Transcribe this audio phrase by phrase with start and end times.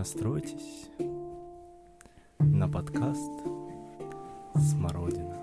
[0.00, 0.88] Настройтесь
[2.38, 3.30] на подкаст
[4.54, 5.36] Смородина.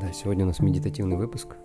[0.00, 1.56] Да, сегодня у нас медитативный выпуск.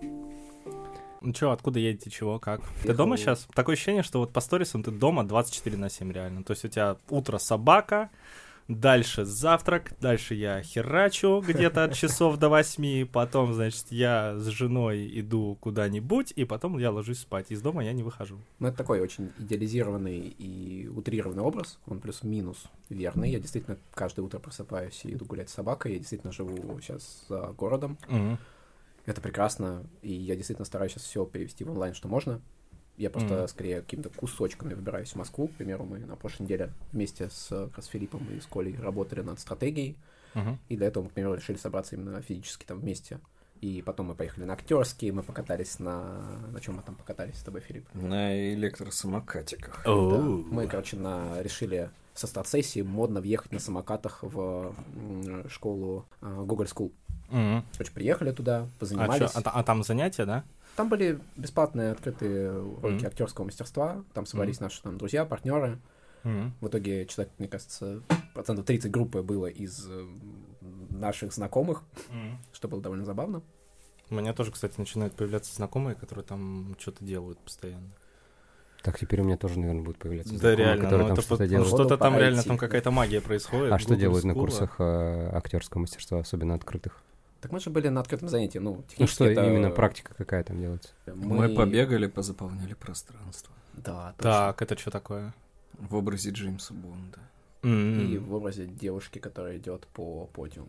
[1.20, 2.62] Ну чё, откуда едете, чего, как?
[2.82, 3.46] Ты дома сейчас?
[3.54, 6.42] Такое ощущение, что вот по сторисам ты дома 24 на 7 реально.
[6.42, 8.10] То есть у тебя утро собака,
[8.68, 15.08] Дальше завтрак, дальше я херачу где-то от часов до восьми, потом, значит, я с женой
[15.20, 17.50] иду куда-нибудь, и потом я ложусь спать.
[17.50, 18.40] Из дома я не выхожу.
[18.58, 23.30] Ну, это такой очень идеализированный и утрированный образ, он плюс-минус верный.
[23.30, 27.42] Я действительно каждое утро просыпаюсь и иду гулять с собакой, я действительно живу сейчас за
[27.56, 27.98] городом.
[28.08, 28.36] Мгм.
[29.04, 32.40] Это прекрасно, и я действительно стараюсь сейчас все перевести в онлайн, что можно.
[32.96, 33.48] Я просто Мгм.
[33.48, 35.48] скорее какими-то кусочками выбираюсь в Москву.
[35.48, 38.76] К примеру, мы на прошлой неделе вместе с, э, как раз Филиппом и с Колей
[38.80, 39.96] работали над стратегией.
[40.34, 40.58] Мгм.
[40.68, 43.20] И для этого мы, к примеру, решили собраться именно физически там вместе.
[43.62, 46.38] И потом мы поехали на актерские, мы покатались на...
[46.52, 47.86] На чем мы там покатались с тобой, Филипп?
[47.94, 49.82] На электросамокатиках.
[49.84, 49.90] Да.
[49.92, 51.42] Мы, короче, на...
[51.42, 54.74] решили со старт-сессии модно въехать на самокатах в
[55.48, 56.92] школу э, Google School.
[57.30, 57.64] Мгм.
[57.72, 59.32] Короче, приехали туда, А, позанимались.
[59.32, 60.44] чё, а, а там занятия, да?
[60.76, 63.06] Там были бесплатные открытые уроки Мгм.
[63.06, 64.04] актерского мастерства.
[64.12, 65.78] Там собрались наши там друзья, партнеры.
[66.22, 66.54] Мгм.
[66.60, 68.02] В итоге человек, мне кажется,
[68.34, 70.06] процентов 30 группы было из э,
[70.90, 72.38] наших знакомых, Мгм.
[72.52, 73.42] что было довольно забавно.
[74.10, 77.88] У меня тоже, кстати, начинают появляться знакомые, которые там что-то делают постоянно.
[78.82, 81.22] Так, теперь у меня тоже, наверное, будет появляться Да, знакомые, реально, которые ну, там это
[81.22, 81.68] что-то вот- делают.
[81.68, 83.72] что-то Походу, там реально, там какая-то магия происходит.
[83.72, 87.02] А что делают на курсах э, актерского мастерства, особенно открытых?
[87.40, 88.58] Так мы же были на открытом занятии.
[88.58, 90.88] Ну, Ну технически что, это- именно практика какая там делается?
[91.06, 91.54] Мы...
[91.54, 93.52] побегали, позаполняли пространство.
[93.74, 94.30] Да, точно.
[94.30, 95.34] Так, это что такое?
[95.78, 97.18] В образе Джеймса Бонда.
[97.62, 98.00] М.
[98.10, 100.68] И в образе девушки, которая идет по подиуму.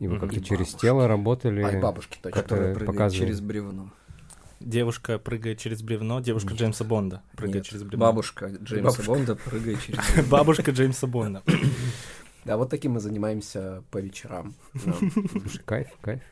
[0.00, 0.20] И вы Мгм.
[0.20, 0.80] как-то И через бабушки.
[0.80, 1.62] тело работали?
[1.62, 2.42] А, и бабушки, точно.
[2.42, 3.12] Прыгает показывает.
[3.14, 3.90] через бревно.
[4.60, 6.58] Девушка прыгает через бревно, девушка Нет.
[6.60, 8.06] Джеймса Бонда прыгает Нет, через бревно.
[8.06, 9.02] Бабушка Джеймса Бабушка.
[9.06, 10.30] Бонда прыгает через бревно.
[10.30, 11.42] Бабушка Джеймса Бонда.
[12.44, 14.54] Да, вот таким мы занимаемся по вечерам.
[14.74, 16.22] Слушай, кайф, кайф.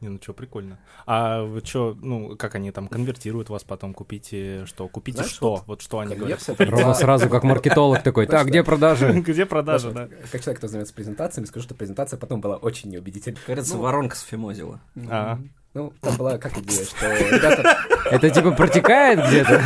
[0.00, 0.78] Не, ну что, прикольно.
[1.06, 3.92] А вы что, ну, как они там конвертируют вас потом?
[3.92, 4.88] Купите что?
[4.88, 5.62] Купите Знаешь, что?
[5.66, 6.40] Вот, что они говорят?
[6.40, 9.12] Была- сразу как маркетолог такой, так, где продажи?
[9.20, 10.08] Где продажа, да?
[10.32, 13.38] Как человек, кто занимается презентациями, скажу, что презентация потом была очень неубедительной.
[13.46, 14.80] Кажется, воронка с Фимозила.
[15.08, 15.38] А.
[15.72, 17.78] Ну, там была как идея, что ребята...
[18.10, 19.62] Это типа протекает где-то?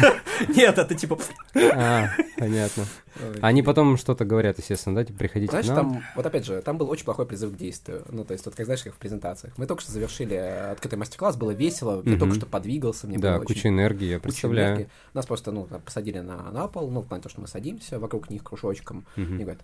[0.48, 1.18] Нет, это типа...
[1.54, 2.84] А, понятно.
[3.16, 5.94] ой, Они потом что-то говорят, естественно, да, типа, приходите Знаешь, к нам.
[5.94, 8.04] там, вот опять же, там был очень плохой призыв к действию.
[8.10, 9.54] Ну, то есть, вот как знаешь, как в презентациях.
[9.56, 13.44] Мы только что завершили открытый мастер-класс, было весело, я только что подвигался, мне Да, было
[13.44, 14.68] куча очень энергии, я куча представляю.
[14.74, 14.88] энергии.
[15.14, 18.28] Нас просто, ну, посадили на, на пол, ну, в плане того, что мы садимся вокруг
[18.28, 19.60] них кружочком, и говорят,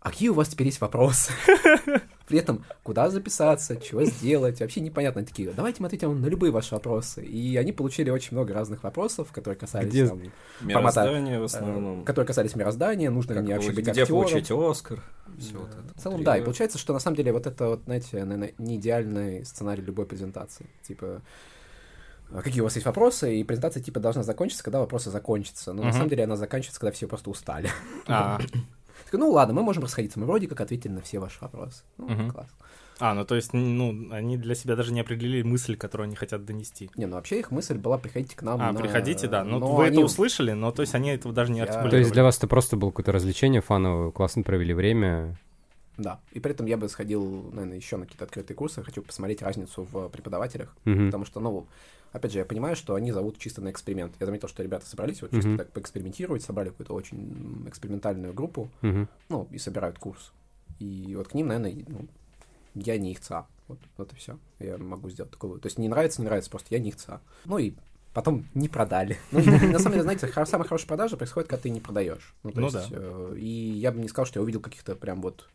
[0.00, 1.32] а какие у вас теперь есть вопросы?
[2.28, 5.20] При этом, куда записаться, чего сделать, вообще непонятно.
[5.20, 7.24] Они такие, давайте мы ответим на любые ваши вопросы.
[7.24, 10.20] И они получили очень много разных вопросов, которые касались, Где- там,
[10.60, 12.04] Мироздание в э, основном.
[12.04, 14.08] которые касались мироздания, нужно ли Как мне вообще быть Где актером.
[14.24, 15.02] получить Оскар?
[15.38, 15.58] Все Да.
[15.60, 15.98] вот это.
[15.98, 18.52] В целом, да, и И- получается, что на самом деле вот это вот, знаете, наверное,
[18.58, 20.66] не идеальный сценарий любой презентации.
[20.82, 21.22] Типа,
[22.30, 25.72] а какие у вас есть вопросы, и презентация типа должна закончиться, когда вопросы закончатся.
[25.72, 25.92] Но на Мгм.
[25.96, 27.70] самом деле она заканчивается, когда все просто устали.
[28.06, 28.38] А,
[29.04, 31.82] Такой, ну ладно, мы можем расходиться, мы вроде как ответили на все ваши вопросы.
[31.98, 32.30] Ну, Мгм.
[32.30, 32.48] класс.
[33.00, 36.44] а, ну то есть, ну, они для себя даже не определили мысль, которую они хотят
[36.44, 36.90] донести.
[36.96, 39.44] Не, ну вообще их мысль была, приходите к нам А, на- приходите, да.
[39.44, 41.90] Ну, но вы они- это услышали, но то есть они этого даже не Я- артикулировали.
[41.92, 45.38] То есть для вас это просто было какое-то развлечение фановое, классно провели время.
[45.96, 49.42] Да, и при этом я бы сходил, наверное, еще на какие-то открытые курсы, хочу посмотреть
[49.42, 51.06] разницу в преподавателях, Мгм.
[51.06, 51.66] потому что, ну,
[52.12, 54.14] опять же, я понимаю, что они зовут чисто на эксперимент.
[54.20, 55.58] Я заметил, что ребята собрались вот чисто Мгм.
[55.58, 59.08] так поэкспериментировать, собрали какую-то очень экспериментальную группу, Мгм.
[59.28, 60.32] ну, и собирают курс.
[60.78, 62.06] И вот к ним, наверное, ну,
[62.74, 63.46] я не их ца.
[63.66, 64.38] Вот, вот и все.
[64.60, 65.62] Я могу сделать такой вывод.
[65.62, 67.20] То есть не нравится, не нравится, просто я не их ца.
[67.44, 67.74] Ну и
[68.14, 69.18] потом не продали.
[69.32, 72.34] Ну, на самом деле, знаете, самая хорошая продажа происходит, когда ты не продаешь.
[72.42, 75.20] Ну, то Ну есть, э, и я бы не сказал, что я увидел каких-то прям
[75.20, 75.48] вот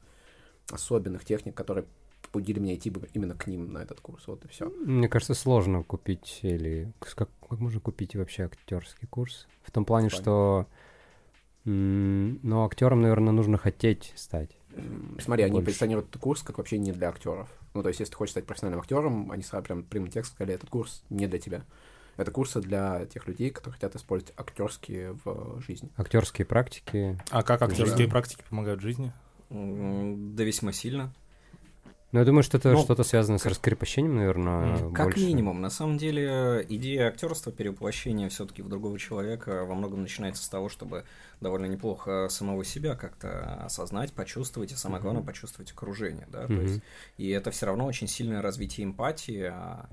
[0.71, 1.85] особенных техник, которые
[2.33, 4.27] побудили меня идти бы именно к ним на этот курс.
[4.27, 4.65] Вот и все.
[4.69, 9.47] Мне кажется, сложно купить или как, как можно купить вообще актерский курс?
[9.61, 10.23] В том плане, Понятно.
[10.23, 10.67] что
[11.65, 14.49] м, ну, актером, наверное, нужно хотеть стать.
[15.19, 15.67] Смотри, они Больше.
[15.67, 17.47] позиционируют этот курс как вообще не для актеров.
[17.75, 20.55] Ну, то есть, если ты хочешь стать профессиональным актером, они сразу прям прямым текстом сказали,
[20.55, 21.63] этот курс не для тебя.
[22.17, 25.89] Это курсы для тех людей, которые хотят использовать актерские в жизни.
[25.97, 27.19] Актерские практики.
[27.29, 28.11] А как актерские Да.
[28.11, 29.13] практики помогают жизни?
[29.49, 31.13] М, Да весьма сильно.
[32.13, 35.25] Ну, я думаю, что это Ну, что-то связано с раскрепощением, наверное, Как больше.
[35.25, 35.61] минимум.
[35.61, 40.69] На самом деле, идея актерства, перевоплощения все-таки в другого человека во многом начинается с того,
[40.69, 41.05] чтобы
[41.41, 46.61] довольно неплохо самого себя как-то осознать, почувствовать, и самое главное, почувствовать окружение, да, то Мгм.
[46.61, 46.81] есть,
[47.17, 49.89] и это все равно очень сильное развитие эмпатии, а,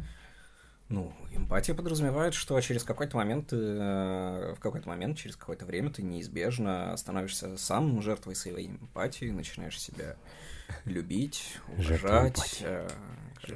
[0.89, 5.91] Ну, эмпатия подразумевает, что через какой-то момент, ты, э, в какой-то момент, через какое-то время
[5.91, 10.17] ты неизбежно становишься сам жертвой своей эмпатии, начинаешь себя
[10.85, 12.89] любить, уважать, э,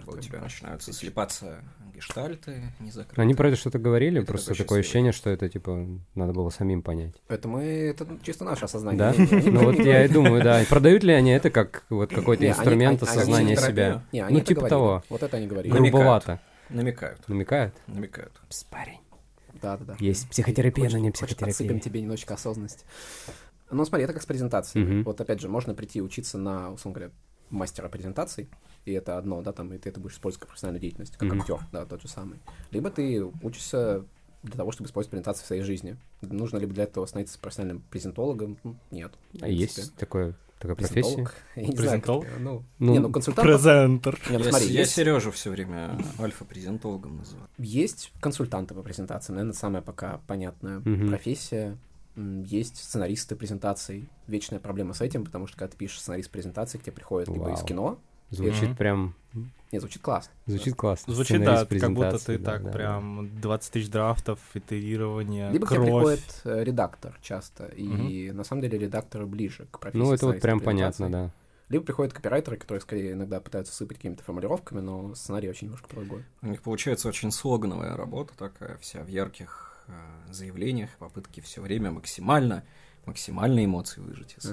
[0.06, 1.60] бы у тебя начинаются слепаться
[1.94, 3.22] гештальты незакрытые.
[3.22, 4.80] Они про это что-то говорили, Это просто такое счастливый.
[4.80, 7.14] ощущение, что это, типа, надо было самим понять.
[7.28, 8.98] Это мы, это чисто наше осознание.
[8.98, 9.12] Да?
[9.16, 10.64] Не- не- не- Ну вот не я и думаю, да.
[10.68, 14.02] Продают ли они это как вот какой-то Не, инструмент осознания не себя?
[14.10, 15.04] Не, Ну, типа того.
[15.08, 15.72] Вот это они говорили.
[15.72, 16.40] Грубовато.
[16.70, 17.74] Намекают, Намекают?
[17.86, 18.32] намекают.
[18.48, 18.98] Пс, парень.
[19.62, 19.96] Да, да, да.
[20.00, 21.46] Есть психотерапия, но не психотерапия.
[21.46, 22.84] подсыпем тебе немножечко осознанности.
[23.70, 24.84] Ну, смотри, это как с презентацией.
[24.84, 25.02] Мгм.
[25.04, 27.12] Вот опять же, можно прийти учиться на, условно говоря,
[27.50, 28.48] мастера презентаций,
[28.84, 31.40] и это одно, да, там, и ты это будешь использовать как профессиональную деятельность, как Мгм.
[31.40, 32.40] актер, да, тот же самый.
[32.70, 34.04] Либо ты учишься
[34.42, 35.96] для того, чтобы использовать презентации в своей жизни.
[36.20, 38.58] Нужно либо для этого становиться профессиональным презентологом?
[38.64, 39.12] Ну, Нет.
[39.40, 41.02] А есть такое, такая профессия?
[41.02, 41.34] Презентолог?
[41.56, 42.38] Я не знаю, как-?
[42.40, 43.46] Ну, Ну, не, ну, консультант...
[43.48, 44.18] Презентер.
[44.30, 47.48] Не, ну, я смотри, я есть- Сережу все время альфа-презентологом называю.
[47.58, 51.08] Есть консультанты по презентациям, наверное, самая пока понятная Мгм.
[51.08, 51.78] профессия.
[52.16, 54.08] Есть сценаристы презентаций.
[54.26, 57.52] Вечная проблема с этим, потому что когда ты пишешь сценарист презентации, к тебе приходят либо
[57.52, 57.98] из кино.
[58.30, 58.76] Звучит Мгм.
[58.76, 59.14] прям...
[59.72, 60.32] Не, звучит классно.
[60.46, 61.14] Звучит классно.
[61.14, 65.70] Звучит, да, как будто ты да, так да, прям 20 тысяч драфтов, итерирование, Либо к
[65.70, 66.20] тебе кровь.
[66.20, 67.66] приходит э, редактор часто.
[67.66, 71.30] И на самом деле редакторы ближе к профессии Ну, это вот прям понятно, да.
[71.68, 76.24] Либо приходят копирайтеры, которые скорее иногда пытаются сыпать какими-то формулировками, но сценарий очень немножко другой.
[76.42, 79.73] У них получается очень слогановая работа такая, вся в ярких
[80.30, 82.64] заявлениях, попытки все время максимально,
[83.06, 84.52] максимально эмоции выжать из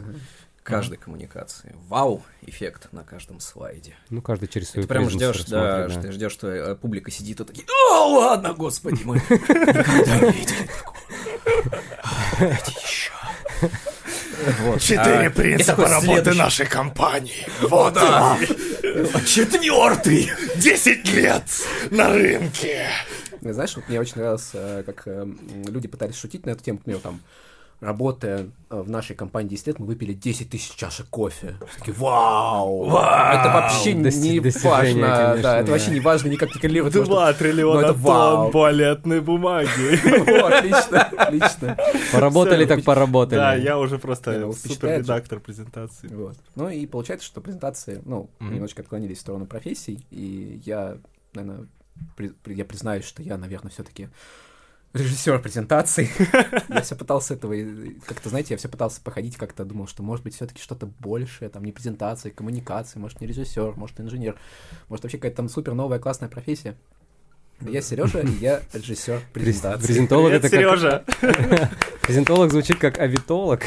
[0.64, 1.76] каждой коммуникации.
[1.88, 3.96] Вау, эффект на каждом слайде.
[4.10, 7.40] Ну, каждый через свою Ты прям ждешь, да, что ты ждешь, что э, публика сидит
[7.40, 10.98] и такие, о, ладно, господи, мы никогда не видели такого.
[12.40, 13.12] Давайте еще.
[14.62, 14.82] Вот.
[14.82, 16.40] Четыре А, принципа работы следующий.
[16.40, 17.48] нашей компании.
[17.62, 18.38] Вот да.
[19.26, 20.32] Четвертый.
[20.58, 21.44] Десять лет
[21.92, 22.88] на рынке.
[23.42, 25.26] Знаешь, вот мне очень нравилось, э, как э,
[25.68, 27.20] люди пытались шутить на эту тему, к примеру, там,
[27.80, 31.56] работая э, в нашей компании 10 лет, мы выпили 10 тысяч чашек кофе.
[31.68, 32.86] Все такие, вау!
[32.90, 34.68] Это вообще Дости- не важно,
[35.08, 35.72] конечно, да, это да.
[35.72, 36.94] вообще не важно, никак не коррелирует.
[36.94, 38.44] потому что- Два триллиона Ну, это вау.
[38.44, 39.68] тонн туалетной бумаги.
[40.54, 41.78] Отлично, отлично.
[42.12, 43.40] Поработали так поработали.
[43.40, 45.12] Да, я уже просто ну, супер впечатляет же.
[45.14, 46.08] редактор презентации.
[46.14, 46.38] Вот.
[46.56, 50.98] Ну и получается, что презентации, ну, немножечко отклонились в сторону профессий, и я,
[51.34, 51.66] наверное,
[52.46, 54.10] я признаюсь, что я, наверное, все-таки
[54.94, 56.10] режиссер презентаций.
[56.70, 57.56] Я все пытался этого,
[58.06, 61.64] как-то, знаете, я все пытался походить, как-то думал, что может быть все-таки что-то большее, там
[61.64, 64.38] не презентации, коммуникации, может не режиссер, может инженер,
[64.90, 66.76] может вообще какая-то там супер новая классная профессия.
[67.62, 69.88] Я Сережа, и я режиссер През- презентации.
[69.88, 70.60] Презентолог Привет, это как...
[70.60, 71.06] Сережа.
[72.02, 73.62] Презентолог звучит как авитолог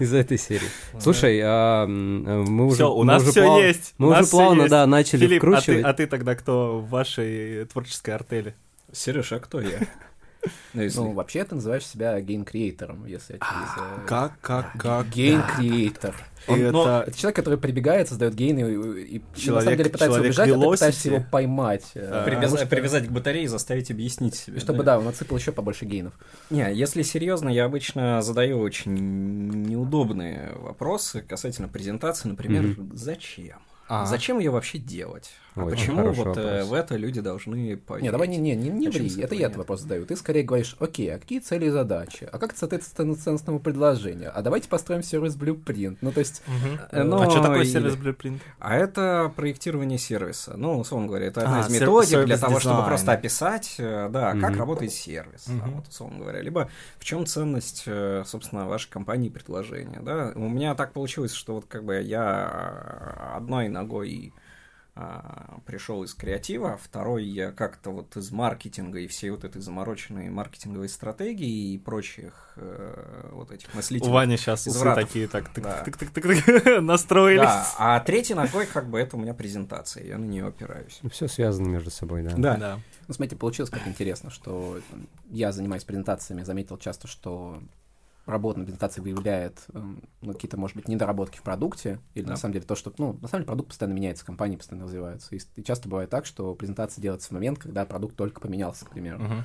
[0.00, 0.68] из этой серии.
[1.00, 2.76] Слушай, а, э, мы уже...
[2.76, 3.94] Все, у нас уже все плав- есть.
[3.98, 5.84] Мы уже плавно, да, начали Филипп, а ты, вкручивать.
[5.84, 8.54] а ты тогда кто в вашей творческой артели?
[8.92, 9.78] Сереж, а кто я?
[10.74, 13.70] Ну, если- Ну, вообще ты называешь себя гейн-креатором, если я через...
[13.76, 15.06] э, Как, как, как?
[15.08, 16.14] Гейн-креатор.
[16.46, 18.62] И Он- но это- это человек, который прибегает, создает гейны и,
[19.02, 21.12] и- и на Человек- самом деле пытается человек убежать, а ты пытаешься velocity.
[21.14, 21.90] его поймать.
[21.94, 24.56] э, А, потому Привяза- что- Привязать к батарее и заставить объяснить себе.
[24.56, 26.14] и чтобы, да, он отсыпал еще побольше гейнов.
[26.50, 28.94] Не, если серьезно, я обычно задаю очень
[29.66, 33.58] неудобные вопросы касательно презентации, например, зачем?
[33.90, 34.04] А.
[34.04, 35.30] Зачем ее вообще делать?
[35.58, 36.68] А Очень почему вот э, вопрос.
[36.68, 38.04] в это люди должны поверить?
[38.04, 39.56] Не, давай не, не, не, не ври, это я этот нет?
[39.56, 40.06] вопрос задаю.
[40.06, 42.28] Ты скорее говоришь, окей, а какие цели и задачи?
[42.30, 44.30] А как это соответствует ценностному предложению?
[44.34, 45.98] А давайте построим сервис Blueprint.
[46.00, 46.42] Ну, то есть,
[46.90, 48.40] Э, ну, а что такое сервис Blueprint?
[48.58, 50.54] А это проектирование сервиса.
[50.56, 54.32] Ну, условно говоря, это одна А, из методик для того, чтобы просто описать, э, да,
[54.32, 54.58] как Мгм.
[54.58, 55.70] работает сервис, да, Мгм.
[55.76, 56.40] вот, условно говоря.
[56.40, 57.84] Либо в чем ценность,
[58.26, 60.32] собственно, вашей компании и предложения, да.
[60.34, 64.32] У меня так получилось, что вот как бы я одной ногой
[65.66, 70.88] пришел из креатива, второй я как-то вот из маркетинга и всей вот этой замороченной маркетинговой
[70.88, 75.84] стратегии и прочих э, вот этих У мыслительных Вани сейчас усы такие так тык- Да.
[75.84, 77.42] тык- тык- тык- тык- настроились.
[77.42, 81.00] Да, а третьей ногой как бы это у меня презентация, я на нее опираюсь.
[81.10, 82.30] Все связано между собой, да.
[82.36, 82.56] Да.
[82.56, 82.80] Да.
[83.06, 84.80] ну, смотрите, получилось как интересно, что
[85.30, 87.62] я занимаюсь презентациями, заметил часто, что
[88.28, 92.30] работа на презентации выявляет эм, ну, какие-то, может быть, недоработки в продукте, или Да.
[92.32, 95.34] на самом деле то, что, ну, на самом деле продукт постоянно меняется, компании постоянно развиваются.
[95.34, 98.90] И, и часто бывает так, что презентация делается в момент, когда продукт только поменялся, к
[98.90, 99.18] примеру.
[99.22, 99.44] Мгм.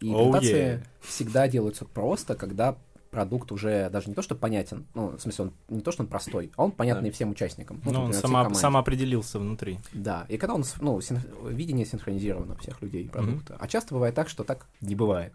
[0.00, 0.86] И Oh, презентации yeah.
[1.00, 2.76] всегда делаются просто, когда
[3.10, 6.08] продукт уже даже не то, что понятен, ну, в смысле, он не то, что он
[6.08, 7.14] простой, а он понятный Да.
[7.14, 7.80] всем участникам.
[7.82, 8.60] Ну, он например, всей сама, команде.
[8.60, 9.78] сам определился внутри.
[9.94, 13.56] Да, и когда он, ну, син- видение синхронизировано всех людей продукта.
[13.58, 15.32] А часто бывает так, что так не бывает.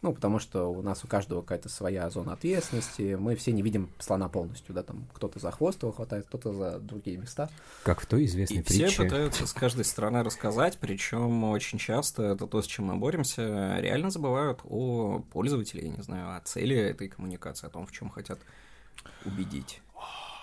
[0.00, 3.90] Ну, потому что у нас у каждого какая-то своя зона ответственности, мы все не видим
[3.98, 7.50] слона полностью, да, там кто-то за хвост его хватает, кто-то за другие места.
[7.82, 9.02] Как в той известной И все притче.
[9.02, 14.10] пытаются с каждой стороны рассказать, причем очень часто это то, с чем мы боремся, реально
[14.10, 18.38] забывают о пользователе, я не знаю, о цели этой коммуникации, о том, в чем хотят
[19.24, 19.82] убедить.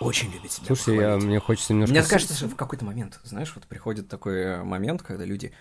[0.00, 1.94] Очень любит себя Слушай, я, мне хочется немножко...
[1.94, 5.52] Мне кажется, что в какой-то момент, знаешь, вот приходит такой момент, когда люди...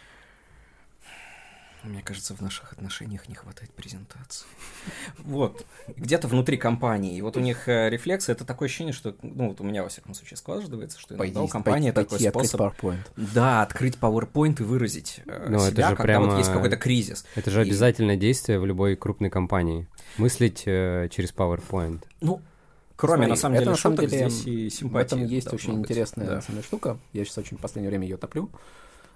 [1.86, 4.46] Мне кажется, в наших отношениях не хватает презентации.
[5.20, 5.66] Вот.
[5.96, 7.16] Где-то внутри компании.
[7.18, 9.90] И вот у них э, рефлексы, это такое ощущение, что, ну, вот у меня, во
[9.90, 12.62] всяком случае, складывается, что иногда у компании такой способ...
[12.62, 13.00] PowerPoint.
[13.16, 17.26] Да, открыть PowerPoint и выразить э, Ну, это себя, же когда вот есть какой-то кризис.
[17.36, 19.88] Это же И- обязательное действие в любой крупной компании.
[20.18, 22.04] Мыслить э, через PowerPoint.
[22.22, 22.42] Ну,
[22.96, 25.54] кроме, Смотри, на самом это деле, на самом деле здесь и В симпатия этом есть
[25.54, 25.82] очень быть.
[25.92, 26.42] интересная, Да.
[26.48, 26.98] деле, штука.
[27.14, 28.50] Я сейчас очень в последнее время ее топлю.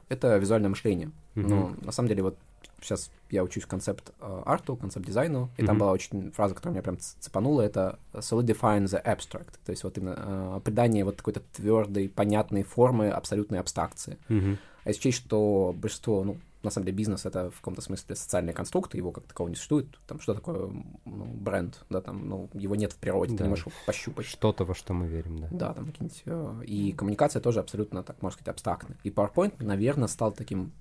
[0.09, 1.11] Это визуальное мышление.
[1.35, 1.49] Мгм.
[1.49, 2.37] Ну, на самом деле, вот
[2.81, 5.79] сейчас я учусь концепт э, арту, концепт дизайну, и там Мгм.
[5.79, 10.15] была очень фраза, которая меня прям цепанула, это solidifying the abstract, то есть вот именно
[10.57, 14.17] э, придание вот какой-то твердой, понятной формы абсолютной абстракции.
[14.29, 14.57] Мгм.
[14.83, 18.51] А если учесть, что большинство, ну, на самом деле, бизнес— это в каком-то смысле социальный
[18.51, 19.87] конструкт, его как такового не существует.
[20.07, 20.69] Там что такое
[21.05, 23.43] ну, бренд, да, там, ну, его нет в природе, ты Да.
[23.45, 24.25] не можешь его пощупать.
[24.25, 25.47] Что-то, во что мы верим, да.
[25.51, 26.21] Да, там какие-нибудь...
[26.25, 28.97] э, И коммуникация тоже абсолютно, так можно сказать, абстрактная.
[29.05, 30.71] И PowerPoint, наверное, стал таким,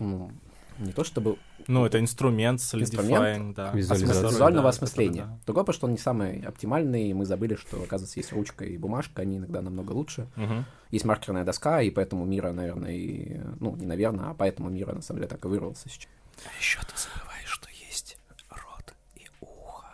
[0.00, 0.32] ну,
[0.78, 3.70] не то чтобы Ну, это инструмент, solidifying, да.
[3.72, 4.28] Визуализация.
[4.28, 5.22] визуального Да, осмысления.
[5.22, 5.38] это да.
[5.46, 8.76] Другое, потому что он не самый оптимальный, и мы забыли, что, оказывается, есть ручка и
[8.76, 10.26] бумажка, они иногда намного лучше.
[10.36, 10.64] Мгм.
[10.90, 13.40] Есть маркерная доска, и поэтому мира, наверное, и...
[13.60, 16.10] Ну, не наверное, а поэтому мира, на самом деле, так и вырвался сейчас.
[16.44, 18.18] А еще ты забываешь, что есть
[18.50, 19.86] рот и ухо.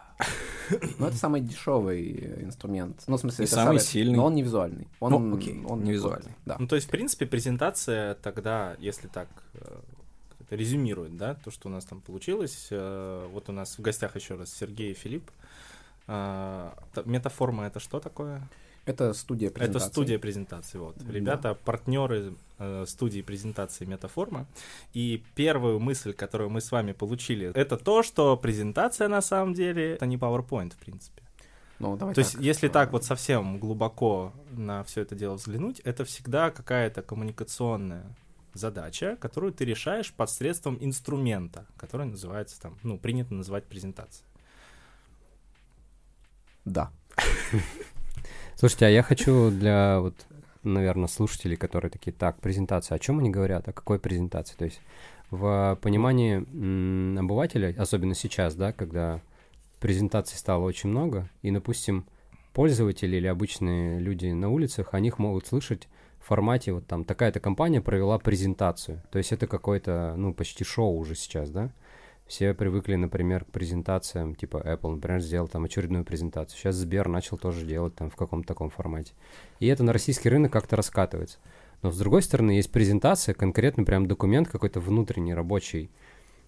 [0.98, 3.02] Но это самый дешевый э, инструмент.
[3.06, 4.16] Ну, в смысле, И это самый сильный.
[4.16, 4.88] Но он не визуальный.
[5.00, 6.32] Он, Ну, окей, он не визуальный.
[6.46, 6.56] да.
[6.58, 9.28] Ну, то есть, в принципе, презентация тогда, если так
[10.50, 12.68] э, резюмирует, да, то, что у нас там получилось.
[12.70, 15.30] э, Вот у нас в гостях еще раз Сергей и Филипп.
[16.06, 18.42] Та- Метаформа это что такое?
[18.86, 19.86] Это студия презентации.
[19.86, 20.78] Это студия презентации.
[20.78, 20.96] Вот.
[20.98, 21.12] Да.
[21.12, 24.46] Ребята, партнеры э, студии презентации Метаформа.
[24.94, 29.92] И первую мысль, которую мы с вами получили, это то, что презентация на самом деле
[29.94, 31.22] это не PowerPoint, в принципе.
[31.78, 35.34] Ну, давай То есть, так, если э, так вот совсем глубоко на все это дело
[35.34, 38.04] взглянуть, это всегда какая-то коммуникационная
[38.52, 44.26] задача, которую ты решаешь посредством инструмента, который называется там, ну, принято называть презентацией.
[46.64, 46.90] Да.
[48.56, 50.14] Слушайте, а я хочу для вот,
[50.62, 54.56] наверное, слушателей, которые такие, так, презентация, о чем они говорят, о какой презентации?
[54.56, 54.80] То есть
[55.30, 59.20] в понимании м, обывателя, особенно сейчас, да, когда
[59.78, 62.04] презентаций стало очень много, и, допустим,
[62.52, 65.88] пользователи или обычные люди на улицах, о них могут слышать
[66.24, 69.02] формате вот там такая-то компания провела презентацию.
[69.10, 71.70] То есть это какое-то, ну, почти шоу уже сейчас, да?
[72.26, 76.56] Все привыкли, например, к презентациям, типа Apple, например, сделал там очередную презентацию.
[76.56, 79.14] Сейчас Сбер начал тоже делать там в каком-то таком формате.
[79.58, 81.38] И это на российский рынок как-то раскатывается.
[81.82, 85.90] Но с другой стороны, есть презентация, конкретно прям документ какой-то внутренний, рабочий,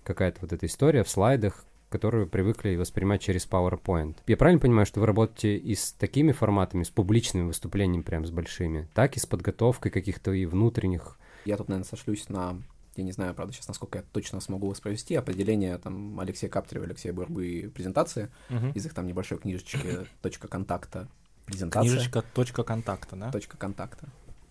[0.05, 4.17] какая-то вот эта история в слайдах, которую привыкли воспринимать через PowerPoint.
[4.27, 8.31] Я правильно понимаю, что вы работаете и с такими форматами, с публичными выступлениями прям с
[8.31, 12.61] большими, так и с подготовкой каких-то и внутренних Я тут, наверное, сошлюсь на...
[12.97, 17.13] Я не знаю, правда, сейчас, насколько я точно смогу воспроизвести определение там Алексея Каптарева, Алексея
[17.13, 18.29] Бурбы презентации
[18.75, 19.79] из их там небольшой книжечки
[20.21, 21.09] «Точка контакта»
[21.47, 21.91] презентация.
[21.91, 23.31] Книжечка точка контакта, да?
[23.31, 24.09] Точка контакта.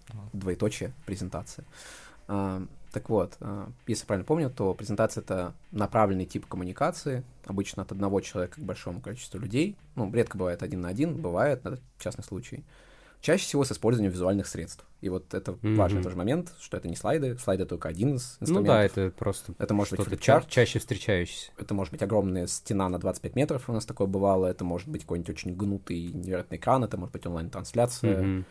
[0.09, 0.29] Ага.
[0.33, 1.65] Двоеточие презентация.
[2.91, 8.19] Так вот, а, если правильно помню, то презентация это направленный тип коммуникации, обычно от одного
[8.21, 9.77] человека к большому количеству людей.
[9.95, 12.65] Ну, редко бывает один на один, бывает, это частный случай.
[13.21, 14.83] Чаще всего с использованием визуальных средств.
[14.99, 15.75] И вот это Мгм.
[15.75, 18.67] важный тоже момент, что это не слайды, слайды только один из Ну инструментов.
[18.75, 21.51] да, это просто Это может быть что-то флипчарт, ча- чаще встречающееся.
[21.57, 25.01] это может быть огромная стена на 25 метров, у нас такое бывало, это может быть
[25.03, 28.45] какой-нибудь очень гнутый невероятный экран, это может быть онлайн-трансляция, Мгм.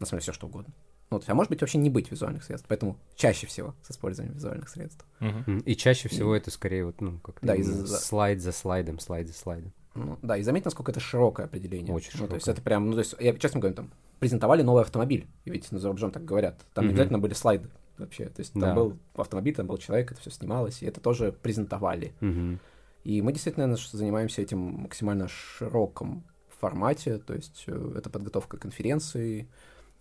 [0.00, 0.74] на самом деле все что угодно.
[1.12, 3.90] Ну, то есть, а может быть вообще не быть визуальных средств, поэтому чаще всего с
[3.90, 5.04] использованием визуальных средств.
[5.20, 9.28] М, И чаще всего это скорее вот, ну, как Да, из-за- слайд за слайдом, слайд
[9.28, 9.72] за слайдом.
[9.94, 11.94] Ну, да, и заметь, насколько это широкое определение.
[11.94, 12.54] Очень ну, То есть широкое.
[12.54, 13.90] это прям, ну, то есть, я честно говорю, там,
[14.20, 16.64] презентовали новый автомобиль, и ведь на за рубежом так говорят.
[16.72, 16.94] Там не Мгм.
[16.96, 18.26] обязательно были слайды вообще.
[18.30, 18.74] То есть там Да.
[18.74, 22.14] был автомобиль, там был человек, это все снималось, и это тоже презентовали.
[22.20, 22.58] Мгм.
[23.04, 26.24] И мы действительно наверное, занимаемся этим максимально широком
[26.58, 29.48] формате, то есть э, это подготовка конференции,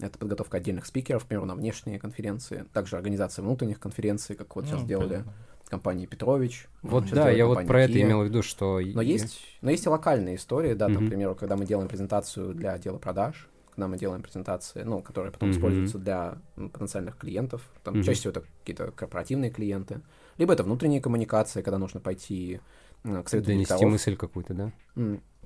[0.07, 4.65] это подготовка отдельных спикеров, к примеру, на внешние конференции, также организация внутренних конференций, как вот
[4.65, 5.33] сейчас Ну, делали понятно.
[5.69, 6.67] компании Петрович.
[6.81, 8.01] Вот сейчас да, я вот про это Kia.
[8.01, 8.79] имел в виду, что...
[8.81, 11.05] Но есть, но есть и локальные истории, да, там, Мгм.
[11.05, 15.31] к примеру, когда мы делаем презентацию для отдела продаж когда мы делаем презентации, ну, которые
[15.31, 17.61] потом используются для м, потенциальных клиентов.
[17.83, 18.03] Там Мгм.
[18.03, 20.01] чаще всего это какие-то корпоративные клиенты.
[20.37, 22.59] Либо это внутренние коммуникации, когда нужно пойти
[23.03, 24.71] к совету Донести мысль какую-то, да?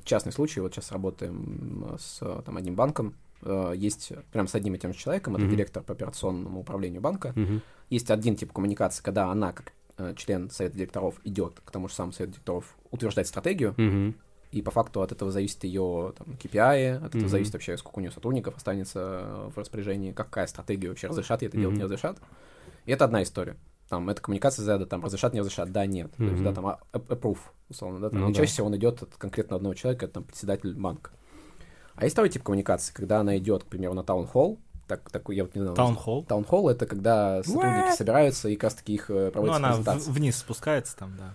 [0.03, 3.15] Частный случай, вот сейчас работаем с там, одним банком.
[3.45, 5.51] Э, Есть прям с одним и тем же человеком, это Мгм.
[5.53, 7.31] директор по операционному управлению банка.
[7.35, 7.61] Мгм.
[7.89, 11.93] Есть один тип коммуникации, когда она, как э, член совета директоров, идет к тому же
[11.93, 14.15] самому совету директоров утверждать стратегию, Мгм.
[14.51, 17.29] и по факту от этого зависит ее там, KPI, от этого Мгм.
[17.29, 21.47] зависит вообще, сколько у нее сотрудников останется э, в распоряжении, какая стратегия вообще разрешат ей
[21.47, 21.77] это делать, Мгм.
[21.79, 22.17] не разрешат.
[22.85, 23.55] И это одна история.
[23.87, 26.11] Там, эта коммуникация за там, разрешат, не разрешат, да, нет.
[26.17, 27.37] То есть, да, там, а- а- approve,
[27.69, 28.19] условно, да, там.
[28.19, 28.37] Ну и да.
[28.39, 31.11] чаще всего он идет от конкретно одного человека, это, там, председатель банка.
[31.95, 35.43] А есть второй тип коммуникации, когда она идет, к примеру, на таун-холл, так, такой, я
[35.43, 35.75] вот не знаю.
[35.75, 36.23] Таунхолл.
[36.25, 40.07] Таунхолл— это когда сотрудники собираются, и как раз таки их э, Ну, проводится она в-
[40.09, 41.33] вниз спускается там, да.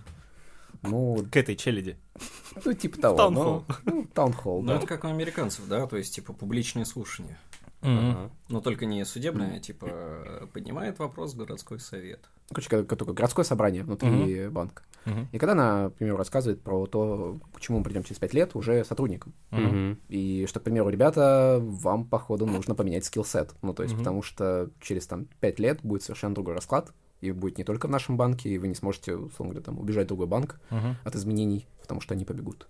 [0.83, 1.97] Ну, К этой челяди.
[2.65, 3.17] ну, типа того.
[3.17, 3.65] Таунхолл.
[3.67, 4.75] Ну, ну, таунхолл, Ну, да.
[4.77, 7.37] это как у американцев, да, то есть, типа, публичные слушания.
[7.81, 8.29] Ага.
[8.47, 12.21] Но только не судебное, типа, поднимает вопрос городской совет.
[12.49, 14.83] Короче, как, как такое городское собрание внутри банка.
[15.05, 15.27] Мгм.
[15.31, 18.55] И когда она, к примеру, рассказывает про то, к чему мы придем через пять лет
[18.55, 19.33] уже сотрудникам.
[19.51, 19.99] Мгм.
[20.09, 23.55] И что, к примеру, ребята, вам, походу, нужно поменять скиллсет.
[23.61, 24.03] Ну, то есть, Мгм.
[24.03, 26.93] потому что через там пять лет будет совершенно другой расклад.
[27.21, 30.05] И будет не только в нашем банке, и вы не сможете, условно говоря, там, убежать
[30.05, 30.97] в другой банк Мгм.
[31.03, 32.67] от изменений, потому что они побегут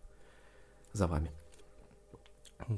[0.91, 1.31] за вами.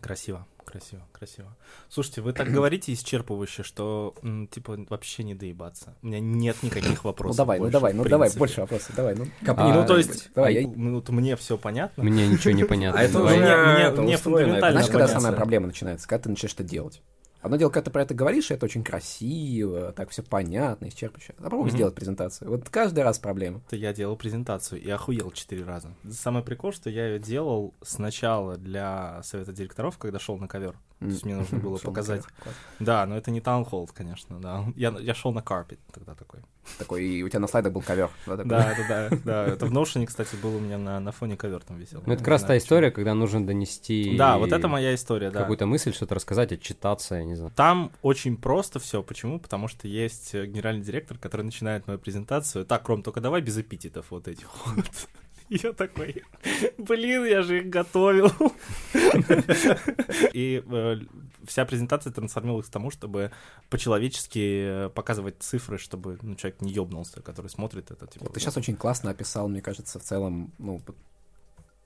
[0.01, 1.55] Красиво, красиво, красиво.
[1.89, 5.95] Слушайте, вы так говорите исчерпывающе, что, м, типа, вообще не доебаться.
[6.01, 7.37] У меня нет никаких Ну, вопросов.
[7.37, 8.39] давай, ну больше, давай, в ну давай, принципе.
[8.39, 9.25] больше вопросов, давай, ну.
[9.45, 12.03] Копни, Ну, А, то есть, давай, а, я- ну, вот мне все понятно.
[12.03, 12.99] Мне ничего не понятно.
[12.99, 13.37] А это Давай.
[13.37, 16.07] уже Мне- мне- мне фундаментально Знаешь, когда самая проблема начинается?
[16.07, 17.01] Когда ты начинаешь это делать.
[17.43, 21.35] Одно дело, когда ты про это говоришь, и это очень красиво, так все понятно, исчерпывающе.
[21.37, 21.75] А попробуй Мгм.
[21.75, 22.49] сделать презентацию.
[22.49, 23.61] Вот каждый раз проблема.
[23.67, 25.89] Это я делал презентацию и охуел четыре раза.
[26.09, 30.75] Самый прикол, что я ее делал сначала для совета директоров, когда шел на ковер.
[30.99, 32.23] То есть мне нужно было показать.
[32.79, 34.65] Да, но это не таунхолл, конечно, да.
[34.77, 36.39] Я, я шел на карпет тогда такой.
[36.77, 38.09] Такой, и у тебя на слайдах был ковер.
[38.25, 38.37] Да.
[38.37, 39.45] Да, да, да.
[39.47, 42.01] Это в Notion, кстати, был у меня на, на фоне ковер там висел.
[42.05, 44.15] Ну, это как раз та история, когда нужно донести...
[44.17, 45.41] Да, вот это моя история, да.
[45.41, 47.51] Какую-то мысль, что-то рассказать, отчитаться, я не знаю.
[47.55, 49.03] Там очень просто все.
[49.03, 49.39] Почему?
[49.39, 52.65] Потому что есть э, генеральный директор, который начинает мою презентацию.
[52.65, 54.85] Так, Ром, только давай без эпитетов вот этих вот.
[55.49, 56.23] Я такой,
[56.77, 58.31] блин, я же их готовил.
[60.33, 60.95] И э,
[61.45, 63.31] вся презентация трансформировалась к тому, чтобы
[63.69, 68.07] по-человечески э, показывать цифры, чтобы ну, человек не ёбнулся, который смотрит это.
[68.07, 70.81] Типа, ты сейчас очень классно описал, мне кажется, в целом, ну,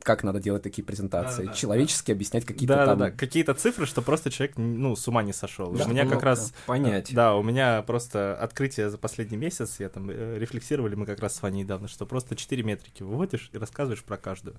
[0.07, 1.39] как надо делать такие презентации.
[1.39, 1.57] Да-да-да.
[1.57, 2.97] Человечески объяснять какие-то да, там...
[2.97, 5.69] да, да, какие-то цифры, что просто человек, ну, с ума не сошел.
[5.73, 6.25] Да, у меня ну, как да.
[6.27, 7.13] раз Понять.
[7.13, 11.35] Да, у меня просто открытие за последний месяц, я там э, рефлексировали мы как раз
[11.35, 14.55] с вами недавно, что просто 4 метрики выводишь и рассказываешь про каждую.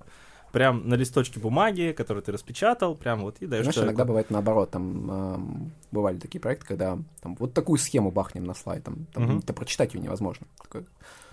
[0.51, 3.95] Прям на листочке бумаги, который ты распечатал, прям вот и даешь Знаешь, человеку.
[3.95, 8.53] иногда бывает наоборот, там эм, бывали такие проекты, когда там вот такую схему бахнем на
[8.53, 9.39] слайд, там, там Мгм.
[9.47, 10.45] да прочитать ее невозможно.
[10.61, 10.85] Такой,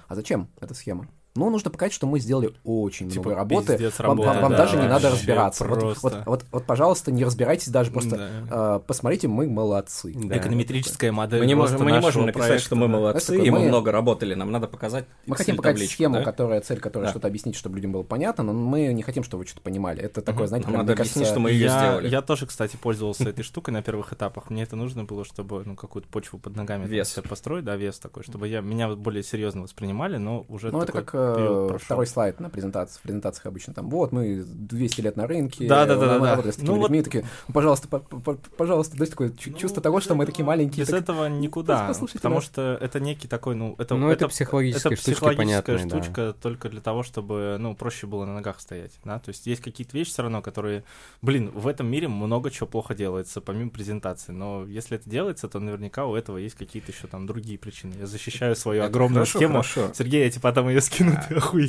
[0.09, 1.07] а зачем эта схема?
[1.37, 3.73] Ну, нужно показать, что мы сделали очень Типа, много работы.
[3.75, 5.65] пиздец Вам, работы, вам- вам да, даже не надо разбираться.
[5.65, 8.17] Вот, вот, вот, вот, пожалуйста, не разбирайтесь даже просто.
[8.49, 8.77] Да.
[8.77, 10.13] э, посмотрите, мы молодцы.
[10.15, 10.37] Да.
[10.37, 11.41] Эконометрическая модель.
[11.41, 13.63] Мы не можем, мы не можем написать, проекта, что мы молодцы, Знаешь, и мы такой,
[13.65, 14.35] мы- много работали.
[14.35, 16.23] Нам надо показать Мы хотим показать табличку, схему, да?
[16.25, 17.11] которая цель, которая Да.
[17.13, 20.03] что-то объяснить, чтобы людям было понятно, но мы не хотим, чтобы вы что-то понимали.
[20.03, 20.49] Это такое, Мгм.
[20.49, 22.09] знаете, Нам прям, надо мне объяснить, кажется, что мы ее я, сделали.
[22.09, 24.51] я тоже, кстати, пользовался этой штукой на первых этапах.
[24.51, 27.19] Мне это нужно было, чтобы ну, какую-то почву под ногами Вес.
[27.29, 31.05] построить, да, вес такой, чтобы я, меня более серьезно воспринимали, но уже Ну, это такой
[31.05, 31.85] как э, период прошел.
[31.85, 32.99] второй слайд на презентации.
[32.99, 35.67] В презентациях обычно там, вот, мы 200 лет на рынке.
[35.67, 36.43] Да, да, да, да, да.
[36.53, 39.53] с такими Ну, вот- людьми, такие, «Ну, пожалуйста, по- по- пожалуйста, то есть такое Ну,
[39.59, 40.85] чувство того, что мы такие маленькие.
[40.85, 44.29] Без так- этого никуда, послушайте потому что это некий такой, ну, это, Ну, это это
[44.29, 44.97] психологическая
[45.37, 45.89] понятные, да.
[46.03, 49.63] штучка только для того, чтобы, ну, проще было на ногах стоять, да, то есть есть
[49.63, 50.85] какие-то вещи все равно, которые,
[51.23, 55.61] блин, в этом мире много чего плохо делается, помимо презентации, но если это делается, то
[55.61, 57.95] наверняка у этого есть какие-то еще там другие причины.
[57.99, 59.53] Я защищаю свою огромную Хорошо, схему.
[59.55, 59.91] хорошо.
[59.95, 61.16] Сергей, я тебе потом ее скину.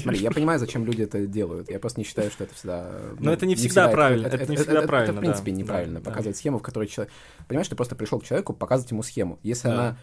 [0.01, 1.69] Смотри, я понимаю, зачем люди это делают.
[1.69, 2.89] Я просто не считаю, что это всегда...
[3.19, 6.01] Но это не всегда правильно, Это, не всегда правильно, Это, в принципе, неправильно.
[6.01, 7.13] показывать схему, в которой человек...
[7.47, 9.39] Понимаешь, ты просто пришел к человеку показывать ему схему.
[9.43, 9.97] Если она...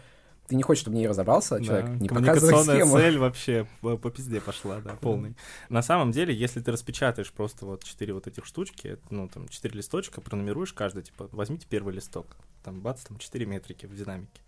[0.47, 2.97] Ты не хочешь, чтобы в ней разобрался человек, Да, не показывай Коммуникационная схему.
[2.97, 5.35] цель вообще по, по пизде пошла, да, полный.
[5.69, 9.77] На самом деле, если ты распечатаешь просто вот четыре вот этих штучки, ну, там, четыре
[9.77, 12.27] листочка, пронумеруешь каждый, типа, возьмите первый листок,
[12.63, 14.41] там, бац, там, четыре метрики в динамике.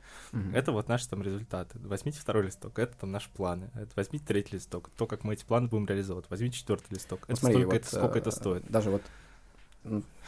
[0.53, 1.79] Это вот наши там результаты.
[1.79, 3.69] Возьмите второй листок, это там наши планы.
[3.75, 6.29] Это возьмите третий листок, то, как мы эти планы будем реализовывать.
[6.29, 7.25] Возьмите четвертый листок.
[7.27, 8.65] Ну, Это смотри, столько, вот, это сколько это э, стоит.
[8.69, 9.01] Даже вот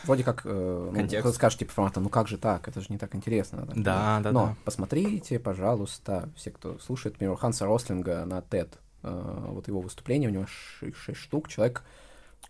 [0.03, 1.19] вроде как, э, ну, Контекст.
[1.19, 3.65] кто-то скажет, типа, формата, ну как же так, это же не так интересно.
[3.67, 4.55] да, Да, да, Но да.
[4.65, 8.69] посмотрите, пожалуйста, все, кто слушает, например, Ханса Рослинга на TED,
[9.03, 11.83] э, вот его выступление, у него шесть штук, человек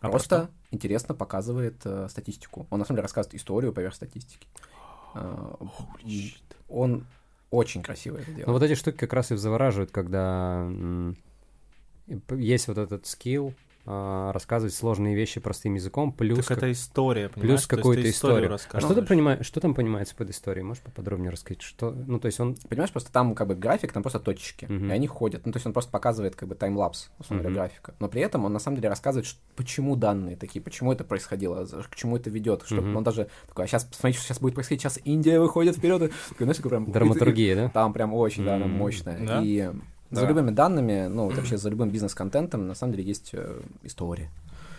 [0.01, 2.67] А просто интересно показывает э, статистику.
[2.69, 4.47] Он на самом деле рассказывает историю поверх статистики.
[6.03, 6.35] И
[6.67, 7.05] он
[7.49, 8.53] очень красиво это Ну, делает.
[8.53, 10.69] вот эти штуки как раз и завораживают, когда
[12.37, 13.53] есть вот этот скилл
[13.91, 17.59] а, рассказывать сложные вещи простым языком, плюс, Так как- это история, понимаешь?
[17.61, 18.53] плюс какую-то историю.
[18.71, 20.63] А что, ты понимаешь, что там понимается под историей?
[20.63, 21.63] Можешь поподробнее рассказать?
[21.63, 22.55] Что, ну, то есть он...
[22.69, 24.91] Понимаешь, просто там как бы график, там просто точечки, Мгм.
[24.91, 25.45] и они ходят.
[25.47, 27.53] Ну, то есть он просто показывает как бы таймлапс, условно Мгм.
[27.55, 27.95] графика.
[27.99, 31.65] Но при этом он на самом деле рассказывает, ш- почему данные такие, почему это происходило,
[31.65, 32.61] к чему это ведет.
[32.65, 32.97] Что Мгм.
[32.97, 36.03] он даже такой, а сейчас, посмотрите, что сейчас будет происходить, сейчас Индия выходит вперед.
[36.03, 36.91] И, такой, знаешь, такой прям...
[36.91, 37.69] Драматургия, да?
[37.69, 39.41] Там прям очень, да, мощная.
[39.41, 39.71] И
[40.11, 44.29] за любыми данными, ну, вот вообще за любым бизнес-контентом, на самом деле, есть э, история.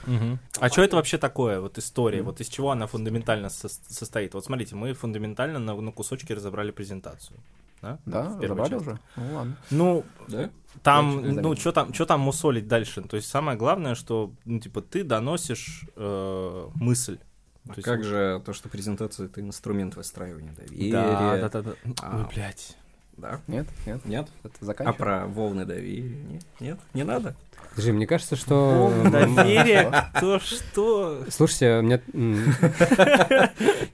[0.07, 0.39] Мгм.
[0.61, 2.19] А что это вообще такое, вот история?
[2.19, 2.27] Мгм.
[2.27, 4.35] Вот из чего она фундаментально со- состоит?
[4.35, 7.39] Вот смотрите, мы фундаментально на, на кусочки разобрали презентацию.
[7.83, 7.99] Да?
[8.07, 8.83] Да, разобрали части.
[8.89, 8.99] уже?
[9.17, 9.57] Ну, ладно.
[9.71, 10.51] Ну, Да?
[10.83, 13.03] там, Очень ну, что там, что там мусолить дальше?
[13.03, 17.19] То есть самое главное, что, ну, типа, ты доносишь э, мысль.
[17.67, 20.93] А То есть как вот- же то, что презентация это инструмент выстраивания доверия?
[20.93, 21.73] Да, да, да, да.
[22.03, 22.19] А.
[22.19, 22.77] Ой, блядь.
[23.21, 23.41] Да?
[23.47, 23.67] Нет?
[23.87, 24.05] Нет?
[24.05, 24.29] Нет?
[24.43, 24.99] Это А заканчиваем?
[24.99, 26.17] про волны доверия?
[26.31, 26.43] Нет?
[26.61, 26.79] Нет?
[26.95, 27.35] Не надо?
[27.71, 28.93] Подожди, мне кажется, что...
[29.11, 31.25] Доверие, то что...
[31.29, 32.01] Слушайте, мне...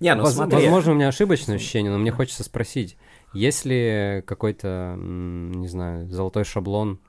[0.01, 0.59] Не, ну смотри.
[0.63, 2.97] Возможно, у меня ошибочное ощущение, но мне хочется спросить,
[3.33, 7.01] есть ли какой-то, не знаю, золотой шаблон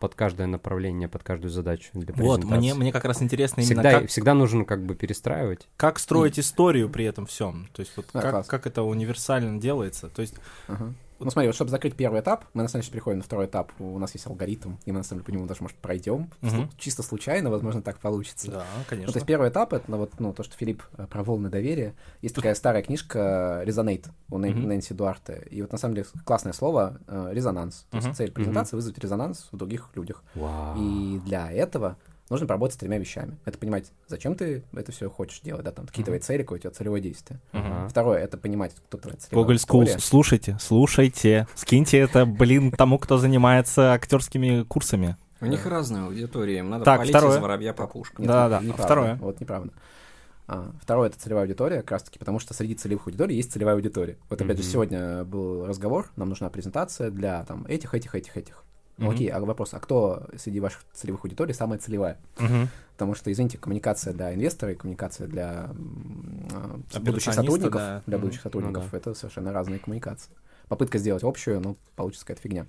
[0.00, 2.58] под каждое направление, под каждую задачу для Вот, презентации?
[2.58, 5.66] мне, мне как раз интересно именно, всегда, как, всегда нужно как бы перестраивать.
[5.78, 7.68] как строить историю при этом всем.
[7.72, 8.46] То есть вот А, как, класс.
[8.48, 10.08] как это универсально делается.
[10.10, 10.34] То есть
[10.68, 10.92] Ага.
[11.24, 13.72] Ну смотри, вот чтобы закрыть первый этап, мы на самом деле переходим на второй этап.
[13.78, 16.30] У нас есть алгоритм, и мы на самом деле по нему даже, может, пройдем.
[16.40, 16.70] Мгм.
[16.78, 18.50] Чисто случайно, возможно, так получится.
[18.50, 19.12] да, Ну, конечно.
[19.12, 21.94] то есть первый этап, это ну, вот, ну, то, что Филипп э, про волны доверия.
[22.20, 24.68] Есть такая старая книжка «Резонейт» у Мгм.
[24.68, 25.46] Нэнси Дуарте.
[25.50, 27.86] И вот на самом деле классное слово э, «резонанс».
[27.90, 30.22] То есть цель презентации— вызвать резонанс в других людях.
[30.34, 30.76] Вау.
[30.78, 31.96] И для этого
[32.32, 33.38] нужно поработать с тремя вещами.
[33.44, 36.60] Это понимать, зачем ты это все хочешь делать, да, там, какие твои цели, какое у
[36.62, 37.38] тебя целевое действие.
[37.88, 41.46] Второе— это понимать, кто твоя целевая Google School, слушайте, слушайте.
[41.54, 45.16] Скиньте это, блин, тому, кто занимается актерскими курсами.
[45.40, 47.36] У них разная аудитория, им надо Так, полить второе.
[47.36, 48.24] из воробья по пушкам.
[48.24, 48.58] Нет, Да, не- да.
[48.58, 48.82] А неправда.
[48.84, 49.14] второе?
[49.16, 49.72] Вот неправда.
[50.48, 53.74] А, второе это целевая аудитория, как раз таки, потому что среди целевых аудиторий есть целевая
[53.74, 54.16] аудитория.
[54.28, 54.72] Вот опять же, Мгм.
[54.72, 58.64] сегодня был разговор, нам нужна презентация для там этих, этих, этих, этих.
[59.02, 62.18] Ну, окей, а вопрос, а кто среди ваших целевых аудиторий самая целевая?
[62.92, 65.70] Потому что, извините, коммуникация для инвестора и коммуникация для
[66.52, 68.02] а, будущих сотрудников, да.
[68.06, 68.98] для будущих сотрудников, Ну да.
[68.98, 70.30] это совершенно разные коммуникации.
[70.68, 72.66] Попытка сделать общую, ну, получится какая-то фигня.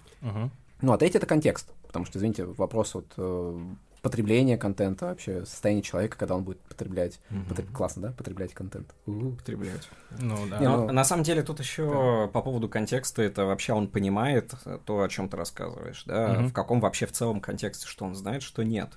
[0.81, 3.59] Ну, а третий— это контекст, потому что, извините, вопрос вот э,
[4.03, 7.19] потребления контента, вообще состояние человека, когда он будет потреблять.
[7.49, 8.93] Потреб- Классно, да, потреблять контент?
[9.07, 9.89] Употреблять.
[10.19, 10.59] Ну да.
[10.59, 14.53] Не, Но ну- на самом деле тут еще по поводу контекста, это вообще он понимает
[14.85, 16.47] то, о чем ты рассказываешь, да, Мгм.
[16.49, 18.89] в каком вообще в целом контексте, что он знает, что нет.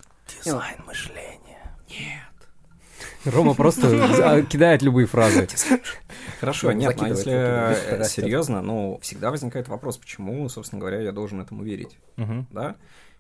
[0.45, 1.40] Дизайн мышления.
[3.25, 3.87] Рома просто
[4.25, 5.49] а, кидает любые фразы.
[6.40, 11.12] Хорошо, Ну, нет, но закидывает, если серьезно, ну, всегда возникает вопрос, почему, собственно говоря, я
[11.12, 11.97] должен этому верить,
[12.51, 12.77] да?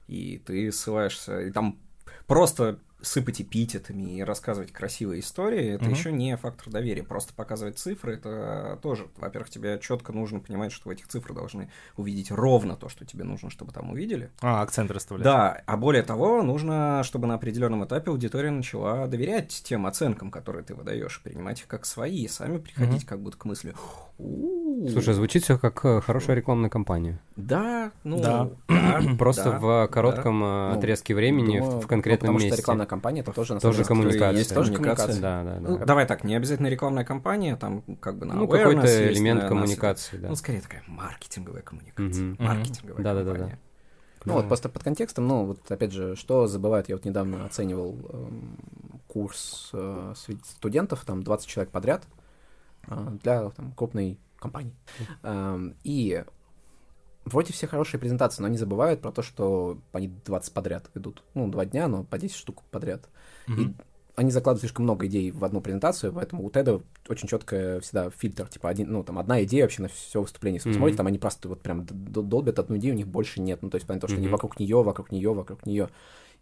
[0.06, 1.78] И ты ссылаешься, и там
[2.26, 5.92] просто сыпать эпитетами и рассказывать красивые истории, это Мгм.
[5.92, 7.02] еще не фактор доверия.
[7.04, 11.70] Просто показывать цифры, это тоже, во-первых, тебе четко нужно понимать, что в этих цифрах должны
[11.96, 14.30] увидеть ровно то, что тебе нужно, чтобы там увидели.
[14.40, 15.24] А, акцент расставлять.
[15.24, 20.64] Да, а более того, нужно, чтобы на определенном этапе аудитория начала доверять тем оценкам, которые
[20.64, 23.74] ты выдаешь, принимать их как свои, и сами приходить как будто к мысли.
[24.18, 24.65] «У-у-у».
[24.90, 27.18] Слушай, звучит все как э, хорошая рекламная кампания.
[27.36, 28.50] да, ну, Да.
[28.68, 32.38] да, Просто да, в коротком э, Ну, отрезке времени, в- Думаю, в конкретном ну, потому
[32.44, 32.52] месте.
[32.56, 34.38] что рекламная кампания это тоже на Тоже самом деле, коммуникация.
[34.38, 35.06] Есть тоже Коммуникация.
[35.06, 35.44] коммуникация.
[35.44, 35.84] Да, да, Ну, да.
[35.86, 39.48] давай так, не обязательно рекламная кампания, там как бы на Ну, какой-то элемент на- на-
[39.48, 40.28] коммуникации, да.
[40.28, 42.24] Ну, скорее такая маркетинговая коммуникация.
[42.24, 42.36] Мгм.
[42.44, 43.38] Маркетинговая Да-да-да-да.
[43.38, 43.58] компания.
[44.26, 47.96] Ну вот просто под контекстом, ну вот опять же, что забывают, я вот недавно оценивал
[48.12, 48.58] эм,
[49.06, 52.02] курс э, студентов, там 20 человек подряд
[52.88, 54.74] э, для там, крупной компании.
[55.22, 56.24] Эм, и
[57.24, 61.22] вроде все хорошие презентации, но они забывают про то, что они 20 подряд идут.
[61.34, 63.08] Ну, два дня, но по 10 штук подряд.
[63.48, 63.74] И
[64.16, 68.48] они закладывают слишком много идей в одну презентацию, поэтому у Теда очень четко всегда фильтр,
[68.48, 70.56] типа один, ну там одна идея вообще на все выступление.
[70.56, 73.60] Если смотрите, там они просто вот прям долбят одну идею, у них больше нет.
[73.60, 75.90] Ну то есть понятно, что они вокруг нее, вокруг нее, вокруг нее.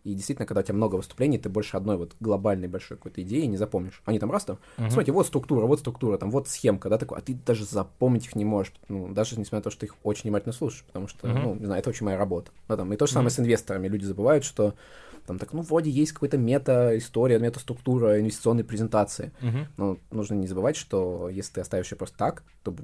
[0.05, 3.47] И действительно, когда у тебя много выступлений, ты больше одной вот глобальной большой какой-то идеи
[3.47, 4.03] не запомнишь.
[4.05, 4.91] Они там раз там, Мгм.
[4.91, 8.37] смотрите, вот структура, вот структура, там вот схемка, да, такой, а ты даже запомнить их
[8.37, 11.27] не можешь, ну, даже несмотря на то, что ты их очень внимательно слушаешь, потому что,
[11.27, 11.43] Мгм.
[11.43, 12.51] ну, не знаю, это очень моя работа.
[12.69, 13.35] Да, там, и то же самое Мгм.
[13.35, 13.89] с инвесторами.
[13.89, 14.75] Люди забывают, что
[15.27, 19.33] там так, ну, вроде есть какая-то мета-история, мета-структура инвестиционной презентации.
[19.41, 19.69] Мгм.
[19.79, 22.77] Но нужно не забывать, что если ты оставишь ее просто так, то,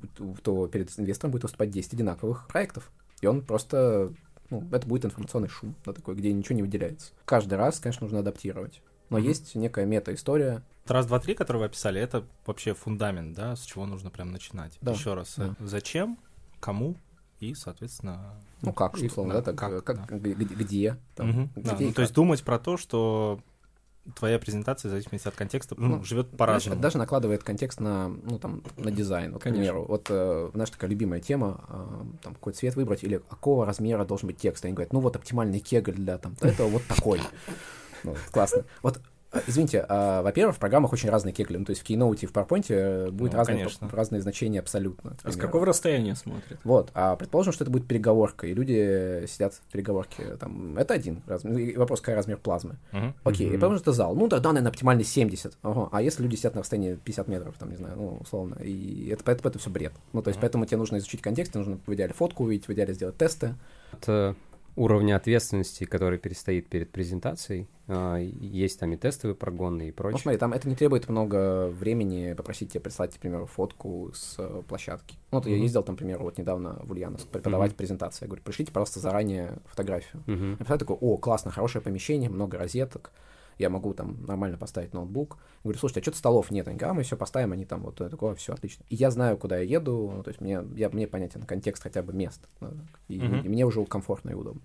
[0.42, 2.90] то перед инвестором будет выступать 10 одинаковых проектов.
[3.20, 4.14] И он просто...
[4.51, 7.13] Ну, это будет информационный шум, да, такой, где ничего не выделяется.
[7.25, 8.83] Каждый раз, конечно, нужно адаптировать.
[9.09, 9.27] но Мгм.
[9.27, 10.63] есть некая мета-история.
[10.87, 14.79] Раз, два, три, который вы описали, это вообще фундамент, да, с чего нужно прям начинать.
[14.81, 15.57] Да, Еще раз, да.
[15.59, 16.17] зачем,
[16.61, 16.95] кому
[17.41, 18.35] и, соответственно...
[18.63, 20.17] Ну как, что- условно, да, да, так, как, э, как, да.
[20.19, 22.17] где, там, Мгм, где да, ну, то есть как.
[22.17, 23.41] думать про то, что
[24.15, 26.81] твоя презентация, в зависимости от контекста, ну, Ну, живет по-разному.
[26.81, 29.33] даже накладывает контекст на, ну, там, на дизайн.
[29.33, 29.63] Вот, к Конечно.
[29.65, 34.05] примеру, вот, э, знаешь, такая любимая тема, э, там, какой цвет выбрать или какого размера
[34.05, 34.65] должен быть текст.
[34.65, 37.21] Они говорят, ну, вот оптимальный кегль для там этого вот такой.
[38.03, 38.65] Ну, классно.
[38.83, 39.01] Вот,
[39.47, 41.57] извините, а, во-первых, в программах очень разные кегли.
[41.59, 45.11] Ну, то есть в Keynote и в PowerPoint э, будет Ну, разные, разные значения абсолютно.
[45.12, 46.59] к А с какого расстояния смотрит?
[46.64, 51.23] Вот, а предположим, что это будет переговорка, и люди сидят в переговорке, там, это один
[51.27, 52.77] размер, и вопрос, какой размер плазмы.
[52.93, 53.14] Мгм.
[53.25, 53.53] Окей, и Мгм.
[53.53, 55.88] предположим, что это зал, ну, тогда, наверное, оптимальный 70, ага.
[55.93, 59.23] а если люди сидят на расстоянии 50 метров, там, не знаю, ну, условно, и это,
[59.25, 59.93] поэтому это все бред.
[60.12, 60.43] Ну, то есть, Мгм.
[60.43, 63.55] поэтому тебе нужно изучить контекст, тебе нужно в идеале фотку увидеть, в идеале сделать тесты.
[63.93, 64.35] От э,
[64.76, 70.20] уровня ответственности, который перестоит перед презентацией, а, есть там и тестовые прогоны и Ну, прочее.
[70.22, 74.62] смотри, там это не требует много времени попросить тебя прислать, к примеру, фотку с э,
[74.68, 75.16] площадки.
[75.33, 75.62] Ну, вот я Мгм.
[75.62, 77.76] ездил, там, к примеру, вот недавно в Ульяновск преподавать Мгм.
[77.78, 78.24] презентации.
[78.24, 80.22] Я говорю, пришлите, пожалуйста, заранее фотографию.
[80.26, 80.59] Мгм.
[80.68, 83.12] Я такой, о, классно, хорошее помещение, много розеток,
[83.61, 85.37] я могу там нормально поставить ноутбук.
[85.37, 86.66] Я говорю, слушайте, а что-то столов нет?
[86.66, 88.85] Они говорят, а мы все поставим, они там вот такое, все отлично.
[88.88, 92.03] И я знаю, куда я еду, ну, то есть мне, я, мне понятен контекст хотя
[92.03, 92.49] бы мест,
[93.09, 93.40] и, Мгм.
[93.40, 94.62] и мне уже комфортно и удобно.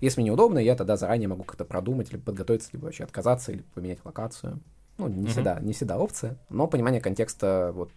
[0.00, 3.62] Если мне неудобно, я тогда заранее могу как-то продумать или подготовиться, либо вообще отказаться, или
[3.74, 4.60] поменять локацию.
[4.98, 5.26] Ну, не Мгм.
[5.28, 7.90] всегда, не всегда опция, но понимание контекста вот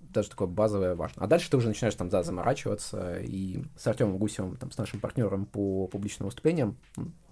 [0.00, 1.24] даже такое базовое важно.
[1.24, 5.00] А дальше ты уже начинаешь там, да, заморачиваться, и с Артемом Гусевым, там, с нашим
[5.00, 6.76] партнером по публичным выступлениям,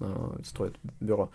[0.00, 1.30] э, строит бюро,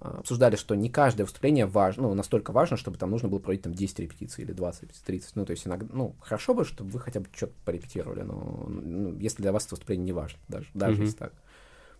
[0.00, 3.74] обсуждали, что не каждое выступление важно, ну, настолько важно, чтобы там нужно было проводить там
[3.74, 5.36] 10 репетиций или 20, 30.
[5.36, 9.16] Ну, то есть иногда, ну, хорошо бы, чтобы вы хотя бы что-то порепетировали, но ну,
[9.18, 11.04] если для вас это выступление не важно, даже, даже Мгм.
[11.04, 11.32] если так.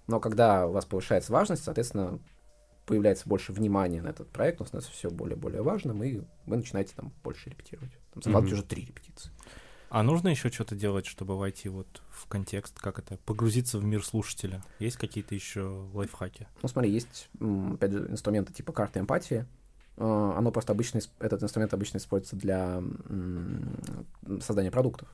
[0.07, 2.19] Но когда у вас повышается важность, соответственно,
[2.87, 6.57] появляется больше внимания на этот проект, он становится все более и более важным, и вы
[6.57, 7.93] начинаете там больше репетировать.
[8.13, 8.61] Там закладывать Мгм.
[8.61, 9.31] уже три репетиции.
[9.95, 14.05] А нужно еще что-то делать, чтобы войти вот в контекст, как это, погрузиться в мир
[14.05, 14.61] слушателя?
[14.81, 16.49] Есть какие-то еще лайфхаки?
[16.63, 19.47] Ну, смотри, есть, опять же, инструменты типа карты эмпатии.
[19.97, 22.83] Э, Оно просто обычно, этот инструмент обычно используется для
[24.41, 25.07] создания продуктов.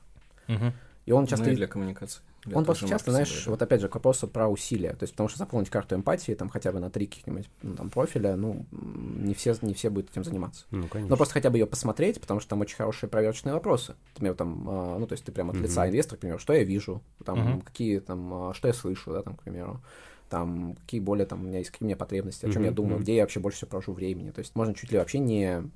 [0.47, 0.73] Мгм.
[1.11, 1.51] И он Ну часто...
[1.51, 2.21] и для коммуникации.
[2.45, 3.51] Для Он просто часто, знаешь, да.
[3.51, 4.93] вот опять же к вопросу про усилия.
[4.93, 7.89] То есть, потому что заполнить карту эмпатии, там хотя бы на три каких-нибудь ну, там,
[7.89, 10.63] профиля, ну, не все, не все будут этим заниматься.
[10.71, 11.09] Ну, конечно.
[11.09, 13.95] Но просто хотя бы ее посмотреть, потому что там очень хорошие проверочные вопросы.
[14.13, 15.89] Например, там, а, ну, то есть ты прямо от лица Мгм.
[15.89, 17.61] инвестора, к примеру, что я вижу, там, Мгм.
[17.61, 19.83] какие там, а, что я слышу, да, там, к примеру,
[20.29, 22.75] там, какие более там у меня есть, какие у меня потребности, о чем я Мгм,
[22.75, 24.31] думаю, где я вообще больше всего провожу времени.
[24.31, 25.69] То есть можно чуть ли вообще не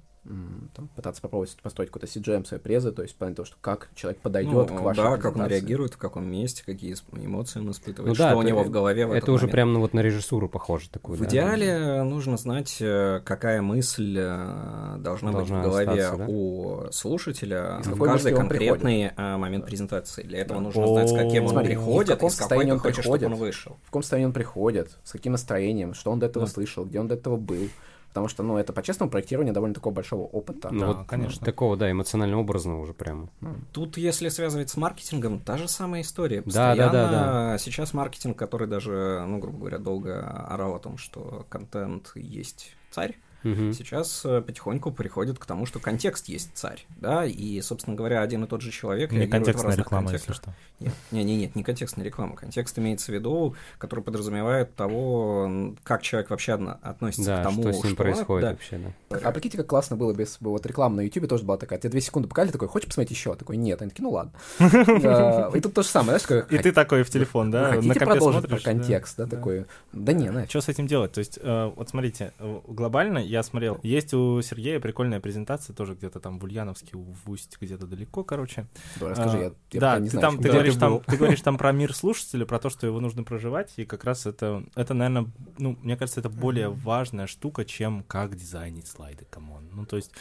[0.74, 4.20] там, пытаться попробовать построить какой-то CGM своей презы, то есть понять то, что как человек
[4.22, 8.10] подойдет Ну, к вашей да, как он реагирует, в каком месте, какие эмоции он испытывает,
[8.10, 9.52] Ну что да, у это- него в голове в Это уже момент.
[9.52, 11.18] прям ну, вот на режиссуру похоже такую.
[11.18, 11.28] В да.
[11.28, 16.26] идеале нужно знать, э, какая мысль э, должна, быть Должна в голове остаться, да?
[16.28, 20.24] у слушателя в каждый он конкретный э, момент презентации.
[20.24, 20.66] Для этого Да.
[20.66, 23.26] нужно знать, с каким он Смотри, в приходит, и с какой ты он хочешь, чтобы
[23.26, 23.78] он вышел.
[23.84, 26.52] в каком состоянии он приходит, с каким настроением, что он до этого Да.
[26.52, 27.70] слышал, где он до этого был.
[28.16, 30.70] Потому что, ну, это по-честному проектирование довольно такого большого опыта.
[30.72, 31.46] Ну, Да, вот конечно.
[31.46, 33.28] Такого, да, эмоционально-образного уже прямо.
[33.74, 36.42] Тут, если связывать с маркетингом, та же самая история.
[36.46, 40.98] Да, да, да, Постоянно Сейчас маркетинг, который даже, ну, грубо говоря, долго орал о том,
[40.98, 43.74] что контент есть царь, Мгм.
[43.74, 48.44] сейчас э, потихоньку приходит к тому, что контекст есть царь, да, и, собственно говоря, один
[48.44, 50.54] и тот же человек Не контекстная разных реклама, если контекстах.
[50.54, 50.84] что.
[50.84, 52.36] Нет, не, не, нет, не контекстная реклама.
[52.36, 55.50] Контекст имеется в виду, который подразумевает того,
[55.84, 58.52] как человек вообще относится Да, к тому, что с ним он- происходит да.
[58.52, 58.80] вообще,
[59.10, 59.20] да.
[59.24, 60.38] А прикиньте, как классно было без...
[60.42, 61.80] Вот реклама на YouTube тоже была такая.
[61.80, 63.36] Тебе две секунды показали, такой, хочешь посмотреть еще?
[63.36, 63.82] Такой, нет.
[63.82, 64.34] Они такие, ну ладно.
[64.60, 66.52] Да, И тут то же самое, знаешь, как...
[66.52, 67.72] И ты такой в телефон, да?
[67.74, 69.66] хотите продолжить про контекст, да, такой?
[69.94, 70.50] Да не, нафиг.
[70.50, 71.12] Что с этим делать?
[71.14, 75.94] То есть, э, вот смотрите, э, глобально я смотрел, есть у Сергея прикольная презентация, тоже
[75.94, 78.68] где-то там в Ульяновске, в Усть, где-то далеко, короче.
[79.00, 80.22] Да, Расскажи, А, я- я да, не ты знаю.
[80.22, 83.24] там, ты говоришь там, ты говоришь там про мир слушателя, про то, что его нужно
[83.24, 88.04] проживать, и как раз это, это, наверное, ну, мне кажется, это более важная штука, чем
[88.08, 89.70] как дизайнить слайды, come on.
[89.74, 90.12] Ну, то есть,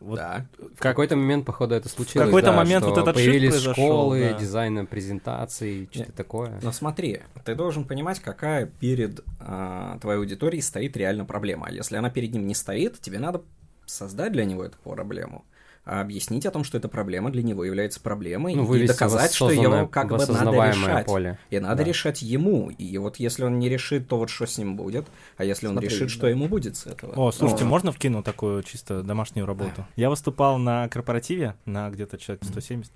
[0.00, 0.46] вот Да.
[0.58, 2.26] В как какой-то момент, походу, это случилось.
[2.26, 4.38] какой-то да, момент что вот этот появились произошел, школы, да.
[4.38, 6.60] дизайна презентаций, что-то такое.
[6.62, 11.66] Но смотри, ты должен понимать, какая перед а, твоей аудиторией стоит реально проблема.
[11.68, 13.42] А если она перед ним не стоит, тебе надо
[13.86, 15.44] создать для него эту проблему.
[15.90, 19.50] А объяснить о том, что эта проблема для него является проблемой, Ну, и доказать, что
[19.50, 21.06] его как бы надо решать.
[21.06, 21.38] поле.
[21.48, 21.84] И надо Да.
[21.84, 22.68] решать ему.
[22.68, 25.06] И вот если он не решит, то вот что с ним будет.
[25.38, 26.08] А если он Смотри, решит, да.
[26.08, 27.14] что ему будет с этого?
[27.16, 29.86] О, слушайте, Ну, можно вкину такую чисто домашнюю работу?
[29.96, 32.92] Я выступал на корпоративе, на где-то человек 170.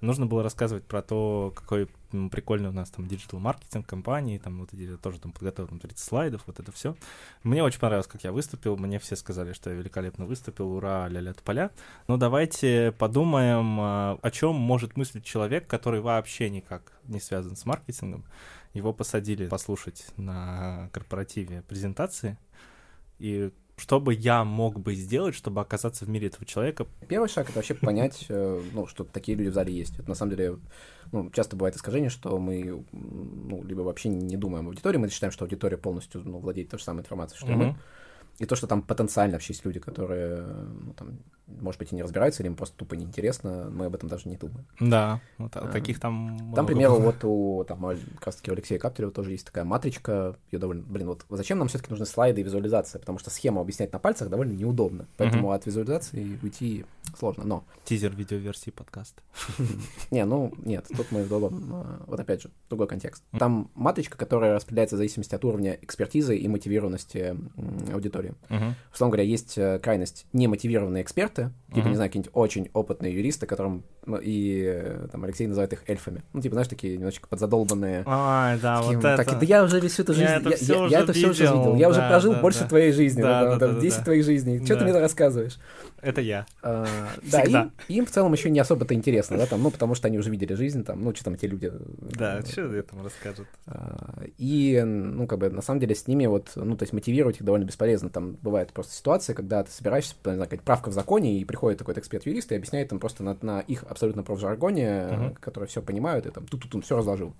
[0.00, 1.88] Нужно было рассказывать про то, какой
[2.30, 6.42] прикольный у нас там digital-маркетинг компании, там вот я тоже там подготовил там 30 слайдов,
[6.46, 6.96] вот это все.
[7.42, 11.34] Мне очень понравилось, как я выступил, мне все сказали, что я великолепно выступил, ура, ля-ля
[11.44, 11.70] поля.
[12.08, 17.64] Но давайте подумаем, а, о чем может мыслить человек, который вообще никак не связан с
[17.66, 18.24] маркетингом.
[18.72, 22.38] Его посадили послушать на корпоративе презентации,
[23.18, 26.86] и что бы я мог бы сделать, чтобы оказаться в мире этого человека?
[27.08, 29.98] Первый шаг это вообще понять, э, ну, что такие люди в зале есть.
[29.98, 30.58] Это на самом деле,
[31.12, 35.30] ну, часто бывает искажение, что мы, ну, либо вообще не думаем об аудитории, мы считаем,
[35.30, 37.76] что аудитория полностью ну, владеет той же самой информацией, что и мы.
[38.38, 42.02] И то, что там потенциально вообще есть люди, которые, ну, там, может быть, и не
[42.02, 44.66] разбираются, или им просто тупо неинтересно, мы об этом даже не думаем.
[44.80, 48.36] Да, вот, а А, таких там Там, к примеру, вот у, там, у- как раз
[48.36, 51.90] таки у Алексея Каптерева тоже есть такая матричка, ее довольно, блин, вот зачем нам все-таки
[51.90, 56.38] нужны слайды и визуализация, потому что схему объяснять на пальцах довольно неудобно, поэтому от визуализации
[56.42, 56.84] уйти
[57.16, 59.22] сложно, но, Тизер видеоверсии подкаста.
[60.10, 63.22] не, ну, нет, тут мы в другом, а, вот опять же, другой контекст.
[63.38, 67.36] Там матричка, которая распределяется в зависимости от уровня экспертизы и мотивированности
[67.92, 68.34] аудитории.
[68.92, 71.02] Условно говоря, есть э, крайность немотивированные
[71.36, 71.88] эксперты, типа, Мгм.
[71.90, 76.22] не знаю, какие-нибудь очень опытные юристы, которым, ну, и э, там Алексей называет их эльфами.
[76.32, 78.02] Ну, типа, знаешь, такие немножечко подзадолбанные.
[78.06, 79.24] Ай, да, таким, вот это.
[79.24, 81.12] так, да я уже всю эту жизнь, Я это я, всё я- уже я это
[81.12, 82.68] все уже видел, я уже да, прожил да, больше да.
[82.68, 84.04] твоей жизни, Да, да, там, да, 10 да.
[84.04, 84.78] твоих жизней, что Да.
[84.80, 85.58] ты мне рассказываешь?
[86.02, 86.46] Это я.
[86.62, 86.86] А,
[87.30, 90.18] да, им, им в целом еще не особо-то интересно, да, там, ну, потому что они
[90.18, 91.72] уже видели жизнь, там, ну, что там эти люди.
[91.98, 93.46] Да, э, что этому расскажет?
[93.66, 97.36] а, И, ну, как бы, на самом деле, с ними вот, ну, то есть мотивировать
[97.36, 98.08] их довольно бесполезно.
[98.10, 101.78] Там бывает просто ситуация, когда ты собираешься, не знаю, какая-то правка в законе, и приходит
[101.78, 105.34] такой эксперт-юрист и объясняет им просто на, на их абсолютно профжаргоне, Мгм.
[105.36, 107.34] которые все понимают, и там тут-тут все разложил.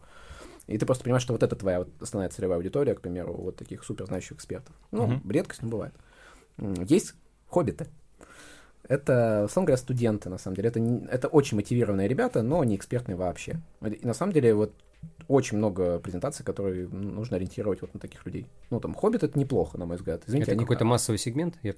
[0.67, 3.57] И ты просто понимаешь, что вот это твоя вот основная целевая аудитория, к примеру, вот
[3.57, 4.75] таких супер знающих экспертов.
[4.91, 5.31] Ну, Мгм.
[5.31, 5.95] редкость, но бывает.
[6.89, 7.15] Есть
[7.49, 7.87] хоббиты.
[8.89, 10.69] Это, условно говоря, студенты, на самом деле.
[10.69, 13.61] Это, не- это очень мотивированные ребята, но не экспертные вообще.
[13.85, 14.73] И на самом деле, вот
[15.29, 18.47] очень много презентаций, которые нужно ориентировать вот на таких людей.
[18.71, 20.23] Ну, там, хоббит это неплохо, на мой взгляд.
[20.27, 21.59] Извините, это они- какой-то массовый сегмент?
[21.63, 21.75] Я-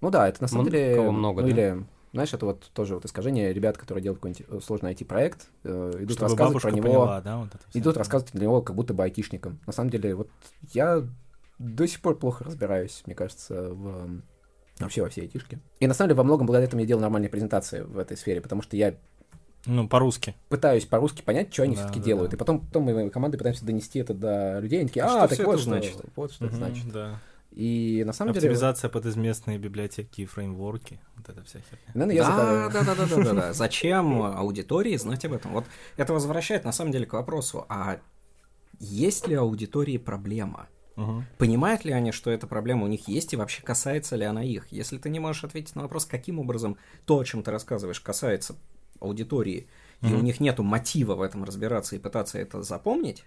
[0.00, 0.96] Ну да, это на самом деле...
[0.96, 1.52] кого много, ну, да?
[1.52, 5.92] или, знаешь, это вот тоже вот искажение ребят, которые делают какой-нибудь э, сложный IT-проект, э,
[6.00, 6.82] идут Чтобы рассказывать про него...
[6.88, 7.64] поняла, да, вот это.
[7.72, 9.58] Идут рассказывать для него как будто бы айтишникам.
[9.66, 10.28] На самом деле, вот
[10.72, 11.02] я
[11.58, 14.20] до сих пор плохо разбираюсь, мне кажется, в
[14.80, 15.60] вообще во всей айтишке.
[15.78, 18.40] И на самом деле во многом благодаря этому я делаю нормальные презентации в этой сфере,
[18.40, 18.96] потому что я
[19.66, 20.34] Ну, по-русски.
[20.48, 22.30] пытаюсь по-русски понять, что они Да, все-таки да, делают.
[22.32, 22.36] да.
[22.36, 24.80] И потом, потом мы командой пытаемся донести это до людей.
[24.80, 26.92] Они такие, А а, что так вот это что, значит?» вот что это Мгм, значит.
[26.92, 27.20] Да.
[27.54, 28.48] И на самом деле...
[28.48, 31.00] Оптимизация под изместные библиотеки и фреймворки.
[31.16, 31.92] Вот это вся херня.
[31.94, 33.52] Наверное, я да, задаю- да, да, да, да, да, да.
[33.54, 35.52] Зачем аудитории знать об этом?
[35.52, 35.64] Вот
[35.96, 37.98] это возвращает на самом деле к вопросу, а
[38.80, 40.68] есть ли аудитории проблема?
[40.96, 41.24] Мгм.
[41.38, 44.66] Понимают ли они, что эта проблема у них есть, и вообще касается ли она их?
[44.72, 48.56] Если ты не можешь ответить на вопрос, каким образом то, о чем ты рассказываешь, касается
[49.00, 49.68] аудитории,
[50.02, 50.18] и Мгм.
[50.18, 53.24] у них нету мотива в этом разбираться и пытаться это запомнить,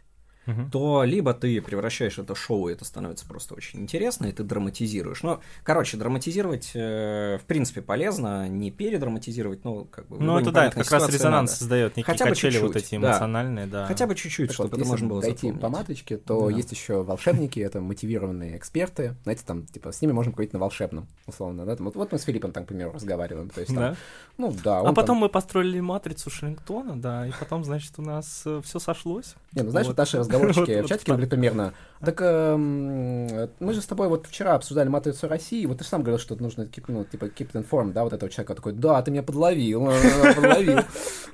[0.48, 0.72] Мгм.
[0.72, 4.44] то либо ты превращаешь это в шоу, и это становится просто очень интересно, и ты
[4.44, 5.22] драматизируешь.
[5.22, 10.18] Ну, короче, драматизировать, э, в принципе, полезно, не передраматизировать, ну, как бы...
[10.20, 11.60] Ну, это да, это как раз резонанс надо.
[11.60, 13.10] создает некие Хотя бы качели вот чуть-чуть, эти да.
[13.12, 13.86] эмоциональные, да.
[13.86, 15.62] Хотя бы чуть-чуть, чтобы вот, это можно было дойти запомнить.
[15.62, 16.56] по матричке, то Да.
[16.56, 19.16] есть еще волшебники, это мотивированные эксперты.
[19.24, 21.76] Знаете, там, типа, с ними можем говорить на волшебном, условно, да?
[21.76, 23.50] Там, вот, вот мы с Филиппом, там, к примеру, разговариваем.
[23.50, 23.96] То есть, там, Да?
[24.38, 28.46] ну да, А потом там- мы построили матрицу Шрингтона, да, и потом, значит, у нас
[28.64, 29.36] все сошлось.
[29.54, 29.94] Не, ну знаешь, Вот.
[29.94, 31.74] вот, наши разговорчики в чатике были примерно.
[32.00, 36.02] Так эм, мы же с тобой вот вчера обсуждали матрицу России, вот ты же сам
[36.02, 39.24] говорил, что нужно ну, типа keep informed, да, вот этого человека такой, да, ты меня
[39.24, 40.80] подловил, э, подловил.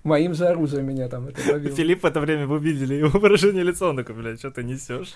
[0.03, 1.75] Моим же оружием меня там это ловил.
[1.75, 5.15] Филипп в это время вы видели его выражение лица, он такой, блядь, что ты несешь?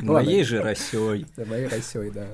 [0.00, 1.26] Моей же росей.
[1.36, 2.26] Моей Россией, да.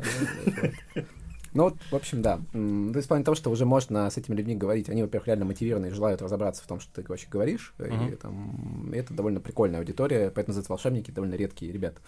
[1.54, 2.40] Ну вот, в общем, да.
[2.52, 2.58] То
[2.96, 5.86] есть в плане того, что уже можно с этими людьми говорить, они, во-первых, реально мотивированы
[5.86, 8.16] и желают разобраться в том, что ты вообще говоришь, и, Мгм.
[8.16, 12.00] там, и это довольно прикольная аудитория, поэтому называются волшебники, довольно редкие ребята.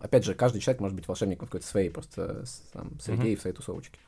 [0.00, 3.32] Опять же, каждый человек может быть волшебником в какой-то своей просто там, среде Мгм.
[3.32, 3.98] и в своей тусовочке.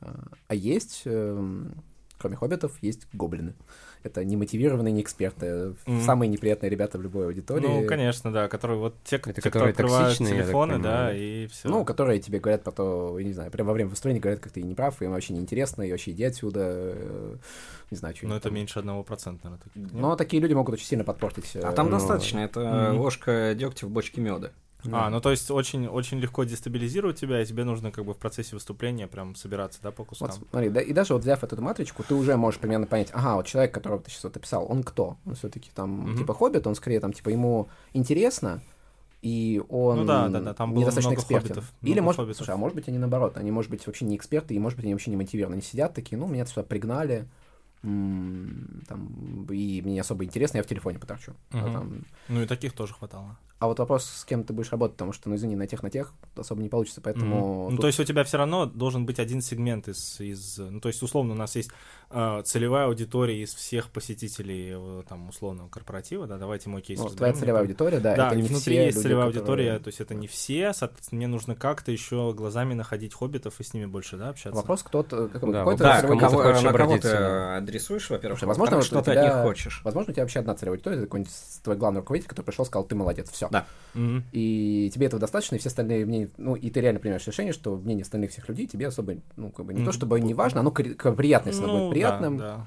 [0.00, 1.74] А а есть, эм,
[2.18, 3.54] кроме хоббитов, есть гоблины.
[4.02, 6.00] Это немотивированные не эксперты, Мгм.
[6.02, 7.82] самые неприятные ребята в любой аудитории.
[7.82, 11.14] Ну, конечно, да, которые вот те, Это те, кто которые открывают я так телефоны, да,
[11.14, 11.68] и все.
[11.68, 14.52] Ну, которые тебе говорят про то, я не знаю, прямо во время выступления говорят, как
[14.52, 17.36] ты не прав, им вообще неинтересно, и вообще иди отсюда, э,
[17.90, 19.92] не знаю, что Но Ну, это меньше одного процента, наверное, таких.
[19.92, 21.56] Но такие люди могут очень сильно подпортить.
[21.56, 22.98] А там э, достаточно, это Мгм.
[23.00, 24.52] ложка дегтя в бочке меда.
[24.92, 28.18] А, ну то есть очень, очень легко дестабилизировать тебя, и тебе нужно как бы в
[28.18, 30.28] процессе выступления прям собираться, да, по кускам.
[30.28, 33.36] Вот смотри, да, и даже вот взяв эту матричку, ты уже можешь примерно понять, ага,
[33.36, 35.16] вот человек, которого ты сейчас вот описал, он кто?
[35.26, 36.18] Он все-таки там, Мгм.
[36.18, 38.60] типа, хоббит, он скорее там, типа, ему интересно,
[39.22, 41.48] и он Ну да, да, да, там недостаточно много экспертен.
[41.48, 42.36] хоббитов, Или, много может, хоббитов.
[42.36, 44.84] слушай, а может быть, они наоборот, они, может быть, вообще не эксперты, и, может быть,
[44.84, 45.54] они вообще не мотивированы.
[45.54, 47.26] Они сидят такие, ну, меня сюда пригнали,
[47.82, 51.34] там, и мне не особо интересно, я в телефоне поторчу.
[51.52, 51.72] А Мгм.
[51.72, 53.36] там- Ну и таких тоже хватало.
[53.58, 55.88] А вот вопрос, с кем ты будешь работать, потому что, ну, извини, на тех, на
[55.90, 57.64] тех особо не получится, поэтому...
[57.64, 60.58] Ну, тут- то есть у тебя все равно должен быть один сегмент из, из...
[60.58, 61.70] Ну, то есть, условно, у нас есть
[62.44, 67.32] целевая аудитория из всех посетителей, э, там, условного корпоратива, да, давайте мой кейс ну, твоя
[67.32, 69.40] целевая Это- аудитория, да, Да, это не внутри все есть люди, целевая которые-
[69.70, 73.64] аудитория, то есть это не все, соответственно, мне нужно как-то еще глазами находить хоббитов и
[73.64, 74.56] с ними больше, да, общаться.
[74.56, 75.28] Вопрос, кто-то...
[75.28, 79.24] Как, Да, какой-то Да, кому кого, на кого ты адресуешь, во-первых, возможно, что ты от
[79.24, 79.80] них хочешь.
[79.84, 81.32] Возможно, у тебя вообще одна целевая аудитория, это какой-нибудь
[81.64, 83.48] твой главный руководитель, который пришел, сказал, ты молодец, все.
[83.50, 83.66] Да.
[84.32, 87.76] И тебе этого достаточно, и все остальные мнения, ну, и ты реально принимаешь решение, что
[87.76, 90.70] мнение остальных всех людей тебе особо, ну, как бы, не то чтобы не важно, оно
[90.70, 92.36] кри- как бы приятно, если оно Ну, будет приятным.
[92.38, 92.66] Да,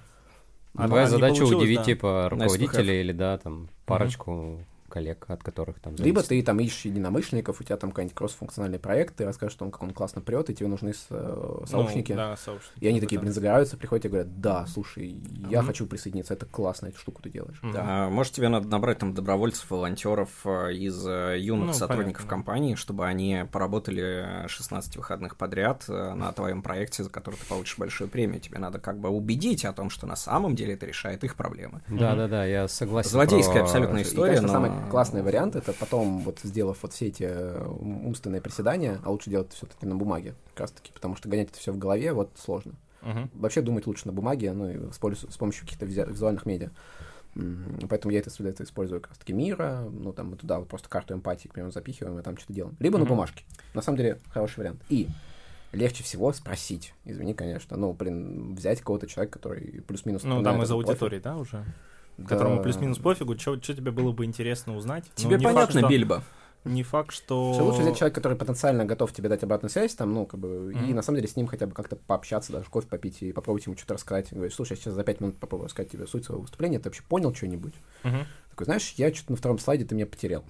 [0.74, 1.06] да.
[1.08, 1.84] Задача получилось, удивить, да.
[1.84, 4.60] типа, руководителей или, да, там, парочку
[4.90, 6.30] коллег, от которых там Либо зависит.
[6.30, 9.84] ты там ищешь единомышленников, у тебя там какой-нибудь кросс-функциональный проект, ты расскажешь, что он, как
[9.84, 12.12] он классно прет, и тебе нужны с- э, сообщники.
[12.12, 12.84] Ну, да, сообщники.
[12.84, 13.22] И они такие, Да.
[13.22, 15.16] блин, загораются, приходят и говорят, да, слушай,
[15.50, 15.68] я Мгм.
[15.68, 17.60] хочу присоединиться, это классно, эту штуку ты делаешь.
[17.62, 17.76] Мгм.
[17.78, 22.30] А, Может, тебе надо набрать там добровольцев, волонтеров э, из э, юных Ну, сотрудников понятно.
[22.30, 28.10] компании, чтобы они поработали 16 выходных подряд на твоем проекте, за который ты получишь большую
[28.10, 28.40] премию.
[28.42, 31.82] Тебе надо как бы убедить о том, что на самом деле это решает их проблемы.
[31.88, 33.10] Да-да-да, я согласен.
[33.12, 34.66] Злодейская про- абсолютно И, история, конечно, но...
[34.66, 39.30] самый классный вариант это потом, вот сделав вот все эти э, умственные приседания, а лучше
[39.30, 42.32] делать все-таки на бумаге, как раз таки, потому что гонять это все в голове вот
[42.38, 42.74] сложно.
[43.02, 43.30] Мгм.
[43.36, 46.70] Вообще думать лучше на бумаге, ну и с, с помощью каких-то визу- визуальных медиа.
[47.90, 50.90] Поэтому я это, это использую как раз таки мира, ну там мы туда вот просто
[50.90, 52.76] карту эмпатии, к примеру, запихиваем и там что-то делаем.
[52.80, 53.14] Либо на Мгм.
[53.14, 53.44] бумажке.
[53.74, 54.82] На самом деле хороший вариант.
[54.90, 55.08] И
[55.72, 60.24] легче всего спросить, извини, конечно, ну, блин, взять кого-то человека, который плюс-минус...
[60.24, 60.88] Ну, на там из профиль.
[60.90, 61.64] аудитории, да, уже?
[62.24, 62.28] Да.
[62.30, 65.06] Которому плюс-минус пофигу, что тебе было бы интересно узнать?
[65.18, 66.24] Ну, Тебе факт, понятно, что- Бильбо?
[66.66, 67.54] Не факт, что...
[67.54, 70.74] Всё лучше взять человека, который потенциально готов тебе дать обратную связь, там, ну, как бы,
[70.74, 70.96] и Мгм.
[70.96, 73.78] на самом деле с ним хотя бы как-то пообщаться, даже кофе попить и попробовать ему
[73.78, 74.28] что-то рассказать.
[74.34, 77.02] Говоришь, слушай, я сейчас за пять минут попробую рассказать тебе суть своего выступления, ты вообще
[77.08, 77.74] понял что-нибудь?
[78.04, 80.44] Мгм, Такой, знаешь, я что-то на втором слайде ты меня потерял.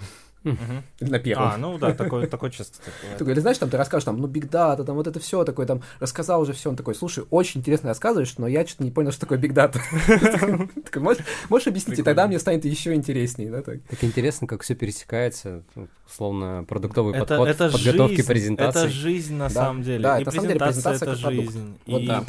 [0.44, 1.48] Или на первом.
[1.48, 3.18] А, ну да, такое, такое часто бывает.
[3.18, 5.66] Такой, или знаешь, там ты расскажешь, там, ну, биг дата, там, вот это все такой,
[5.66, 9.12] там, рассказал уже все, он такой, слушай, очень интересно рассказываешь, но я что-то не понял,
[9.12, 9.80] что такое биг дата.
[10.92, 11.18] Такой,
[11.50, 13.82] можешь объяснить, и тогда мне станет еще интереснее, да, так?
[13.90, 18.80] Так интересно, как все пересекается, ну, условно, продуктовый Это, подход это жизнь, презентации.
[18.80, 20.04] это жизнь на самом деле.
[20.04, 21.52] да, это на самом деле презентация это как продукт.
[21.52, 21.78] жизнь.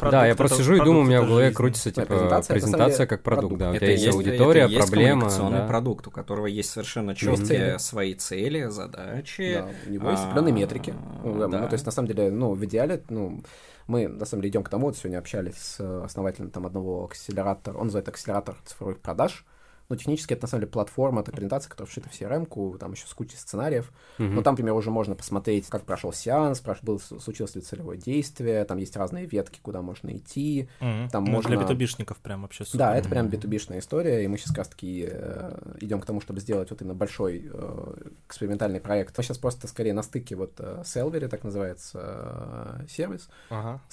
[0.01, 0.25] Да.
[0.25, 3.07] я это- просто сижу и думаю, у меня в голове это крутится, типа, презентация, это
[3.07, 5.67] как продукт, да, у Это тебя есть аудитория, это есть проблема, коммуникационный да.
[5.67, 9.55] продукт, у которого есть совершенно четкие свои цели, задачи.
[9.55, 10.93] Да, у него есть определенные метрики.
[11.23, 11.59] Ну, да.
[11.59, 13.43] ну, то есть, на самом деле, ну, в идеале, ну,
[13.87, 17.77] мы, на самом деле, идем к тому, вот сегодня общались с основателем там одного акселератора,
[17.77, 19.45] он называет акселератор цифровых продаж,
[19.91, 23.05] но технически это, на самом деле, платформа, это презентация, которая вшита в CRM-ку, там еще
[23.07, 24.35] с кучей сценариев, Мгм.
[24.35, 28.65] но там, например, уже можно посмотреть, как прошел сеанс, прош- был, случилось ли целевое действие,
[28.65, 31.09] там есть разные ветки, куда можно идти, Мгм.
[31.09, 32.79] Там Ну, Для можно- битубишников прям вообще супер.
[32.79, 33.37] Да, это прям b
[33.77, 37.49] история, и мы сейчас как раз-таки э, идем к тому, чтобы сделать вот именно большой
[37.53, 37.93] э,
[38.27, 39.17] экспериментальный проект.
[39.17, 43.81] Мы сейчас просто скорее на стыке вот э, Селвери, так называется э, сервис, Ага.
[43.87, 43.91] А,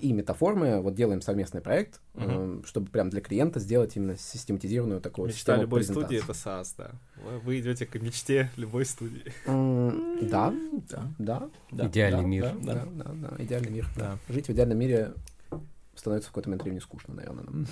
[0.00, 5.28] и метаформы, вот делаем совместный проект, э, чтобы прям для клиента сделать именно систематизированную такую
[5.28, 6.90] Мечта систему любой студии— это SaaS, да.
[7.44, 9.32] Вы- идете к мечте любой студии.
[9.46, 10.52] Да,
[10.88, 11.12] Да.
[11.18, 11.86] да, Да.
[11.86, 12.52] Идеальный мир.
[12.62, 13.88] Да, да, да, идеальный мир.
[14.28, 15.12] Жить в идеальном мире
[15.94, 17.66] становится в какой-то момент времени скучно, наверное.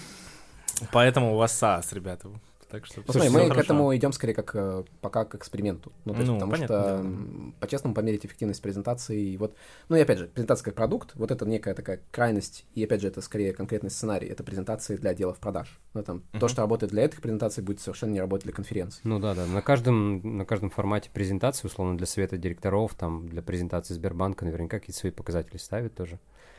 [0.92, 2.28] Поэтому у вас SaaS, ребята.
[2.70, 3.60] Так что Ну, смотри, всё мы к хорошо.
[3.64, 5.90] этому идем скорее как э, пока к эксперименту.
[6.04, 9.20] Ну, то есть, Ну, потому понятное что м, по-честному померить эффективность презентации.
[9.32, 9.56] и Вот,
[9.88, 13.08] ну и опять же, презентация как продукт, вот это некая такая крайность, и опять же,
[13.08, 15.78] это скорее конкретный сценарий, это презентации для отделов продаж.
[15.94, 16.48] Ну, там, то, Мгм.
[16.48, 19.00] что работает для этих презентаций, будет совершенно не работать для конференций.
[19.04, 19.46] Ну да, да.
[19.46, 24.78] На каждом, на каждом формате презентации, условно, для совета директоров, там, для презентации Сбербанка наверняка
[24.78, 26.18] какие-то свои показатели ставят тоже.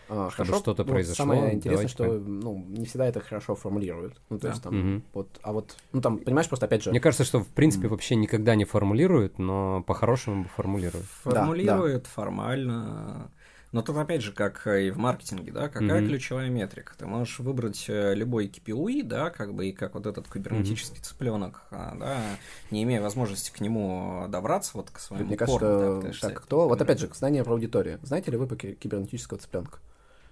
[0.09, 4.19] А, Чтобы что-то ну, произошло, Самое интересное, давайте что ну, не всегда это хорошо формулируют.
[4.29, 4.49] Ну, то Да.
[4.53, 5.03] есть там, Мгм.
[5.13, 7.91] вот, а вот, ну там, понимаешь, просто опять же, Мне кажется, что в принципе Мгм.
[7.91, 11.05] вообще никогда не формулируют, но по-хорошему формулируют.
[11.25, 13.29] Да, Формулирует формально.
[13.71, 16.07] Но тут опять же, как и в маркетинге, да, какая Мгм.
[16.07, 16.93] ключевая метрика?
[16.97, 21.61] Ты можешь выбрать э, любой KPI, да, как бы и как вот этот кибернетический цыпленок,
[21.69, 22.17] а, да,
[22.71, 26.67] не имея возможности к нему добраться, вот к своему мне да, кажется, пытаешься так, кто,
[26.67, 27.99] вот опять же, знание про аудиторию.
[28.01, 29.77] Знаете ли вы по ки- кибернетического цыпленка?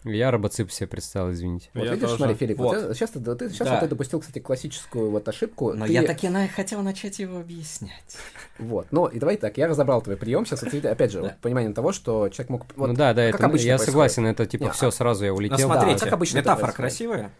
[0.08, 1.70] Я робоцип себе представил, извините.
[1.74, 2.18] Вот Я видишь, тоже.
[2.18, 2.82] смотри, Филипп, вот.
[2.84, 2.96] Вот.
[2.96, 3.74] сейчас, ты, ты- сейчас Да.
[3.76, 5.74] вот ты допустил, кстати, классическую вот ошибку.
[5.74, 7.92] Но Ты- я так и на- хотел начать его объяснять.
[8.60, 11.28] Вот, ну и давай так, я разобрал твой прием сейчас, вот, опять же, Да.
[11.28, 12.66] вот, пониманием того, что человек мог...
[12.76, 13.86] Вот, ну да, да, как это, обычно я происходит.
[13.92, 15.70] согласен, это типа все сразу я Но улетел.
[15.70, 17.32] Да, смотрите, как обычно метафора красивая?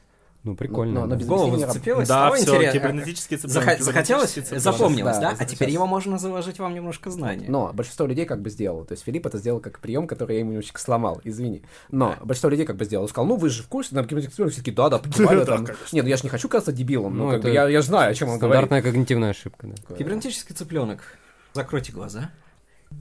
[0.48, 1.02] Ну, прикольно.
[1.02, 1.16] но да.
[1.18, 2.08] без В голову зацепилось?
[2.08, 3.82] Да, все, интерес- кибернетические цыпленки.
[3.84, 4.34] Захотелось?
[4.34, 4.64] кибернетические цыпленки.
[4.64, 5.38] Запомнилось, Да, да?
[5.38, 7.48] А теперь его можно заложить вам немножко знаний.
[7.50, 8.86] Но большинство людей как бы сделало.
[8.86, 11.64] То есть Филипп это сделал как прием, который я ему немножечко сломал, извини.
[11.92, 13.08] Но большинство людей как бы сделало.
[13.08, 15.66] Сказал, ну вы же в курсе, там какие-то эксперты, все такие, да, да, покивали там.
[15.92, 18.12] Нет, ну я же не хочу казаться дебилом, ну, Ну, это я, я же знаю,
[18.12, 18.68] о чем он говорит.
[18.68, 19.96] Стандартная когнитивная ошибка, да.
[19.96, 21.04] Кибернетический цыпленок.
[21.52, 22.30] Закройте глаза.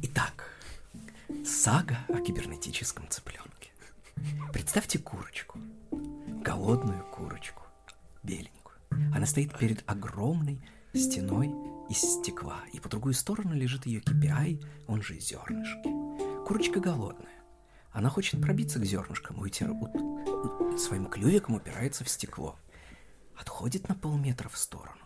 [0.03, 0.51] Итак,
[1.45, 3.47] сага о кибернетическом цыпленке.
[4.53, 5.59] Представьте курочку.
[6.47, 7.63] Голодную курочку.
[8.23, 8.77] Беленькую.
[9.13, 10.63] Она стоит перед огромной
[10.95, 11.53] стеной
[11.91, 16.47] из стекла, и по другую сторону лежит ее KPI, он же зернышки.
[16.47, 17.43] Курочка голодная.
[17.91, 22.57] Она хочет пробиться к зернышкам, уйти, у- своим клювиком упирается в стекло.
[23.37, 25.05] Отходит на полметра в сторону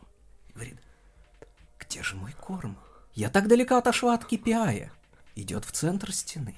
[0.50, 0.82] и говорит,
[1.78, 2.76] где же мой корм?
[3.14, 4.90] Я так далеко отошла от KPI.
[5.36, 6.54] Идет в центр стены.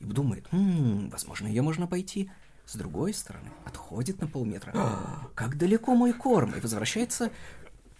[0.00, 2.28] И думает, «М, возможно, ее можно пойти
[2.66, 3.50] с другой стороны.
[3.64, 4.72] Отходит на полметра.
[4.74, 6.52] «А, Как далеко мой корм?
[6.56, 7.30] И возвращается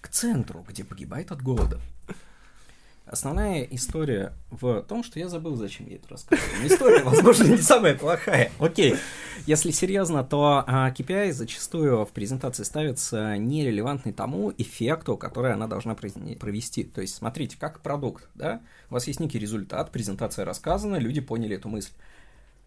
[0.01, 1.81] к центру, где погибает от голода.
[3.07, 6.51] Основная история в том, что я забыл, зачем я это рассказываю.
[6.62, 8.51] Но история, возможно, не самая плохая.
[8.59, 8.97] Окей.
[9.47, 15.95] Если серьезно, то а, KPI зачастую в презентации ставится нерелевантный тому эффекту, который она должна
[15.95, 16.85] провести.
[16.85, 18.62] То есть, смотрите, как продукт, да?
[18.89, 21.93] У вас есть некий результат, презентация рассказана, люди поняли эту мысль.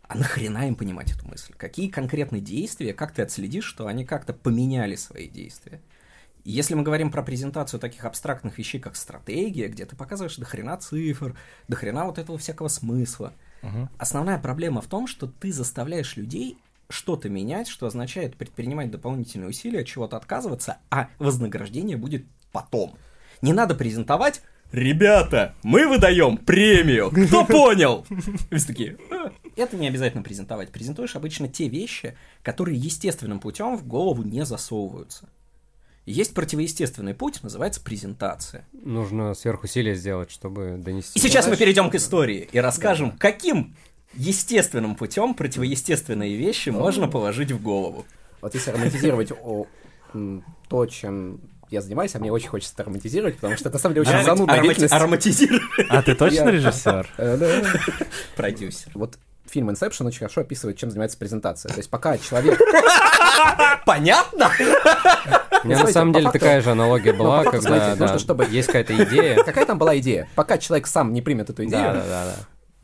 [0.07, 1.53] А нахрена им понимать эту мысль?
[1.57, 5.81] Какие конкретные действия, как ты отследишь, что они как-то поменяли свои действия?
[6.45, 10.45] И Если мы говорим про презентацию таких абстрактных вещей, как стратегия, где ты показываешь до
[10.45, 11.35] хрена цифр,
[11.67, 13.33] до хрена вот этого всякого смысла,
[13.97, 16.57] основная проблема в том, что ты заставляешь людей
[16.89, 22.97] что-то менять, что означает предпринимать дополнительные усилия, от чего-то отказываться, а вознаграждение будет потом.
[23.41, 24.41] Не надо презентовать
[24.71, 27.09] Ребята, мы выдаем премию.
[27.09, 28.05] Кто понял?
[28.51, 28.97] Все такие.
[29.57, 29.61] «А».
[29.61, 30.71] Это не обязательно презентовать.
[30.71, 35.29] Презентуешь обычно те вещи, которые естественным путем в голову не засовываются.
[36.05, 38.65] Есть противоестественный путь, называется презентация.
[38.71, 41.19] Нужно сверхусилие сделать, чтобы донести.
[41.19, 43.75] И сейчас мы перейдем к истории и расскажем, каким
[44.13, 48.05] естественным путем противоестественные вещи можно положить в голову.
[48.41, 49.67] Вот если романтизировать о,
[50.69, 53.95] то, чем я занимаюсь, а мне очень хочется это романтизировать, потому что это на самом
[53.95, 54.93] деле очень занудная Аромати- деятельность.
[54.93, 55.87] Ароматизировать.
[55.89, 57.09] А ты точно режиссер?
[57.17, 57.79] Э, да.
[58.37, 58.91] Продюсер.
[58.93, 59.19] Вот
[59.49, 61.69] фильм Inception очень хорошо описывает, чем занимается презентация.
[61.69, 62.59] То есть пока человек...
[63.85, 64.51] Понятно?
[65.63, 69.03] У меня на самом деле такая же аналогия Ну, была, когда нужно, чтобы- есть какая-то
[69.03, 69.43] идея.
[69.43, 70.27] Какая там была идея?
[70.35, 72.33] Пока человек сам не примет эту идею, Да, да, да, да.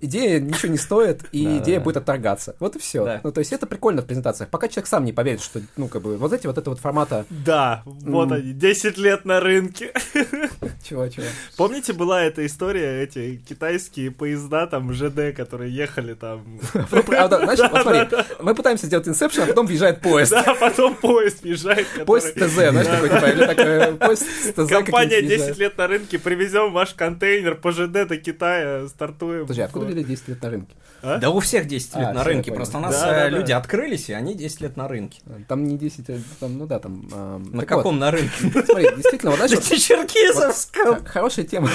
[0.04, 1.84] Идея ничего не стоит, и Да, идея да.
[1.84, 2.56] будет отторгаться.
[2.60, 3.06] Вот и все.
[3.06, 3.22] Да.
[3.24, 4.50] Ну, то есть это прикольно в презентациях.
[4.50, 7.26] Пока человек сам не поверит, что, ну, как бы, вот эти вот это вот формата...
[7.30, 9.94] Да, вот они, 10 лет на рынке.
[10.88, 11.26] Чего, чего?
[11.58, 16.60] Помните, была эта история, эти китайские поезда, там, ЖД, которые ехали там...
[16.92, 20.32] Ну, правда, знаешь, вот смотри, мы пытаемся сделать Inception, а потом въезжает поезд.
[20.32, 21.88] Да, потом поезд въезжает.
[22.06, 24.24] Поезд ТЗ, знаешь, такой, типа, э, поезд
[24.56, 25.58] ТЗ Компания каким-нибудь 10 въезжает.
[25.58, 29.42] лет на рынке, привезем ваш контейнер по ЖД до Китая, стартуем.
[29.44, 30.76] Подожди, откуда взяли 10 лет на рынке?
[31.02, 33.38] Да у всех 10 лет А, на рынке, просто у нас Да, да, э, да.
[33.38, 35.22] люди открылись, и они 10 лет на рынке.
[35.48, 37.08] Там не 10, а там, ну да, там...
[37.12, 38.32] а, На каком на рынке?
[38.54, 41.04] вот, Смотри, действительно, вот вот Черкизовском!
[41.06, 41.70] хорошая тема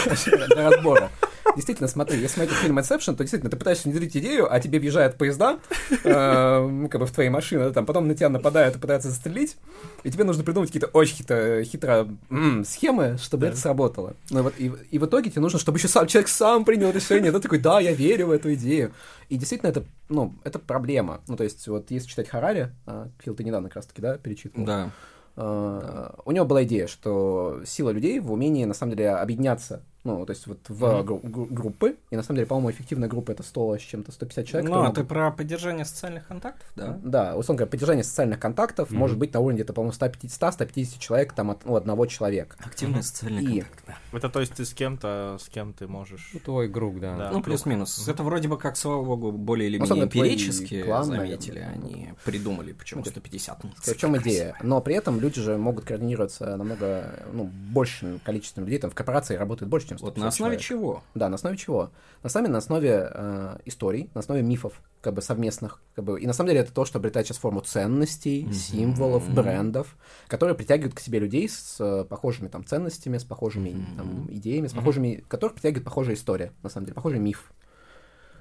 [0.48, 1.10] для разбора.
[1.57, 5.16] Действительно, смотри, если смотреть фильм Inception, то действительно ты пытаешься внедрить идею, а тебе въезжают
[5.16, 5.59] поезда,
[6.05, 9.11] э, ну, как бы в твоей машине, да, там, потом на тебя нападают и пытаются
[9.11, 9.57] застрелить,
[10.05, 14.14] и тебе нужно придумать какие-то очень хитро, хитро м, схемы, чтобы это сработало.
[14.30, 17.32] Ну, вот, и, и в итоге тебе нужно, чтобы еще сам человек сам принял решение,
[17.32, 18.92] да, такой, да, я верю в эту идею.
[19.28, 21.20] И действительно, это, ну, это проблема.
[21.28, 24.66] Ну, то есть, вот если читать Харари, а, Фил, ты недавно как раз-таки, да, перечитывал?
[24.66, 24.90] Да.
[25.36, 30.26] Uh, у него была идея, что сила людей в умении, на самом деле, объединяться, ну,
[30.26, 33.42] то есть вот в гру- гру- группы, и на самом деле, по-моему, эффективная группа это
[33.42, 34.70] 100 с чем-то, 150 человек.
[34.70, 36.98] Ну, а ты могут- про поддержание социальных контактов, да?
[37.02, 41.50] Да, условно говоря, поддержание социальных контактов может быть на уровне где-то, по-моему, 150-150 человек там
[41.50, 42.56] от ну, одного человека.
[42.61, 43.96] Активный социальный И- контакт, да.
[44.18, 46.30] Это то есть ты с кем-то, с кем ты можешь...
[46.34, 47.16] Ну, твой круг, да.
[47.16, 47.30] Да.
[47.32, 48.06] Ну, плюс-минус.
[48.09, 51.74] Это вроде бы как, слава богу, более или Ну, менее твой эмпирически клан, заметили, наверное.
[51.84, 53.64] они придумали, почему 150.
[53.64, 54.56] ну, В чем идея?
[54.62, 59.36] Но при этом люди же могут координироваться намного, ну, большим количеством людей, там в корпорации
[59.36, 60.61] работает больше, чем 150 Вот на основе человек.
[60.61, 61.03] чего?
[61.14, 61.90] Да, на основе чего?
[62.22, 66.20] На самом деле, на основе э, историй, на основе мифов, как бы совместных, как бы,
[66.20, 69.96] и на самом деле это то, что обретает сейчас форму ценностей, символов, брендов,
[70.26, 74.72] которые притягивают к себе людей с э, похожими там ценностями, с похожими там, идеями, с
[74.72, 77.53] похожими, которых притягивает похожая история, на самом деле, похожий миф.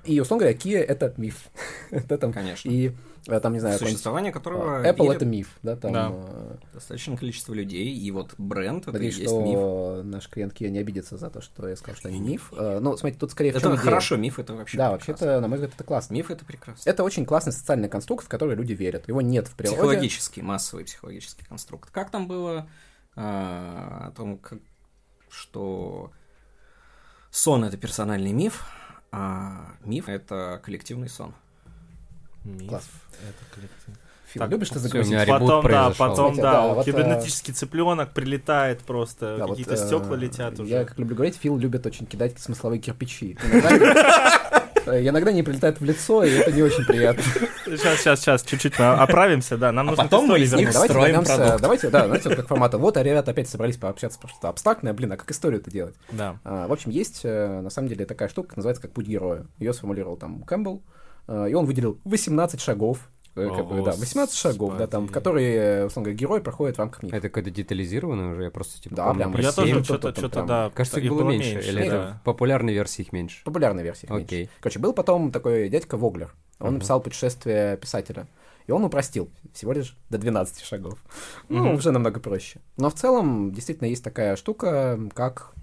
[0.07, 1.49] И, условно говоря, Kia— это миф.
[2.07, 2.69] Да, там, Конечно.
[2.69, 2.91] И
[3.27, 5.93] э, там, не знаю, Существование которого э, Apple верит это миф, да, там.
[5.93, 6.09] Да.
[6.13, 9.57] э, достаточное количество людей, и вот бренд это и Надеюсь, есть миф.
[9.57, 12.51] что наш клиент Kia не обидится за то, что я сказал, что они миф.
[12.57, 13.83] Э, Ну, смотрите, тут скорее в чем Это идея.
[13.85, 16.13] хорошо, миф это вообще Да, вообще-то, на мой взгляд, это классно.
[16.13, 16.89] Миф это прекрасно.
[16.89, 19.07] Это очень классный социальный конструкт, в который люди верят.
[19.07, 19.75] Его нет в природе.
[19.77, 21.89] Психологический, массовый психологический конструкт.
[21.91, 22.69] Как там было
[23.15, 24.59] а, о том, как-
[25.29, 26.11] что
[27.31, 28.65] сон это персональный миф,
[29.11, 31.33] а миф это коллективный сон.
[32.43, 32.69] Миф.
[32.69, 32.89] Класс.
[33.21, 33.95] Это коллектив.
[34.27, 35.25] Фил, Так, любишь ты загрузить?
[35.25, 39.51] Потом, да, потом, Знаете, да, да, вот вот, э, кибернетический цыпленок прилетает просто, Да, вот,
[39.57, 40.69] какие-то э, стекла летят уже.
[40.69, 43.37] Я, как люблю говорить, Фил любит очень кидать смысловые кирпичи.
[44.87, 47.23] Иногда, э, иногда они прилетают в лицо, и это не очень приятно.
[47.65, 50.71] Сейчас, сейчас, сейчас, чуть-чуть оправимся, да, нам нужно к потом мы из них.
[50.71, 51.61] Давайте строим вернемся- продукт.
[51.61, 52.77] Давайте, да, знаете, вот как формата.
[52.77, 54.93] Вот, а ребята опять собрались пообщаться про что-то абстрактное.
[54.93, 55.95] Блин, а как историю-то делать?
[56.11, 56.37] Да.
[56.43, 59.45] А, В общем, есть, э, на самом деле, такая штука, называется как путь героя.
[59.59, 60.81] Ее сформулировал там Кэмпбелл,
[61.27, 62.99] э, и он выделил 18 шагов,
[63.45, 66.79] как О, бы, да, 18 шагов, да, там, которые, э, условно говоря, герой проходит в
[66.79, 67.13] рамках них.
[67.13, 70.71] Это какое-то детализированное уже, я просто типа Да, прям Я тоже что-то что-то, да.
[70.73, 71.85] Кажется, их их было меньше, или да.
[71.85, 73.43] это в популярной версии их меньше?
[73.43, 74.07] Популярная версия.
[74.09, 74.25] меньше.
[74.25, 74.49] Окей.
[74.59, 76.33] Короче, был потом такой дядька Воглер.
[76.59, 78.27] Он написал путешествие писателя.
[78.67, 80.99] И он упростил всего лишь до 12 шагов.
[81.47, 82.59] Ну, уже намного проще.
[82.75, 85.53] Но в целом, действительно, есть такая штука, как...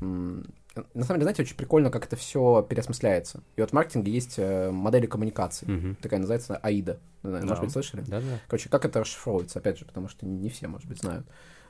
[0.94, 3.42] На самом деле, знаете, очень прикольно, как это все переосмысляется.
[3.56, 5.66] И вот в маркетинге есть э, модели коммуникации.
[5.66, 5.96] Мгм.
[5.96, 6.60] Такая называется знаю,
[7.22, 7.60] Может Да.
[7.60, 8.02] быть, слышали?
[8.06, 8.38] Да-да.
[8.48, 11.26] Короче, как это расшифровывается, опять же, потому что не все, может быть, знают.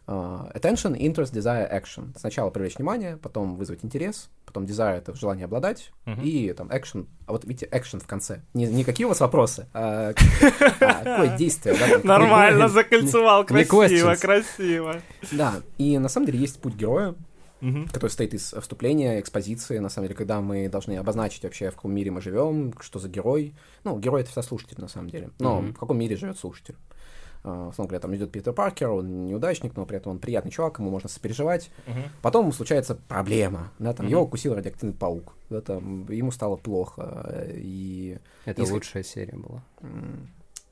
[0.07, 2.09] А, attention, interest, desire, action.
[2.19, 6.21] Сначала привлечь внимание, потом вызвать интерес, потом desire— это желание обладать, Мгм.
[6.23, 8.43] и там action, а вот видите, action в конце.
[8.53, 10.13] Не, не какие у вас вопросы, а,
[10.81, 11.75] а какое действие.
[11.75, 15.01] да, там, какой- Нормально закольцевал, Не красиво, красиво.
[15.33, 17.15] Да, и на самом деле есть путь героя,
[17.65, 17.87] Мгм.
[17.89, 21.93] который состоит из вступления, экспозиции, на самом деле, когда мы должны обозначить вообще, в каком
[21.95, 23.55] мире мы живем, что за герой.
[23.85, 25.31] Ну, герой— это всегда слушатель, на самом деле.
[25.39, 25.75] Но Мгм.
[25.75, 26.77] в каком мире живет слушатель?
[27.47, 30.79] А, Условно говоря, там идет Питер Паркер, он неудачник, но при этом он приятный чувак,
[30.79, 31.71] ему можно сопереживать.
[31.87, 32.03] Мгм.
[32.23, 34.13] Потом случается проблема, да, там Мгм.
[34.13, 38.19] его укусил радиоактивный паук, да, там ему стало плохо, э, и...
[38.47, 39.63] Это Если- лучшая серия была.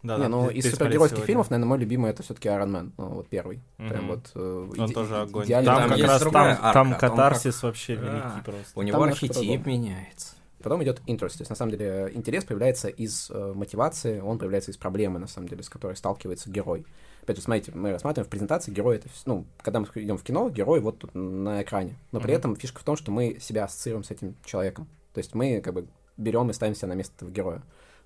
[0.03, 1.26] Да, не, да, ну из супергеройских сегодня.
[1.26, 3.61] фильмов, наверное, мой любимый это все-таки Iron Man, ну, вот первый.
[3.76, 4.09] Прям Мгм.
[4.09, 4.30] вот...
[4.34, 5.44] э, Он иде- тоже огонь.
[5.46, 8.03] идеально Там, Там как раз там, арка, там катарсис вообще Да.
[8.03, 8.78] великий просто.
[8.78, 10.34] У него Там архетип меняется.
[10.62, 11.32] Потом идет интерес.
[11.34, 15.26] То есть, на самом деле, интерес появляется из э, мотивации, он появляется из проблемы, на
[15.26, 16.86] самом деле, с которой сталкивается герой.
[17.22, 20.50] Опять же, смотрите, мы рассматриваем в презентации герой, это, ну, когда мы идем в кино,
[20.50, 21.96] герой вот тут на экране.
[22.12, 22.36] Но при Мгм.
[22.38, 24.86] этом фишка в том, что мы себя ассоциируем с этим человеком.
[25.14, 25.86] То есть мы как бы
[26.16, 27.62] берем и ставим себя на место этого героя.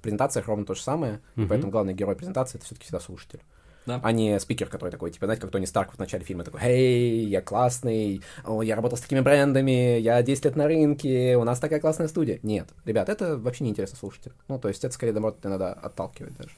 [0.07, 1.49] Презентациях ровно то же самое, и Мгм.
[1.49, 3.41] поэтому главный герой презентации это все-таки всегда слушатель.
[3.87, 4.01] Да.
[4.03, 7.25] А не спикер, который такой, типа, знаете, как Тони Старк в начале фильма такой, «Эй,
[7.27, 11.61] я классный, о, я работал с такими брендами, я 10 лет на рынке, у нас
[11.61, 12.41] такая классная студия».
[12.43, 14.35] Нет, ребят, это вообще не интересно слушателю.
[14.49, 16.51] Ну, то есть это скорее, наоборот, иногда отталкивает даже.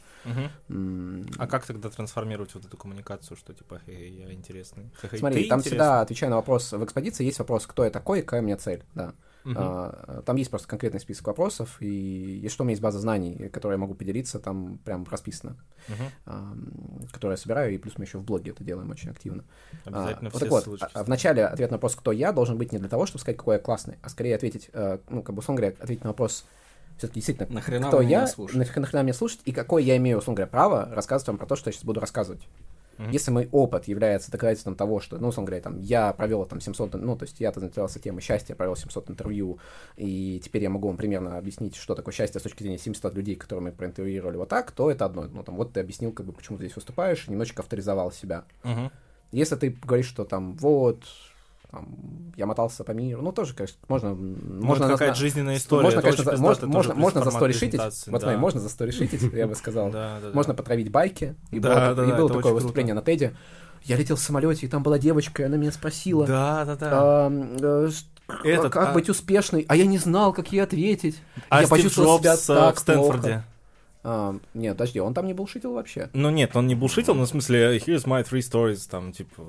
[1.38, 4.90] А как тогда трансформировать вот эту коммуникацию, что типа, «Эй, я интересный.
[5.18, 5.60] Смотри, ты там интересный».
[5.60, 8.56] всегда, отвечая на вопрос, в экспозиции есть вопрос, кто я такой и какая у меня
[8.56, 9.12] цель, да.
[9.54, 13.48] А, Там есть просто конкретный список вопросов, и если что, у меня есть база знаний,
[13.48, 15.56] которой я могу поделиться, там прям расписано,
[16.26, 16.54] а,
[17.12, 19.44] которую я собираю, и плюс мы еще в блоге это делаем очень активно.
[19.86, 20.86] А, Обязательно вот все так вот, ссылочки.
[20.94, 23.20] а- а в начале ответ на вопрос, кто я, должен быть не для того, чтобы
[23.20, 26.10] сказать, какой я классный, а скорее ответить, э, ну, как бы, условно говоря, ответить на
[26.10, 26.44] вопрос,
[26.98, 30.50] все-таки действительно, Нахрена кто я, нахрена, нахрена мне слушать, и какое я имею, условно говоря,
[30.50, 32.46] право рассказывать вам про то, что я сейчас буду рассказывать.
[32.98, 33.10] Мгм.
[33.10, 36.94] Если мой опыт является доказательством того, что, ну, условно говоря, там, я провел там 700,
[36.94, 39.58] ну, то есть я-то заинтересовался темой счастья, провел 700 интервью,
[39.96, 43.36] и теперь я могу вам примерно объяснить, что такое счастье с точки зрения 700 людей,
[43.36, 45.28] которые мы проинтервьюировали вот так, то это одно.
[45.28, 48.44] Ну, там, вот ты объяснил, как бы, почему ты здесь выступаешь, немножечко авторизовал себя.
[48.64, 48.90] Мгм.
[49.30, 51.04] Если ты говоришь, что там, вот,
[51.70, 54.14] там, я мотался по миру, ну, тоже, конечно, можно...
[54.14, 55.82] Может, можно какая-то жизненная история.
[55.84, 58.26] Можно, конечно, за- можно, можно, можно за сторишитить, презентации, вот да.
[58.26, 59.90] смотри, можно за сторишитить, я бы сказал.
[59.90, 60.34] Да, да, да.
[60.34, 61.34] Можно потравить байки.
[61.50, 63.10] И Да, было, да, и да, было это такое выступление круто.
[63.10, 63.36] на Теде.
[63.84, 67.26] Я летел в самолете, и там была девочка, и она меня спросила, Да, да, да.
[67.26, 67.90] «Ам, э,
[68.44, 71.18] Этот, как а- быть успешной, а я не знал, как ей ответить.
[71.48, 73.20] А я Стив почувствовал себя Джобс э, так в Стэнфорде.
[73.20, 73.44] плохо.
[74.04, 76.08] Ам, нет, подожди, он там не булшитил вообще.
[76.12, 79.42] Ну нет, он не булшитил, но в смысле, here's my three stories, там, типа...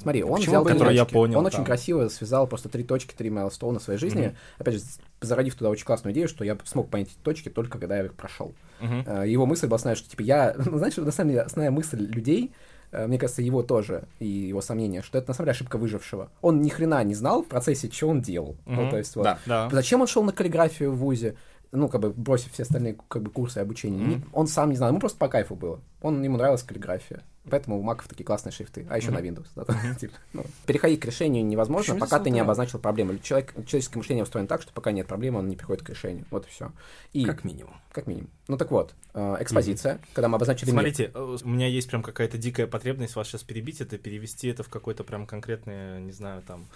[0.00, 1.64] Смотри, он почему взял три я понял Он очень там.
[1.66, 4.26] красиво связал просто три точки, три майлстоуна в своей жизни.
[4.26, 4.36] Мгм.
[4.58, 4.80] Опять же,
[5.20, 8.14] зародив туда очень классную идею, что я смог понять эти точки только когда я их
[8.14, 8.54] прошел.
[8.80, 11.98] Э, Его мысль была основная, что типа я, ну, знаешь, на самом деле основная мысль
[12.04, 12.52] людей,
[12.90, 16.28] э, мне кажется, его тоже и его сомнение, что это на самом деле ошибка выжившего.
[16.40, 18.56] Он ни хрена не знал в процессе, что он делал.
[18.66, 18.90] Ну, Мгм.
[18.90, 19.22] то есть вот.
[19.22, 19.38] Да.
[19.46, 19.68] Да.
[19.70, 21.36] Зачем он шел на каллиграфию в ВУЗе?
[21.72, 24.90] Ну, как бы бросив все остальные как бы курсы обучения, не- он сам не знал,
[24.90, 25.80] ему просто по кайфу было.
[26.02, 27.22] Он, ему нравилась каллиграфия.
[27.50, 29.16] Поэтому у маков такие классные шрифты, а еще Мгм.
[29.16, 29.46] на Windows.
[29.56, 33.18] да, там, типа, ну, переходить к решению невозможно, Почему пока ты не обозначил проблему.
[33.18, 36.24] Человек, человеческое мышление устроено так, что пока нет проблемы, он не приходит к решению.
[36.30, 36.70] Вот и все.
[37.12, 37.74] И Как минимум.
[37.90, 38.30] как минимум.
[38.48, 40.74] Ну так вот, э, экспозиция, когда мы обозначили мир.
[40.82, 44.62] Смотрите, э, у меня есть прям какая-то дикая потребность вас сейчас перебить, это перевести это
[44.62, 46.66] в какой-то прям конкретный, не знаю, там,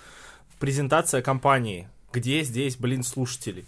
[0.59, 1.89] презентация компании.
[2.13, 3.65] Где здесь, блин, слушатели?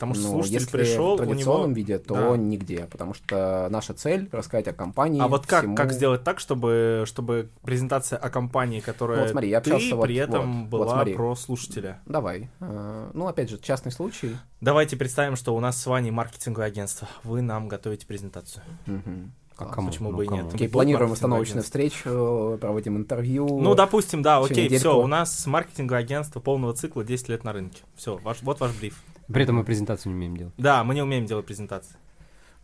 [0.00, 1.76] Потому что Ну, слушатель если пришел, в традиционном него...
[1.76, 2.36] виде, то Да.
[2.38, 5.20] нигде, потому что наша цель рассказать о компании.
[5.20, 9.30] А вот как, всему- как сделать так, чтобы, чтобы презентация о компании, которая Ну, вот
[9.32, 11.14] смотри, я ты, общался вот- при этом вот, была вот смотри.
[11.14, 12.00] про слушателя?
[12.06, 12.48] Давай.
[12.60, 14.36] Э, Ну, опять же, частный случай.
[14.62, 17.06] Давайте представим, что у нас с Ваней маркетинговое агентство.
[17.22, 18.62] Вы нам готовите презентацию.
[18.86, 19.74] А Класс.
[19.74, 19.88] кому?
[19.90, 20.42] Почему Ну, бы и кому?
[20.44, 20.54] нет?
[20.54, 23.60] Окей, планируем установочную встречу, проводим интервью.
[23.60, 24.80] Ну, допустим, да, окей, недельку.
[24.80, 27.82] все, у нас маркетинговое агентство полного цикла 10 лет на рынке.
[27.94, 28.98] Все, ваш, вот ваш бриф.
[29.32, 30.54] При этом мы презентацию не умеем делать.
[30.58, 31.96] Да, мы не умеем делать презентации.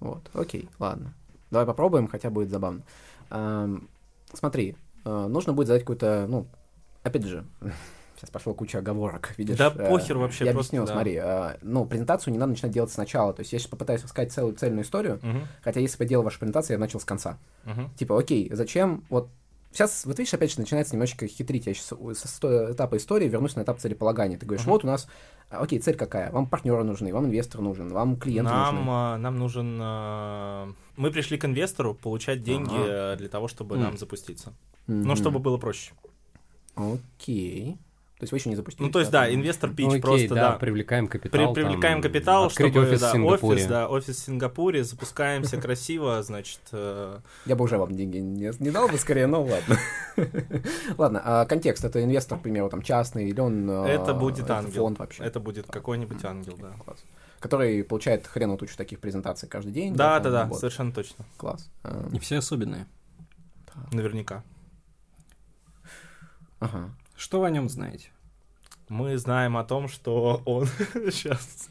[0.00, 1.14] Вот, окей, ладно.
[1.50, 2.82] Давай попробуем, хотя будет забавно.
[3.30, 3.88] Эм,
[4.32, 6.46] смотри, э, нужно будет задать какую-то, ну,
[7.02, 7.44] опять же,
[8.16, 9.56] сейчас пошла куча оговорок, видишь.
[9.56, 10.92] Да э, похер вообще, Я просто, объясню, да.
[10.92, 13.32] смотри, э, ну, презентацию не надо начинать делать сначала.
[13.32, 16.24] То есть я сейчас попытаюсь рассказать целую цельную историю, Мгм, хотя если бы я делал
[16.24, 17.38] вашу презентацию, я начал с конца.
[17.64, 17.90] мгм.
[17.96, 19.28] Типа, окей, зачем, вот
[19.72, 21.66] Сейчас, вот видишь, опять же, начинается немножечко хитрить.
[21.66, 24.38] Я сейчас со сто- этапа истории вернусь на этап целеполагания.
[24.38, 24.72] Ты говоришь, Мгм.
[24.72, 25.06] вот у нас,
[25.50, 26.30] окей, цель какая?
[26.32, 28.90] Вам партнеры нужны, вам инвестор нужен, вам клиенты Нам, нужны.
[28.90, 29.78] а, нам нужен...
[29.80, 33.14] а, Мы пришли к инвестору получать деньги Ага.
[33.14, 33.82] э, для того, чтобы М.
[33.82, 34.52] нам запуститься.
[34.86, 35.16] Ну, Мгм.
[35.16, 35.92] чтобы было проще.
[36.74, 37.76] Окей.
[38.18, 38.86] То есть вы еще не запустили?
[38.86, 40.58] Ну, то есть, да, инвестор пич Ну, окей, просто, да, да.
[40.58, 41.52] привлекаем При- капитал.
[41.52, 43.56] привлекаем там, капитал, чтобы офис да, в Сингапуре.
[43.56, 48.50] офис, да, офис в Сингапуре, запускаемся красиво, значит, э, Я бы уже вам деньги не,
[48.58, 49.76] не дал бы скорее, но ладно.
[50.96, 51.84] Ладно, а контекст.
[51.84, 53.68] Это инвестор, к примеру, там частный, или он...
[53.70, 54.84] а, это будет ангел.
[54.84, 55.22] фонд вообще.
[55.22, 56.72] Это будет какой-нибудь ангел, да.
[56.82, 57.04] Класс.
[57.38, 59.94] Который получает хреновую тучу таких презентаций каждый день.
[59.94, 61.26] Да, да, да, совершенно точно.
[61.36, 61.70] Класс.
[61.82, 62.86] А, И все особенные.
[63.92, 64.42] Наверняка.
[66.60, 66.90] Ага.
[67.16, 68.10] Что вы о нем знаете?
[68.88, 70.66] Мы знаем о том, что он
[71.10, 71.68] сейчас.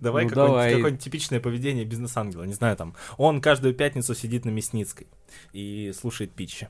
[0.00, 2.44] Давай Ну, какое-нибудь, какое-нибудь типичное поведение бизнес-ангела.
[2.44, 2.94] Не знаю, там.
[3.16, 5.06] Он каждую пятницу сидит на Мясницкой
[5.52, 6.68] и слушает питчи.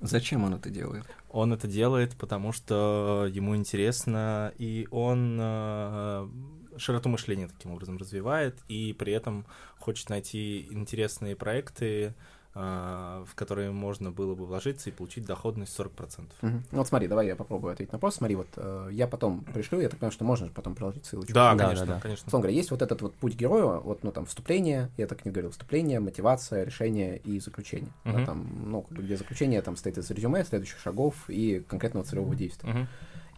[0.00, 1.04] Зачем он это делает?
[1.28, 6.28] Он это делает, потому что ему интересно, и он э,
[6.78, 9.44] широту мышления таким образом развивает, и при этом
[9.78, 12.14] хочет найти интересные проекты,
[12.52, 16.26] в которые можно было бы вложиться и получить доходность 40%.
[16.42, 16.64] Мгм.
[16.72, 18.16] Ну вот смотри, давай я попробую ответить на вопрос.
[18.16, 21.32] Смотри, вот э, я потом пришлю, я так понимаю, что можно же потом приложить ссылочку.
[21.32, 22.00] Да, Да, конечно, да, да.
[22.00, 22.26] конечно.
[22.26, 25.30] Условно говоря, есть вот этот вот путь героя, вот, ну, там, вступление, я так не
[25.30, 27.92] говорил, вступление, мотивация, решение и заключение.
[28.04, 28.26] Да, Мгм.
[28.26, 32.34] там, ну, как бы, где заключение там стоит из резюме, следующих шагов и конкретного целевого
[32.34, 32.68] действия.
[32.68, 32.88] Мгм.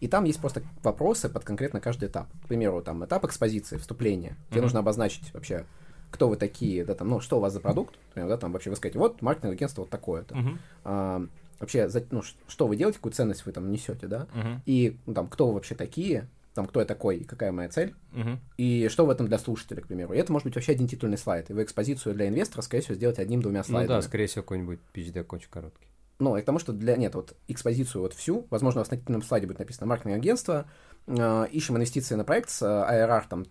[0.00, 2.28] И там есть просто вопросы под конкретно каждый этап.
[2.44, 4.64] К примеру, там, этап экспозиции, вступления, где Мгм.
[4.64, 5.64] нужно обозначить вообще,
[6.12, 8.70] кто вы такие, да, там, ну, что у вас за продукт, например, да, там, вообще
[8.70, 10.36] вы скажете, вот, маркетинговое агентство вот такое-то.
[10.36, 10.58] Мгм.
[10.84, 11.26] А,
[11.58, 14.62] вообще, за- ну, что вы делаете, какую ценность вы там несете, да, Мгм.
[14.66, 17.94] и, ну, там, кто вы вообще такие, там, кто я такой и какая моя цель,
[18.12, 18.38] Мгм.
[18.58, 20.12] и что в этом для слушателя, к примеру.
[20.12, 21.48] И это может быть вообще один титульный слайд.
[21.50, 23.96] И вы экспозицию для инвестора, скорее всего, сделаете одним-двумя Ну слайдами.
[23.96, 25.86] да, скорее всего, какой-нибудь PhD очень короткий.
[26.18, 26.94] Ну, и к тому, что для...
[26.96, 30.66] Нет, вот экспозицию вот всю, возможно, у вас на титульном слайде будет написано маркетинг агентство,
[31.06, 33.46] э, ищем инвестиции на проект с э, ARR там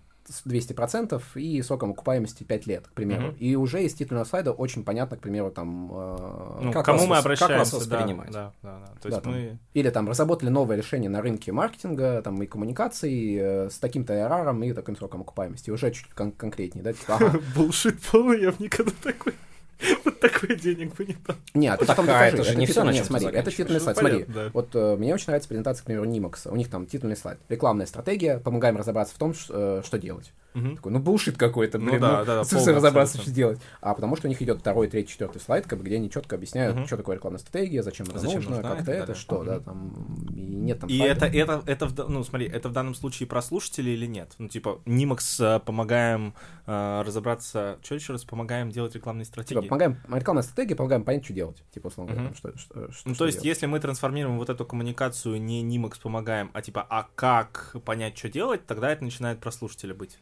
[0.45, 3.27] 200% и сроком окупаемости 5 лет, к примеру.
[3.27, 3.36] Мгм.
[3.38, 5.89] И уже из титульного слайда очень понятно, к примеру, там...
[5.93, 8.32] э, Ну, Как кому вас мы вос- как вас обращаемся, да, воспринимать?
[8.32, 8.86] Да, да, да.
[9.01, 9.34] То Да, есть там.
[9.34, 9.59] мы...
[9.73, 14.65] Или там разработали новое решение на рынке маркетинга там, и коммуникаций э, с таким-то ARR
[14.67, 15.69] и таким сроком окупаемости.
[15.71, 16.93] Уже чуть кон- конкретнее, да?
[16.93, 17.19] Типа,
[17.55, 19.34] Булшит полный, я бы никогда такой...
[20.05, 21.36] Вот такой денег бы не дал.
[21.53, 22.43] Нет, ты потом Такая, докажи.
[22.43, 23.97] это же не всё, титульный- на чем смотри, это титульный Ну, слайд.
[23.97, 24.49] Смотри, понятно, да.
[24.53, 26.51] вот э, мне очень нравится презентация, к примеру, Нимакса.
[26.51, 27.39] У них там титульный слайд.
[27.49, 30.32] Рекламная стратегия, помогаем разобраться в том, э, что делать.
[30.54, 30.76] Мгм.
[30.76, 32.02] Такой, ну, булшит какой-то, Ну блин.
[32.02, 33.22] да, ну, да, да, полный разобраться, абсолютно.
[33.24, 33.60] что делать.
[33.80, 36.36] А потому что у них идет второй, третий, четвертый слайд, как бы, где они четко
[36.36, 36.88] объясняют, Мгм.
[36.88, 39.16] что такое рекламная стратегия, зачем это Зачем нужно, нужна как и это, далее.
[39.16, 39.64] что, да, Мгм.
[39.64, 43.28] там, и нет там И это, это, это, да- ну смотри, это в данном случае
[43.28, 44.34] про слушателей или нет?
[44.39, 46.34] Ну типа, Нимакс э, помогаем
[46.68, 49.68] э, разобраться, что еще раз, помогаем делать рекламные Типа, стратегии.
[49.68, 51.64] помогаем, рекламная стратегия, помогаем понять, что делать.
[51.74, 52.36] Типа, условно говоря, Мгм.
[52.41, 53.45] там, что, что, что- Ну, то есть, делать.
[53.58, 58.30] если мы трансформируем вот эту коммуникацию не Нимакс помогаем, а типа, а как понять, что
[58.30, 60.18] делать, тогда это начинает про слушателя быть.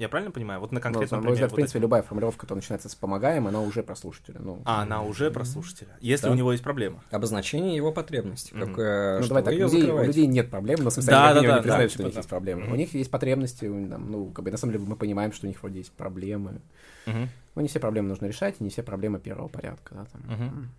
[0.00, 0.60] Я правильно понимаю?
[0.60, 1.48] Вот на Ну, конкретном на мой взгляд, примере.
[1.48, 1.82] в вот принципе, этим.
[1.82, 4.40] любая формулировка, которая начинается с «помогаем», она уже про слушателя.
[4.40, 5.90] Ну, А, она уже про слушателя.
[6.00, 6.32] Если Да.
[6.32, 7.04] у него есть проблема.
[7.10, 8.54] Обозначение его потребности.
[8.54, 11.34] Как, э, Ну, давай так, людей, у людей нет проблем, но в смысле, Да, они,
[11.34, 12.18] да, они да, не признают, да, что у них да.
[12.20, 12.62] есть проблемы.
[12.62, 12.72] Мгм.
[12.72, 15.48] У них есть потребности, там, ну, как бы, на самом деле, мы понимаем, что у
[15.48, 16.62] них вроде есть проблемы.
[17.04, 17.28] Мгм.
[17.56, 20.22] Ну, не все проблемы нужно решать, и не все проблемы первого порядка, да, там.
[20.34, 20.70] Мгм.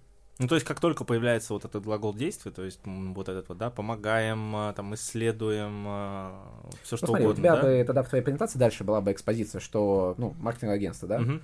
[0.41, 3.59] Ну, то есть, как только появляется вот этот глагол действия, то есть вот этот вот,
[3.59, 5.83] да, помогаем, а, там, исследуем,
[6.81, 7.61] все Ну, что смотри, у угодно, тебя да?
[7.61, 11.19] бы тогда в твоей презентации дальше была бы экспозиция, что, ну, маркетинговое агентство, да?
[11.19, 11.41] Мгм.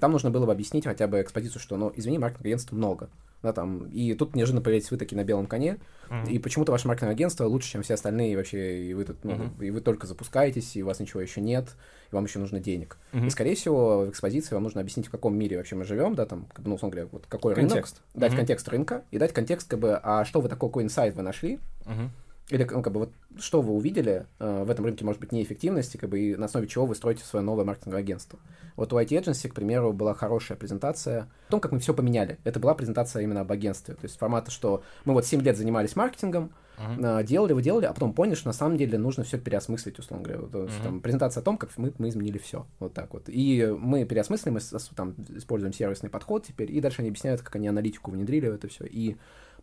[0.00, 3.10] Там нужно было бы объяснить хотя бы экспозицию, что, ну, извини, маркетинговых агентств много.
[3.42, 6.24] Да, там, и тут неожиданно появились вы такие на белом коне, Мгм.
[6.24, 9.62] и почему-то ваше маркетинговое агентство лучше, чем все остальные вообще, и вы тут, ну, Мгм.
[9.62, 11.76] и вы только запускаетесь, и у вас ничего еще нет,
[12.10, 12.96] и вам еще нужно денег.
[13.12, 13.26] Мгм.
[13.26, 16.24] И, скорее всего, в экспозиции вам нужно объяснить, в каком мире вообще мы живем, да,
[16.24, 17.96] там, ну, условно говоря, вот какой Контекст.
[17.96, 18.36] рынок, дать Мгм.
[18.38, 21.60] контекст рынка, и дать контекст, как бы, а что вы такой, какой инсайт вы нашли,
[21.84, 22.10] Мгм.
[22.50, 25.96] Или, ну, как бы, вот, что вы увидели э, в этом рынке, может быть, неэффективности,
[25.96, 28.38] как бы, и на основе чего вы строите свое новое маркетинговое агентство.
[28.76, 32.38] Вот у IT Agency, к примеру, была хорошая презентация о том, как мы все поменяли.
[32.44, 33.94] Это была презентация именно об агентстве.
[33.94, 37.92] То есть формата, что мы вот 7 лет занимались маркетингом, э, делали, вы делали, а
[37.92, 40.42] потом поняли, что на самом деле нужно все переосмыслить, условно говоря.
[40.42, 40.82] Вот, Мгм.
[40.84, 42.66] там, презентация о том, как мы, мы изменили все.
[42.78, 43.24] Вот так вот.
[43.28, 44.60] И мы переосмыслим, мы
[44.94, 48.68] там, используем сервисный подход теперь, и дальше они объясняют, как они аналитику внедрили в это
[48.68, 48.84] все.
[48.84, 49.16] И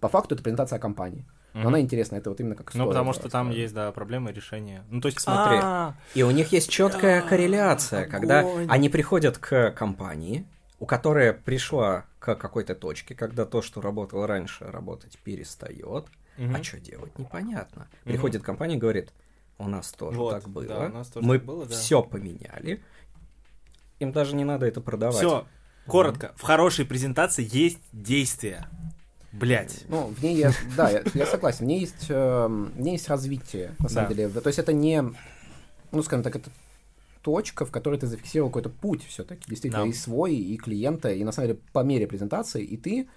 [0.04, 1.26] по факту это презентация компании.
[1.54, 1.68] Но Мгм.
[1.70, 4.84] она интересна, это вот именно как Ну, потому что там есть, да, проблемы решения.
[4.90, 5.60] Ну, то есть, Смотри.
[5.64, 8.68] А, И у них есть четкая Да, корреляция, когда огонь.
[8.70, 10.46] они приходят к компании,
[10.80, 16.82] у которой пришла к какой-то точке, когда то, что работало раньше, работать перестает, а что
[16.82, 17.88] делать, непонятно.
[18.04, 19.14] Приходит компания и говорит,
[19.58, 21.72] у нас тоже Вот, так было, да, у нас тоже мы так было, да.
[21.76, 22.84] все поменяли,
[24.00, 25.16] им даже не надо это продавать.
[25.16, 25.48] Все,
[25.88, 26.34] коротко.
[26.36, 28.66] В хорошей презентации есть действие.
[29.34, 29.84] Блять.
[29.90, 33.10] Ну, в ней я, да, я, я согласен, в ней есть, эм, в ней есть
[33.10, 34.14] развитие, на самом Да.
[34.16, 34.30] деле.
[34.30, 35.04] То есть это не,
[35.92, 36.50] ну, скажем так, это
[37.24, 39.90] точка, в которой ты зафиксировал какой-то путь все-таки, действительно, Да.
[39.90, 43.08] и свой, и клиента, и на самом деле по мере презентации, и ты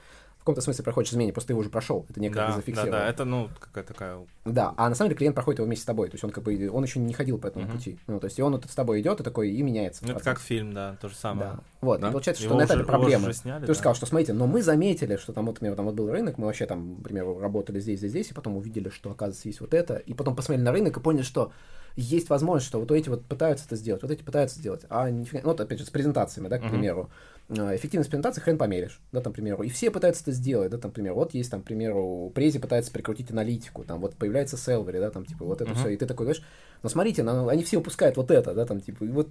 [0.46, 3.08] каком-то смысле проходишь изменения, просто ты его уже прошел, это некое Да, ты да, да,
[3.08, 4.18] это, ну, какая такая...
[4.44, 6.44] Да, а на самом деле клиент проходит его вместе с тобой, то есть он как
[6.44, 7.72] бы, он еще не ходил по этому Мгм.
[7.76, 10.04] пути, ну, то есть и он вот с тобой идет и такой, и меняется.
[10.06, 11.50] Ну, это как фильм, да, то же самое.
[11.54, 11.60] Да.
[11.80, 12.08] Вот, Да.
[12.08, 13.24] и получается, что Его на этапе проблемы.
[13.24, 13.72] уже сняли, Ты да.
[13.74, 16.38] же сказал, что смотрите, но мы заметили, что там, вот, например, там вот был рынок,
[16.38, 19.60] мы вообще там, к примеру, работали здесь, здесь, здесь, и потом увидели, что, оказывается, есть
[19.60, 21.52] вот это, и потом посмотрели на рынок и поняли, что
[21.96, 25.40] есть возможность, что вот эти вот пытаются это сделать, вот эти пытаются сделать, а нифига,
[25.42, 26.70] ну, вот опять же, с презентациями, да, к Мгм.
[26.70, 27.10] примеру,
[27.48, 30.90] эффективность презентации хрен померишь, да, там, к примеру, и все пытаются это сделать, да, там,
[30.90, 34.98] к примеру, вот есть, там, к примеру, Прези пытается прикрутить аналитику, там, вот появляется Селвери,
[34.98, 35.78] да, там, типа, вот это Мгм.
[35.78, 36.42] все, и ты такой, знаешь,
[36.82, 39.28] ну, смотрите, ну, они все упускают вот это, да, там, типа, и вот,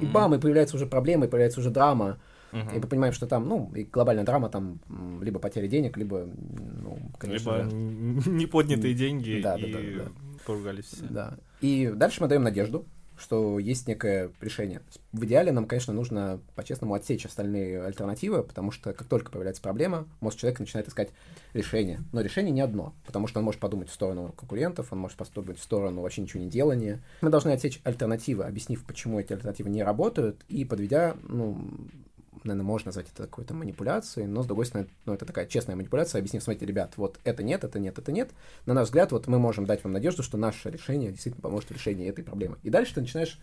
[0.00, 2.18] и бам, и появляются уже проблемы, и появляется уже драма,
[2.52, 2.70] Мгм.
[2.70, 4.80] и мы понимаем, что там, ну, и глобальная драма, там,
[5.22, 10.10] либо потеря денег, либо, ну, конечно Либо н- неподнятые деньги Да, да, и да, да.
[10.46, 11.06] поругались все.
[11.10, 11.38] да.
[11.60, 12.86] И дальше мы даем надежду,
[13.18, 14.80] что есть некое решение.
[15.12, 20.06] В идеале нам, конечно, нужно по-честному отсечь остальные альтернативы, потому что как только появляется проблема,
[20.20, 21.10] мозг человека начинает искать
[21.52, 22.00] решение.
[22.12, 25.58] Но решение не одно, потому что он может подумать в сторону конкурентов, он может подумать
[25.58, 27.02] в сторону вообще ничего не делания.
[27.20, 31.58] Мы должны отсечь альтернативы, объяснив, почему эти альтернативы не работают, и подведя, ну,
[32.44, 36.20] наверное, можно назвать это какой-то манипуляцией, но, с другой стороны, ну, это такая честная манипуляция,
[36.20, 38.30] объяснив, смотрите, ребят, вот это нет, это нет, это нет.
[38.66, 41.74] На наш взгляд, вот мы можем дать вам надежду, что наше решение действительно поможет в
[41.74, 42.58] решении этой проблемы.
[42.62, 43.38] И дальше ты начинаешь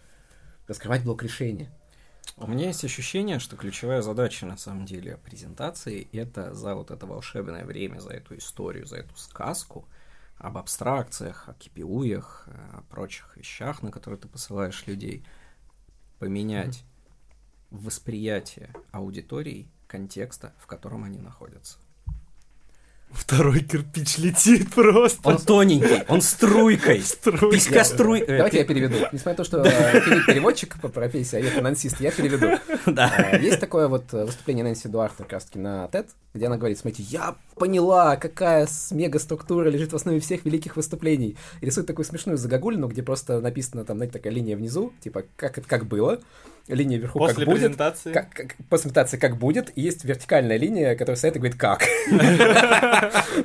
[0.67, 1.71] раскрывать блок решения.
[2.37, 7.05] У меня есть ощущение, что ключевая задача на самом деле презентации это за вот это
[7.05, 9.87] волшебное время, за эту историю, за эту сказку
[10.37, 15.25] об абстракциях, о кипиуях, о прочих вещах, на которые ты посылаешь людей,
[16.19, 16.83] поменять
[17.71, 21.77] восприятие аудитории контекста, в котором они находятся.
[23.11, 25.29] Второй кирпич летит просто.
[25.29, 27.01] Он тоненький, он струйкой.
[27.01, 27.49] Струйка.
[27.51, 28.19] Писька струй...
[28.19, 28.95] э, Давайте я переведу.
[29.13, 32.59] Несмотря на то, что э, Филипп переводчик по профессии, а я финансист, я переведу.
[32.85, 33.13] Да.
[33.31, 36.57] Э, Есть такое вот э, выступление Нэнси Дуарт как раз таки на TED, где она
[36.57, 41.37] говорит, смотрите, я поняла, какая мега-структура лежит в основе всех великих выступлений.
[41.61, 45.57] И рисует такую смешную загогулину, где просто написано там, знаете, такая линия внизу, типа, как,
[45.57, 46.19] это как было,
[46.67, 48.11] линия вверху, После как будет, презентации.
[48.13, 51.83] как, как- после презентации как будет, и есть вертикальная линия, которая стоит и говорит как.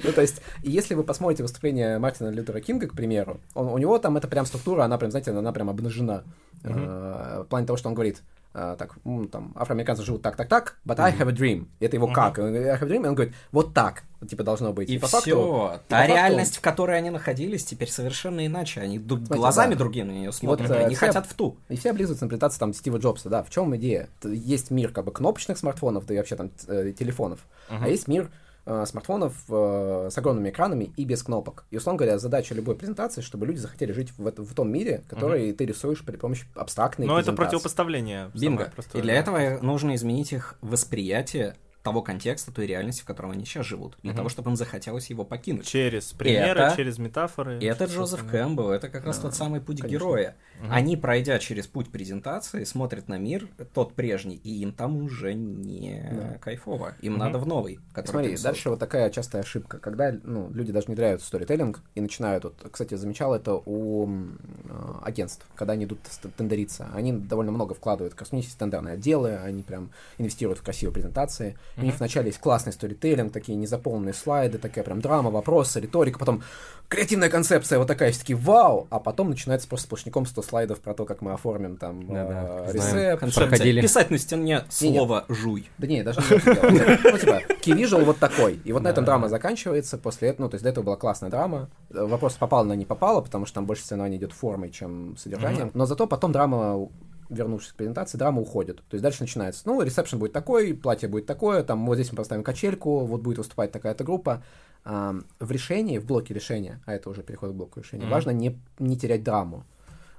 [0.03, 4.17] Ну, то есть, если вы посмотрите выступление Мартина Лютера Кинга, к примеру, у него там
[4.17, 6.23] это прям структура, она прям, знаете, она прям обнажена.
[6.65, 8.23] Э, В плане того, что он говорит,
[8.55, 8.95] э, так,
[9.31, 11.67] там, афроамериканцы живут так, так, так, but I have a dream.
[11.81, 12.39] Это его как?
[12.39, 14.91] Он говорит, I have a dream, и он говорит, вот так, типа, должно быть.
[14.91, 15.19] И по все.
[15.21, 18.81] факту- Та по факту- реальность, в которой они находились, теперь совершенно иначе.
[18.81, 19.79] Они ду- Смотрите, глазами да.
[19.79, 20.69] другими на нее смотрят.
[20.69, 21.57] Вот, э, они все- хотят в ту.
[21.69, 23.43] И все облизываются на презентации там Стива Джобса, да.
[23.43, 24.09] В чем идея?
[24.25, 28.31] Есть мир как бы кнопочных смартфонов, да и вообще там э, телефонов, а есть мир
[28.73, 31.65] э, смартфонов э, с огромными экранами и без кнопок.
[31.71, 35.03] И, условно говоря, задача любой презентации, чтобы люди захотели жить в, это- в том мире,
[35.09, 37.37] который ты рисуешь при помощи абстрактной Но это презентации.
[37.51, 38.31] противопоставление.
[38.35, 38.73] самое Бинго.
[38.95, 43.67] И для этого нужно изменить их восприятие того контекста, той реальности, в котором они сейчас
[43.67, 45.67] живут, для того, чтобы им захотелось его покинуть.
[45.67, 47.59] Через примеры, Это- через метафоры.
[47.59, 48.27] И это Джозеф.
[48.29, 49.97] Кэмпбелл, это как раз тот самый путь конечно.
[49.99, 50.37] героя.
[50.69, 56.07] Они, пройдя через путь презентации, смотрят на мир, тот прежний, и им там уже не
[56.13, 56.39] Да.
[56.39, 56.95] кайфово.
[57.01, 57.21] Им Мгм.
[57.21, 61.23] надо в новый, который Смотри, дальше вот такая частая ошибка, когда ну, люди даже внедряют
[61.23, 66.01] сторителлинг и начинают, вот, кстати, замечал это у э, агентств, когда они идут
[66.37, 71.83] тендериться, они довольно много вкладывают, есть тендерные отделы, они прям инвестируют в красивые презентации, у
[71.83, 76.43] них вначале есть классный сторителлинг, такие незаполненные слайды, такая прям драма, вопросы, риторика, потом
[76.89, 80.95] креативная концепция, вот такая, все таки вау, а потом начинается просто сплошняком 100 слайдов про
[80.95, 83.19] то, как мы оформим там Да-да, э, знаем.
[83.19, 83.35] рецепт.
[83.35, 83.81] Проходили.
[83.81, 85.69] Писать на стене слово «жуй».
[85.79, 87.43] да не, даже не Ну, типа,
[87.81, 88.61] visual вот такой.
[88.65, 89.99] И вот на этом драма заканчивается.
[89.99, 91.71] После этого, ну, то есть до этого была классная драма.
[91.91, 95.71] Вопрос, попала она, не попала, потому что там больше соревнование идет формой, чем содержанием.
[95.75, 96.89] Но зато потом драма
[97.31, 98.77] вернувшись к презентации, драма уходит.
[98.89, 102.17] То есть дальше начинается, ну, ресепшн будет такой, платье будет такое, там вот здесь мы
[102.17, 104.43] поставим качельку, вот будет выступать такая-то группа.
[104.85, 108.13] А, в решении, в блоке решения, а это уже переход к блоку решения, Мгм.
[108.13, 109.65] важно не, не терять драму.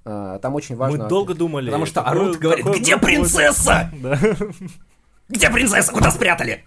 [0.05, 1.03] А, там очень важно...
[1.03, 1.67] Мы долго думали.
[1.67, 3.91] Потому что орут, говорит, «Где группу будет?» принцесса?»
[5.29, 5.91] Где принцесса?
[5.93, 6.65] Куда спрятали?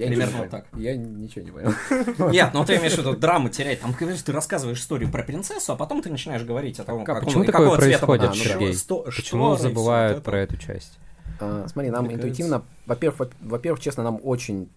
[0.00, 0.66] Я Примерно не вот так.
[0.76, 1.74] Я ничего не понял.
[2.32, 3.80] Нет, ну ты имеешь в виду драму терять.
[3.80, 7.16] Там, говоришь, ты рассказываешь историю про принцессу, а потом ты начинаешь говорить о том, Как-
[7.16, 8.74] какого- Почему какого такое цвета происходит, была Сергей?
[8.74, 10.22] сто- Почему всё забывают это.
[10.22, 10.98] про эту часть?
[11.38, 14.68] А, смотри, нам Мне интуитивно, во-первых, во- во-первых, честно, нам очень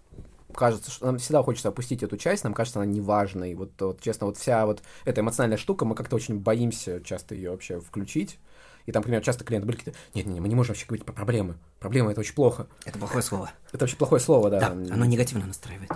[0.54, 3.54] кажется, что нам всегда хочется опустить эту часть, нам кажется, она неважной.
[3.54, 7.50] Вот, вот, честно, вот вся вот эта эмоциональная штука, мы как-то очень боимся часто ее
[7.50, 8.38] вообще включить.
[8.86, 11.56] И там, например, часто клиенты были какие-то, нет-нет, мы не можем вообще говорить про проблемы.
[11.78, 12.66] Проблемы— это очень плохо.
[12.84, 13.50] Это плохое слово.
[13.72, 14.60] Это очень плохое слово, да.
[14.60, 15.90] Да, оно негативно настраивает.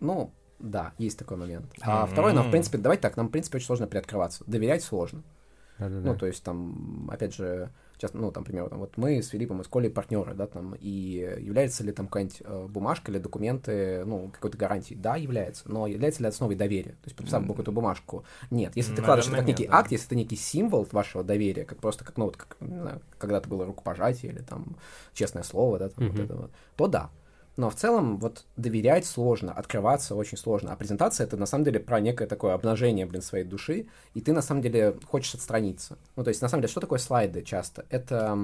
[0.00, 1.66] Ну, да, есть такой момент.
[1.80, 4.44] А второй, нам, в принципе, давайте так, нам, в принципе, очень сложно приоткрываться.
[4.46, 5.22] Доверять сложно.
[5.78, 6.12] Да-да-да.
[6.12, 7.70] Ну, то есть там, опять же,
[8.04, 10.74] часто, ну, там, например, там, вот мы с Филиппом и с Колей партнеры, да, там,
[10.78, 14.98] и является ли там какая-нибудь э, бумажка или документы, ну, какой-то гарантией?
[14.98, 16.92] Да, является, но является ли основой доверия?
[16.92, 18.24] То есть, подписав какую-то бумажку?
[18.50, 18.72] Нет.
[18.76, 19.78] Если ты Наверное, кладешь это как нет, некий да.
[19.78, 22.58] акт, если это некий символ вашего доверия, как просто, как, ну, вот, как,
[23.18, 24.76] когда-то было рукопожатие или там
[25.14, 26.24] честное слово, да, там, вот Мгм.
[26.24, 27.10] это вот, то да.
[27.56, 30.72] Но в целом вот доверять сложно, открываться очень сложно.
[30.72, 34.32] А презентация это на самом деле про некое такое обнажение, блин, своей души, и ты
[34.32, 35.96] на самом деле хочешь отстраниться.
[36.16, 37.86] Ну, то есть, на самом деле, что такое слайды часто?
[37.90, 38.36] Это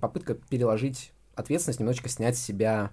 [0.00, 2.92] попытка переложить ответственность, немножечко снять с себя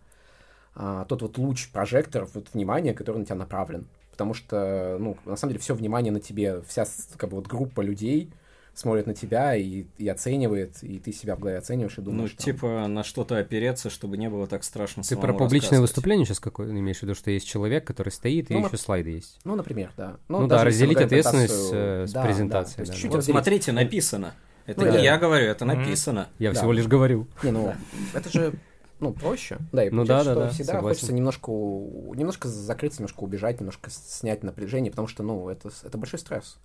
[0.76, 3.88] а, тот вот луч прожектора, вот внимания, который на тебя направлен.
[4.12, 6.86] Потому что, ну, на самом деле, все внимание на тебе, вся
[7.18, 8.32] как бы вот группа людей
[8.74, 12.32] смотрит на тебя и, и оценивает, и ты себя в голове оцениваешь и Ну, думаешь.
[12.32, 16.40] там, типа, на что-то опереться, чтобы не было так страшно Ты про публичное выступление сейчас
[16.40, 19.40] какое имеешь в виду, что есть человек, который стоит, и Ну, еще слайды есть.
[19.44, 20.18] Ну, например, да.
[20.28, 23.36] Ну даже да, разделить ответственность, презентацию- э, с да, презентацией, Да, да, чуть-чуть Вот разделить.
[23.38, 24.34] смотрите, написано.
[24.66, 25.04] Это Ну, не да.
[25.04, 26.30] я говорю, это написано.
[26.40, 26.58] Я Да.
[26.60, 27.28] всего лишь говорю.
[27.44, 27.74] Не, ну,
[28.16, 28.54] это же,
[29.00, 29.58] ну, проще.
[29.72, 30.96] Да, и Ну да, да, что да, всегда согласен.
[30.96, 36.18] хочется немножко, немножко закрыться, немножко убежать, немножко снять напряжение, потому что, ну, это, это большой
[36.20, 36.58] стресс.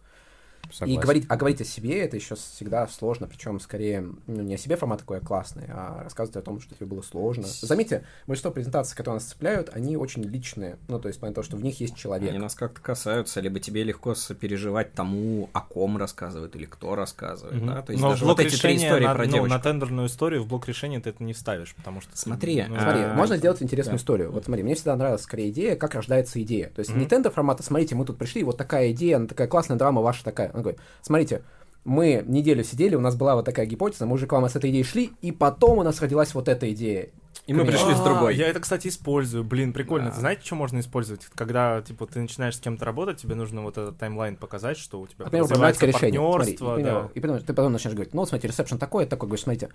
[0.70, 0.98] Согласен.
[0.98, 4.58] И говорить, а говорить о себе это еще всегда сложно, причем скорее ну, не о
[4.58, 7.44] себе формат такой, а классный, а рассказывать о том, что тебе было сложно.
[7.46, 10.78] Заметьте, большинство презентаций, которые нас цепляют, они очень личные.
[10.88, 12.30] Ну, то есть, понятно, что в них есть человек.
[12.30, 17.56] Они нас как-то касаются, либо тебе легко сопереживать тому, о ком рассказывают или кто рассказывает,
[17.56, 17.66] Мгм.
[17.66, 17.82] да?
[17.82, 19.54] То есть Но даже вот эти три истории на, про ну, девочку.
[19.56, 22.16] на тендерную историю в блок решения ты это не вставишь, потому что...
[22.16, 24.02] Смотри, ну, Смотри, А, можно сделать интересную да.
[24.02, 24.32] историю.
[24.32, 26.68] Вот смотри, мне всегда нравилась скорее идея, как рождается идея.
[26.70, 27.00] То есть Мгм.
[27.00, 30.24] не тендер формата, смотрите, мы тут пришли, вот такая идея, она такая классная драма ваша
[30.24, 30.50] такая.
[30.58, 31.42] Он говорит, смотрите,
[31.84, 34.70] мы неделю сидели, у нас была вот такая гипотеза, мы уже к вам с этой
[34.70, 37.08] идеей шли, и потом у нас родилась вот эта идея.
[37.48, 38.36] И мы пришли с другой.
[38.36, 39.42] Я это, кстати, использую.
[39.42, 40.10] Блин, прикольно.
[40.10, 41.26] Ты знаете, что можно использовать?
[41.34, 45.06] Когда, типа, ты начинаешь с кем-то работать, тебе нужно вот этот timeline показать, что у
[45.06, 49.44] тебя развивается партнерство, и потом, ты потом начинаешь говорить, ну, смотрите, ресепшн такой, такой, говоришь,
[49.44, 49.70] смотрите,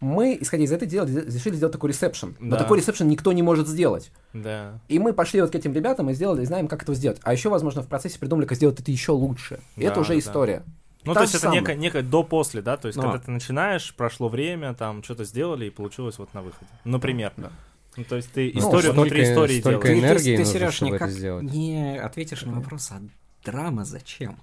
[0.00, 3.68] мы, исходя из этой делали, решили сделать такой ресепшн, но такой ресепшн никто не может
[3.68, 4.10] сделать.
[4.32, 4.80] Да.
[4.88, 7.18] И мы пошли вот к этим ребятам и сделали, и знаем, как это сделать.
[7.24, 9.60] А еще, возможно, в процессе придумали, как сделать это еще лучше.
[9.76, 10.62] И Да, это уже история.
[11.04, 12.76] Ну, Та то есть это некое, некое до-после, да?
[12.76, 13.04] То есть, Но.
[13.04, 16.70] когда ты начинаешь, прошло время, там, что-то сделали, и получилось вот на выходе.
[16.84, 17.32] Например.
[17.36, 17.50] Да.
[17.96, 20.04] Ну, то есть ты Ну, историю столько- внутри истории столько делаешь.
[20.04, 21.10] энергии ты, Сереж, никак
[21.42, 23.00] не ответишь на вопрос, а
[23.44, 24.38] драма зачем?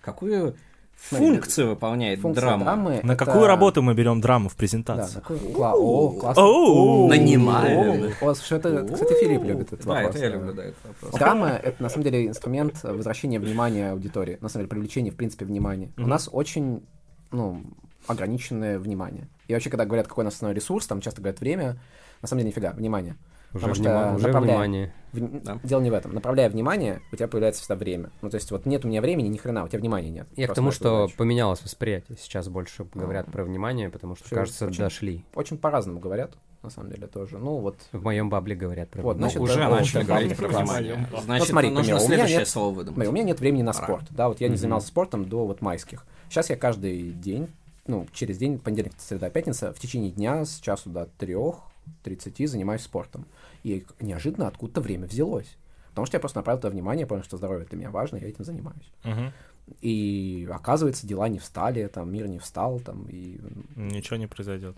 [0.00, 0.56] Какую
[0.96, 2.64] функцию выполняет Функция драма?
[2.64, 5.14] драмы На это- какую работу мы берем драму в Да, презентации?
[5.14, 6.42] такой кла- О, классно.
[6.42, 8.12] О, Нанимаем.
[8.20, 10.14] о, слушай, это, кстати, Филипп любит этот Да, вопрос.
[10.16, 11.12] это я люблю, да, этот вопрос.
[11.20, 14.38] Драма— это, на самом деле, инструмент возвращения внимания аудитории.
[14.40, 15.90] На самом деле, привлечения, в принципе, внимания.
[15.96, 16.82] У нас очень,
[17.30, 17.62] ну,
[18.06, 19.28] ограниченное внимание.
[19.48, 21.76] И вообще, когда говорят, какой у нас основной ресурс, там часто говорят время,
[22.22, 23.16] на самом деле, нифига, внимание.
[23.52, 24.94] Уже, Потому что внима- уже направляя- внимание.
[25.12, 25.58] В- Да.
[25.64, 26.12] Дело не в этом.
[26.12, 28.10] Направляя внимание, у тебя появляется всегда время.
[28.20, 30.28] Ну, то есть вот нет у меня времени, ни хрена, у тебя внимания нет.
[30.36, 31.16] Я к тому, что задачу.
[31.16, 32.18] поменялось восприятие.
[32.20, 35.24] Сейчас больше говорят про внимание, потому что, Всё, кажется, очень- дошли.
[35.34, 36.32] Очень по-разному говорят,
[36.62, 37.38] на самом деле, тоже.
[37.38, 39.38] Ну, вот В моем бабле говорят про Вот, внимание.
[39.38, 41.08] значит, уже да, начали говорить про внимание.
[41.24, 42.94] Значит, смотри, нужно меня следующее нет- слово выдумать.
[42.96, 43.84] Смотри, у меня нет времени на Пора.
[43.86, 44.04] спорт.
[44.10, 46.04] Да, вот я не занимался спортом до вот майских.
[46.28, 47.48] Сейчас я каждый день,
[47.86, 51.56] ну, через день, понедельник, среда, пятница, в течение дня с часу до трех,
[52.02, 53.26] 30 занимаюсь спортом.
[53.62, 55.56] И неожиданно откуда-то время взялось.
[55.90, 58.44] Потому что я просто направил туда внимание, понял, что здоровье для меня важно, я этим
[58.44, 58.92] занимаюсь.
[59.04, 59.32] Мгм.
[59.80, 63.40] И оказывается, дела не встали, там, мир не встал, там, и
[63.74, 64.76] Ничего не произойдет.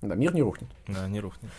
[0.00, 0.70] да, мир не рухнет.
[0.88, 1.50] Да, не рухнет.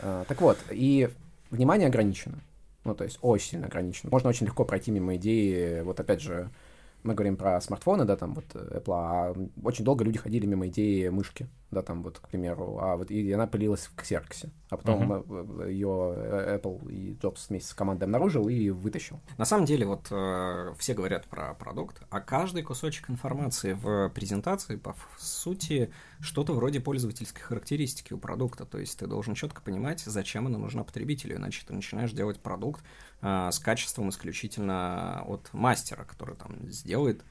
[0.00, 1.10] А, Так вот, и
[1.50, 2.40] внимание ограничено.
[2.84, 4.10] Ну, то есть очень сильно ограничено.
[4.10, 6.50] Можно очень легко пройти мимо идеи, вот опять же,
[7.02, 10.66] мы говорим про смартфоны, да, там вот э, Apple, а очень долго люди ходили мимо
[10.68, 14.76] идеи мышки, да, там вот, к примеру, а вот и она пылилась в Xerox, а
[14.76, 15.24] потом
[15.60, 19.20] э, ее Apple и Джобс вместе с командой обнаружил и вытащил.
[19.36, 24.76] На самом деле, вот э, все говорят про продукт, а каждый кусочек информации в презентации,
[24.76, 28.64] по сути, что-то вроде пользовательской характеристики у продукта.
[28.64, 32.82] То есть ты должен четко понимать, зачем она нужна потребителю, иначе ты начинаешь делать продукт
[33.20, 37.22] э, с качеством исключительно от мастера, который там сделает.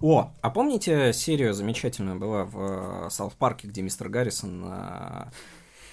[0.00, 2.18] О, а помните серию замечательную?
[2.18, 5.24] Была в Саут Парке, где мистер Гаррисон э,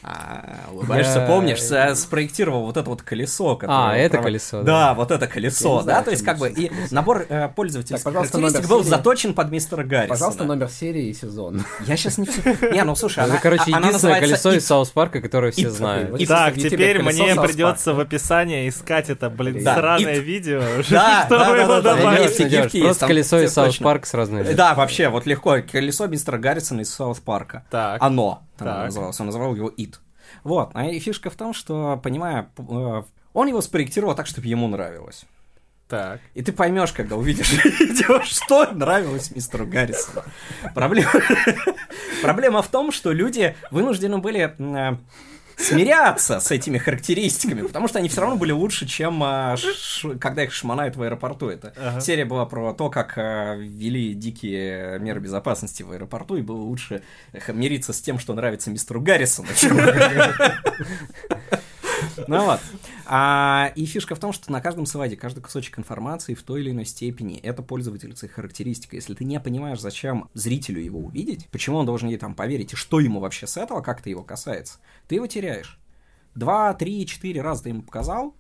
[0.04, 4.93] а, улыбаешься, помнишь, с- спроектировал вот это вот колесо, которое А, это колесо, Да, да.
[4.93, 8.54] вот это колесо, да, знаю, то есть как бы и набор э, пользовательских Так, характеристик
[8.62, 8.89] номер был серии.
[8.89, 10.08] заточен под мистера Гаррисона.
[10.10, 11.64] Пожалуйста, номер серии и сезон.
[11.86, 12.41] Я сейчас не все...
[12.72, 14.68] Не, ну слушай, она, Это, короче, она единственное колесо из It.
[14.68, 15.70] Саус Парка, которое все It.
[15.72, 16.28] знают.
[16.28, 20.20] Так, если теперь мне Саус придется в описании искать это, блин, Да, сраное it.
[20.20, 22.82] видео, Да, чтобы его да, да, добавить.
[22.84, 23.78] Просто колесо из Саус.
[23.78, 24.51] Парка с разными.
[24.54, 25.58] Да, вообще, вот легко.
[25.72, 27.64] Колесо мистера Гаррисона из Саут Парка.
[27.70, 28.01] Так.
[28.01, 28.86] Оно там Так.
[28.86, 29.20] называлось.
[29.20, 29.95] Он называл его It.
[30.43, 30.72] Вот.
[30.74, 35.26] А и фишка в том, что, понимая, э, он его спроектировал так, чтобы ему нравилось.
[35.88, 36.22] Так.
[36.34, 40.24] И ты поймешь, когда увидишь видео, что нравилось мистеру Гаррисону.
[40.74, 41.12] Проблема...
[42.22, 44.97] Проблема в том, что люди вынуждены были э,
[45.58, 50.43] смиряться с этими характеристиками, потому что они все равно были лучше, чем а, ш- когда
[50.43, 51.49] их шмонают в аэропорту.
[51.49, 52.01] Это Ага.
[52.01, 57.04] серия была про то, как а, ввели дикие меры безопасности в аэропорту, и было лучше
[57.49, 59.49] мириться с тем, что нравится мистеру Гаррисону,
[62.28, 62.60] ну вот.
[63.06, 66.72] А, и фишка в том, что на каждом слайде, каждый кусочек информации в той или
[66.72, 68.95] иной степени это пользовательская характеристика.
[68.95, 72.76] Если ты не понимаешь, зачем зрителю его увидеть, почему он должен ей там поверить, и
[72.76, 75.80] что ему вообще с этого, как это его касается, ты его теряешь.
[76.36, 78.36] Два, три, четыре раза ты ему показал,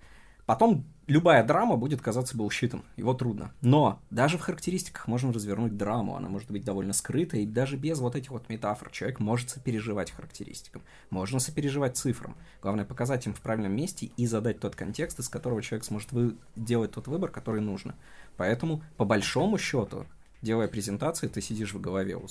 [0.45, 3.51] потом любая драма будет казаться bullshit ом, его трудно.
[3.61, 7.99] Но даже в характеристиках можно развернуть драму, она может быть довольно скрыта, и даже без
[7.99, 12.35] вот этих вот метафор человек может сопереживать характеристикам, можно сопереживать цифрам.
[12.61, 16.35] Главное показать им в правильном месте и задать тот контекст, из которого человек сможет вы...
[16.55, 17.95] делать тот выбор, который нужно.
[18.37, 20.05] Поэтому, по большому счету,
[20.41, 22.27] делая презентации, ты сидишь в голове у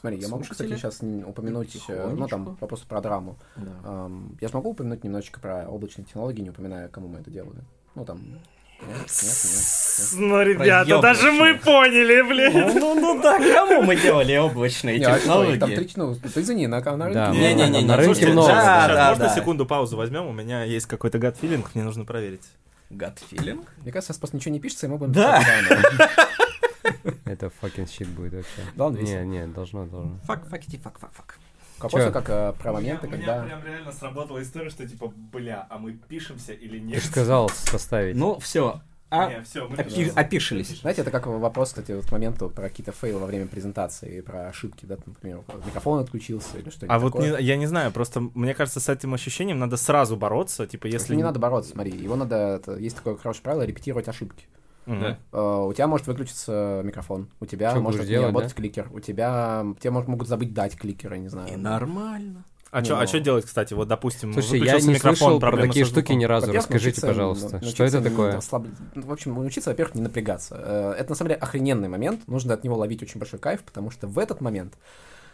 [0.00, 3.36] Смотри, я могу, кстати, сейчас упомянуть, э, ну, там, вопрос про драму.
[3.56, 4.08] Да.
[4.40, 7.64] Я смогу упомянуть немножечко про облачные технологии, не упоминая, кому мы это делали.
[7.98, 8.18] Ну, там...
[8.22, 8.40] Нет,
[8.80, 12.52] нет, нет, Ну, ребята, даже мы поняли, блин.
[12.52, 15.74] Ну, ну, ну да, кому мы делали облачные а их там технологии?
[15.74, 17.14] три, ну, ты извини, на, на рынке...
[17.14, 18.48] Да, не- Не-не-не, на рынке много.
[18.48, 19.34] Да, да, можно да.
[19.34, 20.26] секунду паузу возьмем?
[20.28, 22.44] У меня есть какой-то gut feeling, мне нужно проверить.
[22.90, 23.66] Gut feeling?
[23.82, 25.12] Мне кажется, сейчас просто ничего не пишется, и мы будем...
[25.12, 25.42] Да.
[27.24, 28.62] Это fucking shit будет вообще.
[28.76, 28.90] Да.
[28.90, 30.20] Не, не, должно, должно.
[30.24, 31.38] Fuck, fuckity, fuck, fuck, fuck.
[31.78, 32.12] К вопросу, Чё?
[32.12, 33.44] как э, про моменты, у меня когда...
[33.44, 37.02] прям реально сработала история, что типа, бля, а мы пишемся или Ты нет?
[37.02, 38.16] же сказал составить.
[38.16, 38.80] Ну, все.
[39.10, 40.80] А, Не, все, мы опи- опишились.
[40.82, 44.48] Знаете, это как вопрос, кстати, вот к моменту про какие-то фейлы во время презентации, про
[44.48, 47.38] ошибки, да, например, микрофон отключился или что-нибудь А вот такое.
[47.38, 50.98] не- я не знаю, просто мне кажется, с этим ощущением надо сразу бороться, типа, если...
[50.98, 54.44] Если не надо бороться, смотри, его надо, это- есть такое хорошее правило, репетировать ошибки.
[54.88, 58.54] Э, у тебя может выключиться микрофон, у тебя Чё может не делать, работать да?
[58.56, 61.52] кликер, у тебя, тебе мож- могут забыть дать кликер, я не знаю.
[61.52, 62.44] И нормально.
[62.70, 63.72] А что ну- а чё делать, кстати?
[63.72, 66.48] Вот, допустим, Слушайте, я не микрофон, слышал про такие штуки ни разу.
[66.48, 68.32] Во-первых, Расскажите, научиться- пожалуйста, научиться что это такое?
[68.32, 70.54] расслаб- ну, В общем, научиться, во-первых, не напрягаться.
[70.58, 73.90] Э, Это, на самом деле, охрененный момент, нужно от него ловить очень большой кайф, потому
[73.90, 74.74] что в этот момент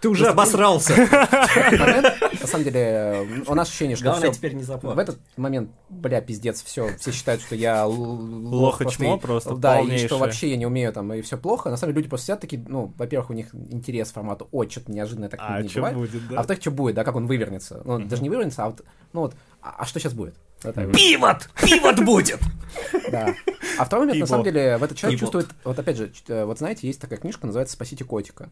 [0.05, 0.95] Ты уже обосрался.
[0.99, 5.03] на самом деле, э, у нас ощущение, что Главное теперь не в заплатить.
[5.03, 9.97] этот момент, бля, пиздец, все, все считают, что я Лох и чмо просто Да, и
[9.97, 11.71] что вообще я не умею там, и все плохо.
[11.71, 14.69] На самом деле люди просто сидят такие, ну, во-первых, у них интерес к формату, ой,
[14.69, 15.97] что-то неожиданное так А не бывает.
[15.97, 16.37] А да?
[16.37, 17.81] во-вторых, что будет, да, как он вывернется.
[17.87, 18.83] Ну, даже не вывернется, а вот,
[19.15, 20.35] ну вот, а, а что сейчас будет?
[20.65, 20.97] Вот так вот.
[20.97, 21.49] Пивот!
[21.63, 22.41] Пивот будет!
[23.11, 23.35] Да.
[23.79, 26.59] А второй момент, на самом деле, в этот человек чувствует, вот опять же, э, вот
[26.59, 28.51] знаете, есть такая книжка, называется «Спасите котика».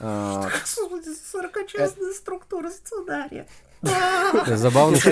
[0.00, 3.46] А, Сырокочастная структура сценария.
[4.46, 5.10] Забавно, что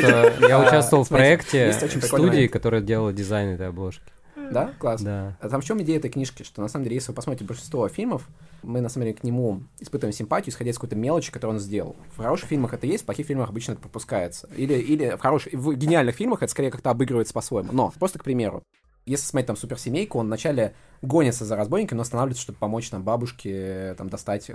[0.49, 4.03] я участвовал в проекте студии, которая делала дизайн этой обложки.
[4.51, 4.73] Да?
[4.79, 5.03] Класс.
[5.03, 5.37] Да.
[5.41, 6.43] А там в чем идея этой книжки?
[6.43, 8.27] Что на самом деле, если вы посмотрите большинство фильмов,
[8.63, 11.97] мы на самом деле к нему испытываем симпатию, исходя из какой-то мелочи, которую он сделал.
[12.15, 14.49] В хороших фильмах это есть, в плохих фильмах обычно это пропускается.
[14.57, 17.73] Или, или в хороших, в гениальных фильмах это скорее как-то обыгрывается по-своему.
[17.73, 18.63] Но, просто к примеру,
[19.09, 23.51] если смотреть там суперсемейку, он вначале гонится за разбойниками, но останавливается, чтобы помочь там бабушке
[23.53, 24.51] э, там достать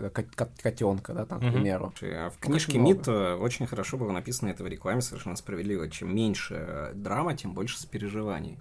[0.61, 1.93] котенка, да, там, к примеру.
[2.01, 2.77] А в книжке.
[2.77, 5.89] МИД э, очень хорошо было написано это в рекламе совершенно справедливо.
[5.89, 8.59] Чем меньше э, драма, тем больше сопереживаний.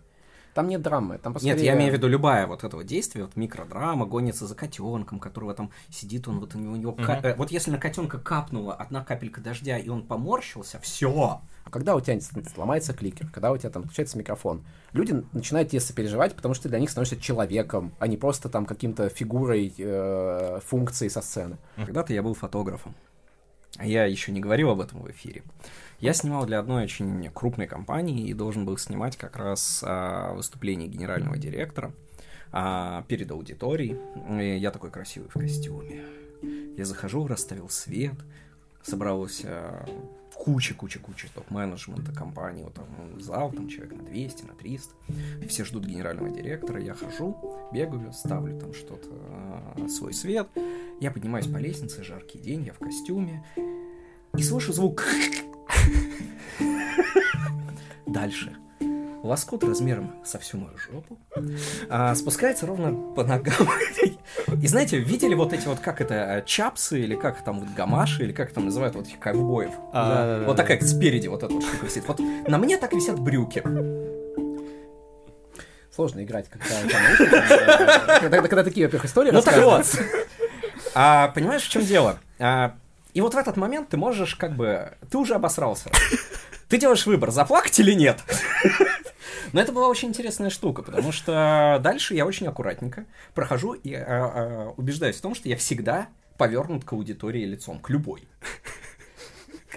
[0.54, 3.36] Там нет драмы, там Нет, поскорее- я имею в виду любая вот этого действия, вот
[3.36, 7.34] микродрама, гонится за котенком, которого там сидит он, вот у него, у него ка- э,
[7.36, 11.40] вот если на котенка капнула одна капелька дождя, и он поморщился, все.
[11.70, 12.20] Когда у тебя
[12.54, 14.62] сломается кликер, когда у тебя там включается микрофон,
[14.92, 18.66] люди начинают тебе сопереживать, потому что ты для них становишься человеком, а не просто там
[18.66, 21.56] каким-то фигурой э, функции со сцены.
[21.76, 22.94] Когда-то я был фотографом.
[23.78, 25.42] А Я еще не говорил об этом в эфире.
[26.02, 30.88] Я снимал для одной очень крупной компании и должен был снимать как раз а, выступление
[30.88, 31.92] генерального директора
[32.50, 33.96] а, перед аудиторией.
[34.42, 36.02] И я такой красивый в костюме.
[36.76, 38.16] Я захожу, расставил свет,
[38.82, 39.86] собрался
[40.34, 44.94] куча-куча-куча топ-менеджмента компании, вот там зал, там человек на 200, на 300.
[45.40, 47.36] И все ждут генерального директора, я хожу,
[47.72, 50.48] бегаю, ставлю там что-то, а, свой свет.
[51.00, 53.46] Я поднимаюсь по лестнице, жаркий день, я в костюме,
[54.36, 55.04] и слышу звук.
[58.06, 58.52] Дальше.
[59.22, 61.16] Лоскут размером со всю мою жопу
[61.88, 63.68] а, спускается ровно по ногам.
[64.60, 68.24] И знаете, видели вот эти вот, как это, а, чапсы, или как там вот гамаши,
[68.24, 69.70] или как там называют вот этих ковбоев?
[69.92, 72.04] А, Вот такая спереди вот эта вот штука висит.
[72.08, 73.62] Вот на мне так висят брюки.
[75.94, 79.86] Сложно играть, когда, там, когда, когда такие, во-первых, истории Ну так вот.
[80.94, 82.18] А, понимаешь, в чем дело?
[82.38, 82.74] А,
[83.14, 84.96] и вот в этот момент ты можешь как бы...
[85.10, 85.90] Ты уже обосрался.
[86.68, 88.18] Ты делаешь выбор, заплакать или нет.
[89.52, 94.04] Но это была очень интересная штука, потому что дальше я очень аккуратненько прохожу и а,
[94.06, 96.08] а, убеждаюсь в том, что я всегда
[96.38, 98.26] повернут к аудитории лицом, к любой.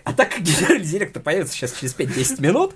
[0.03, 2.75] А так как генеральный директор появится сейчас через 5-10 минут,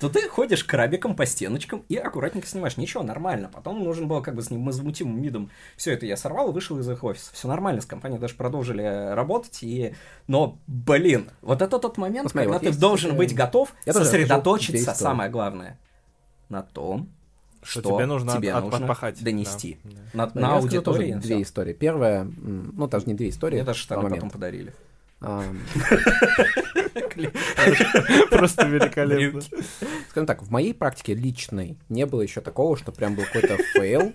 [0.00, 2.76] то ты ходишь крабиком по стеночкам и аккуратненько снимаешь.
[2.78, 3.50] Ничего, нормально.
[3.52, 6.88] Потом нужно было как бы с невозмутимым видом все это я сорвал и вышел из
[6.88, 7.30] их офиса.
[7.34, 9.62] Все нормально, с компанией даже продолжили э, работать.
[9.62, 9.94] И...
[10.26, 13.34] Но, блин, вот это тот момент, Ну, смотри, когда вот ты есть, должен э, быть
[13.34, 15.78] готов я сосредоточиться, самое главное,
[16.48, 17.08] на том,
[17.62, 19.22] Что что, тебе нужно тебе от- нужно отпахать.
[19.22, 19.78] донести.
[19.84, 20.00] Да, да.
[20.14, 21.20] На, Да, на расскажу тоже аудитории.
[21.20, 21.72] две истории.
[21.74, 23.56] Первая, ну, даже не две истории.
[23.56, 24.72] Мне даже штаны потом подарили.
[28.30, 29.42] Просто великолепно.
[30.08, 34.12] Скажем так, в моей практике личной не было еще такого, что прям был какой-то фейл.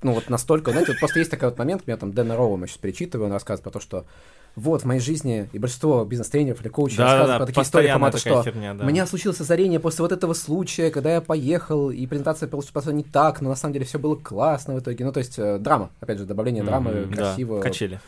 [0.00, 2.68] Ну, вот настолько, знаете, вот просто есть такой вот момент, меня там Дэна Роэма мы
[2.68, 4.06] сейчас перечитываю, он рассказывает про то, что
[4.54, 8.18] вот в моей жизни и большинство бизнес-тренеров или коучей рассказывают Да-да-да, про такие истории формата,
[8.18, 8.84] что херня, да.
[8.84, 13.02] у меня случилось озарение после вот этого случая, когда я поехал, и презентация получилась не
[13.02, 15.04] так, но на самом деле все было классно в итоге.
[15.04, 17.60] Ну, то есть э, драма, опять же, добавление драмы, да, красиво.
[17.60, 18.00] Качели.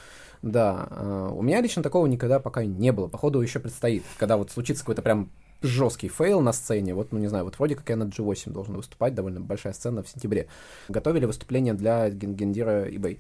[0.43, 3.09] Да, э, у меня лично такого никогда пока не было.
[3.09, 4.05] Походу, еще предстоит.
[4.19, 5.31] Когда вот случится какой-то прям
[5.63, 8.77] жесткий фейл на сцене, вот, ну не знаю, вот вроде как я на G8 должен
[8.77, 10.49] выступать, довольно большая сцена в сентябре.
[10.89, 13.19] Готовили выступление для ген- гендира eBay.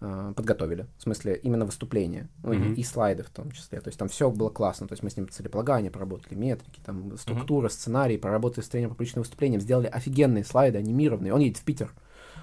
[0.00, 0.86] Э, Подготовили.
[0.98, 2.28] В смысле, именно выступление.
[2.44, 2.74] Ну, и- Мгм.
[2.74, 3.80] и, слайды в том числе.
[3.80, 4.86] То есть там все было классно.
[4.88, 8.94] То есть мы с ним целеполагание проработали, метрики, там структура, сценарий, проработали с тренером по
[8.96, 11.32] публичным выступлениям, сделали офигенные слайды, анимированные.
[11.34, 11.92] Он едет в Питер.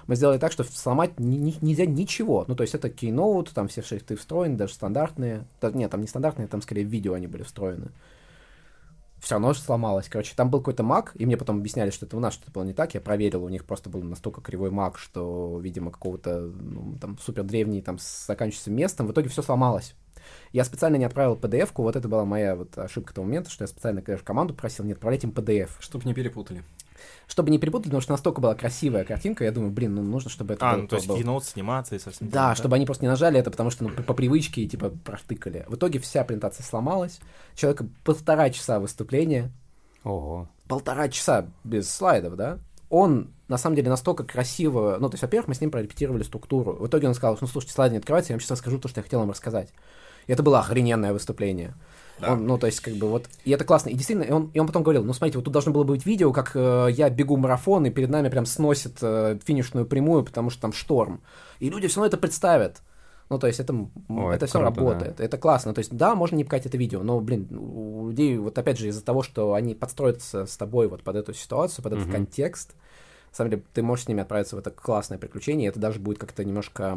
[0.06, 2.44] Мы сделали так, что сломать ни- ни- нельзя ничего.
[2.46, 5.44] Ну, то есть это кейноут, там все шрифты встроены, даже стандартные.
[5.60, 7.90] Да, нет, там не стандартные, там скорее видео они были встроены.
[9.18, 10.08] Все равно же сломалось.
[10.08, 12.64] Короче, там был какой-то маг, и мне потом объясняли, что это у нас что-то было
[12.64, 12.94] не так.
[12.94, 17.42] Я проверил, у них просто был настолько кривой маг, что, видимо, какого-то ну, там супер
[17.42, 19.06] древний, там, с заканчивающимся местом.
[19.06, 19.94] В итоге все сломалось.
[20.52, 23.68] Я специально не отправил PDF-ку, вот это была моя вот ошибка того момента, что я
[23.68, 25.70] специально, конечно, команду просил не отправлять им PDF.
[25.80, 26.62] Чтобы не перепутали.
[27.26, 30.54] Чтобы не перепутать, потому что настолько была красивая картинка, я думаю, блин, ну нужно, чтобы
[30.54, 32.28] это А, было- ну то есть было- киноут сниматься и совсем.
[32.28, 34.90] да, чтобы они просто не нажали это, потому что ну, по, по привычке и типа
[34.90, 35.64] протыкали.
[35.68, 37.18] В итоге вся презентация сломалась.
[37.54, 39.50] Человека полтора часа выступления,
[40.04, 40.48] Ого.
[40.68, 42.58] полтора часа без слайдов, да?
[42.88, 46.72] Он на самом деле настолько красиво, ну, то есть, во-первых, мы с ним прорепетировали структуру.
[46.74, 49.00] В итоге он сказал, ну, слушайте, слайды не открывайте, я вам сейчас расскажу то, что
[49.00, 49.70] я хотел вам рассказать.
[50.28, 51.74] И это было охрененное выступление.
[52.18, 52.32] Да.
[52.32, 53.90] Он, ну, то есть, как бы вот, и это классно.
[53.90, 56.06] И действительно, и он, и он потом говорил, ну, смотрите, вот тут должно было быть
[56.06, 60.48] видео, как э, я бегу марафон, и перед нами прям сносит э, финишную прямую, потому
[60.50, 61.20] что там шторм.
[61.58, 62.82] И люди все равно это представят.
[63.28, 65.20] Ну, то есть, это, м, О, это это все круто, работает.
[65.20, 65.74] Это классно.
[65.74, 68.88] То есть, да, можно не пикать это видео, но, блин, у людей, вот опять же,
[68.88, 72.12] из-за того, что они подстроятся с тобой вот под эту ситуацию, под этот Мгм.
[72.12, 72.74] контекст,
[73.32, 75.98] на самом деле, ты можешь с ними отправиться в это классное приключение, и это даже
[76.00, 76.96] будет как-то немножко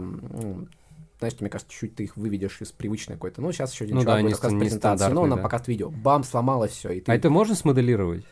[1.19, 3.41] знаешь, мне кажется, чуть-чуть ты их выведешь из привычной какой-то.
[3.41, 5.41] Ну, сейчас еще один Ну чувак да, будет не не презентацию, но стандартный, на да.
[5.43, 5.89] показ видео.
[5.89, 6.89] Бам, сломалось все.
[6.91, 7.11] И ты...
[7.11, 8.25] А это можно смоделировать?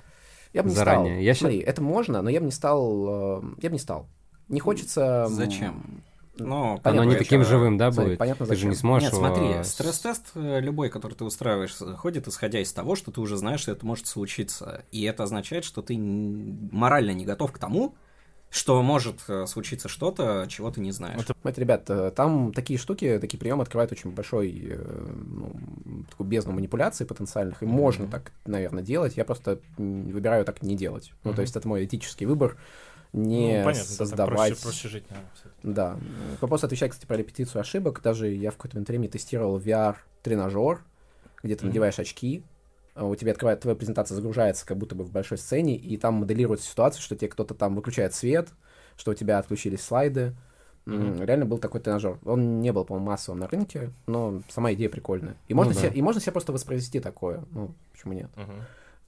[0.53, 1.13] я бы не заранее?
[1.15, 1.21] стал.
[1.23, 3.39] Я щас- Смотри, это можно, но я бы не стал...
[3.39, 4.07] э, Я бы не стал.
[4.47, 5.27] Не хочется...
[5.29, 6.01] Зачем?
[6.39, 7.23] Ну, Оно Понятно, не зачем.
[7.25, 8.19] таким живым, да, Смотри, будет?
[8.19, 8.69] понятно, Ты же зачем.
[8.69, 12.95] не сможешь Нет, смотри, его- стресс-тест э, любой, который ты устраиваешь, ходит исходя из того,
[12.95, 14.85] что ты уже знаешь, что это может случиться.
[14.91, 17.95] И это означает, что ты морально не готов к тому,
[18.49, 21.19] что может э, случиться что-то, чего ты не знаешь.
[21.41, 25.55] Смотрите, ребят, э, там такие штуки, такие приемы открывают очень большой, э, ну,
[26.09, 29.17] такую бездну манипуляций потенциальных, и можно так, наверное, делать.
[29.17, 31.11] Я просто выбираю так не делать.
[31.23, 32.57] Ну, то есть это мой этический выбор
[33.13, 34.49] не Ну, понятно, да, создавать...
[34.49, 35.29] проще, проще жить, наверное.
[35.63, 35.97] Да.
[36.41, 38.01] Вопрос отвечая, кстати, про репетицию ошибок.
[38.01, 40.81] Даже я в какое-то время тестировал VR-тренажер,
[41.43, 41.69] где ты Мгм.
[41.69, 42.43] надеваешь очки,
[43.05, 46.67] у тебя открывает, твоя презентация загружается как будто бы в большой сцене, и там моделируется
[46.67, 48.49] ситуация, что тебе кто-то там выключает свет,
[48.97, 50.33] что у тебя отключились слайды.
[50.85, 51.21] Мгм.
[51.23, 52.17] Реально был такой тренажер.
[52.23, 55.35] Он не был, по-моему, массовым на рынке, но сама идея прикольная.
[55.47, 55.81] И можно, да.
[55.81, 57.43] себе, и можно себе просто воспроизвести такое.
[57.51, 58.29] Ну, почему нет?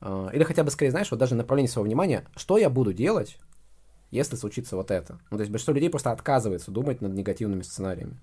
[0.02, 3.40] А, Или хотя бы, скорее, знаешь, вот даже направление своего внимания, что я буду делать,
[4.11, 5.20] если случится вот это.
[5.32, 8.20] Ну, то есть большинство людей просто отказывается думать над негативными сценариями.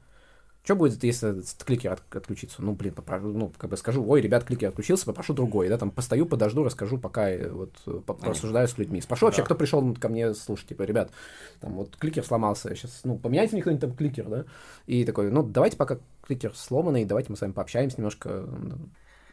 [0.67, 2.61] Что будет, если кликер от- отключится?
[2.61, 5.93] Ну, блин, попрошу, ну, как бы скажу, ой, ребят, кликер отключился, попрошу другой, да, там,
[5.93, 9.01] постою, подожду, расскажу, пока э, вот э, по- порассуждаю с людьми.
[9.01, 9.45] Спрошу вообще, Да.
[9.47, 11.13] кто пришел ко мне слушать, типа, ребят,
[11.61, 14.45] там, вот кликер сломался, сейчас, ну, поменяйте мне кто-нибудь там кликер, да,
[14.89, 18.45] и такой, ну, давайте пока кликер сломанный, давайте мы с вами пообщаемся немножко,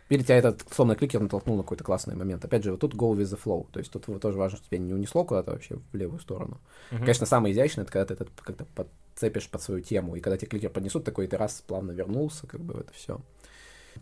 [0.10, 2.46] или тебя этот сломанный кликер натолкнул на какой-то классный момент.
[2.46, 3.66] Опять же, вот тут go with the flow.
[3.72, 6.60] То есть тут тоже важно, что тебя не унесло куда-то вообще в левую сторону.
[6.92, 7.00] Мгм.
[7.00, 8.66] Конечно, самое изящное, это когда ты это как-то
[9.14, 12.62] подцепишь под свою тему, и когда тебе кликер поднесут, такой ты раз плавно вернулся, как
[12.62, 13.22] бы в это все.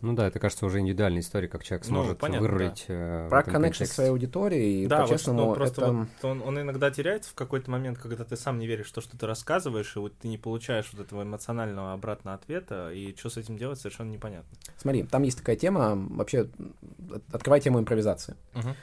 [0.00, 2.86] Ну да, это кажется уже индивидуальная история, как человек Ну, сможет понятно, вырулить.
[2.88, 5.92] э, в Про коннекшн своей аудиторией, Да, вот по-честному, что просто это...
[5.92, 9.02] вот он, он иногда теряется в какой-то момент, когда ты сам не веришь в то,
[9.02, 13.28] что ты рассказываешь, и вот ты не получаешь вот этого эмоционального обратного ответа, и что
[13.28, 14.48] с этим делать, совершенно непонятно.
[14.78, 16.48] Смотри, там есть такая тема, вообще,
[17.10, 18.34] от- открывай тему импровизации.
[18.54, 18.74] Мгм.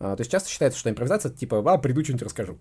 [0.00, 2.58] А, то есть часто считается, что импровизация, типа, а, приду, что-нибудь расскажу.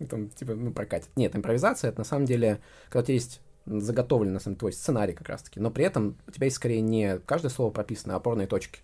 [0.00, 1.08] И Там, типа, ну, прокатит.
[1.14, 4.72] Нет, импровизация, это на самом деле, когда у тебя есть заготовлен, на самом деле, твой
[4.72, 8.16] сценарий как раз-таки, но при этом у тебя есть скорее не каждое слово прописано, а
[8.16, 8.80] опорные точки.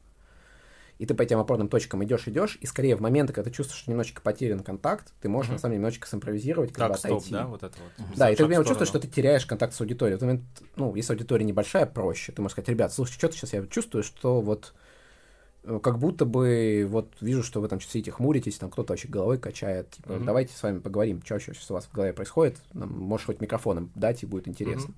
[0.99, 3.81] И ты по этим опорным точкам идешь, идешь, и скорее в моменты, когда ты чувствуешь,
[3.81, 5.55] что немножечко потерян контакт, ты можешь, Мгм.
[5.55, 7.33] на самом деле, немножечко симпровизировать, как бы стоп, отойти.
[7.33, 8.17] да, вот это вот.
[8.19, 10.17] Да, и ты например, чувствуешь, что ты теряешь контакт с аудиторией.
[10.17, 10.45] В этот момент,
[10.77, 12.33] ну, если аудитория небольшая, проще.
[12.33, 14.75] Ты можешь сказать, ребят, слушайте, что-то сейчас я чувствую, что вот
[15.83, 19.91] как будто бы вот вижу, что вы там сидите, хмуритесь, там кто-то вообще головой качает.
[19.91, 20.25] Типа, Мгм.
[20.25, 22.57] давайте с вами поговорим, что вообще сейчас у вас в голове происходит.
[22.73, 24.95] Нам, можешь хоть микрофоном дать, и будет интересно.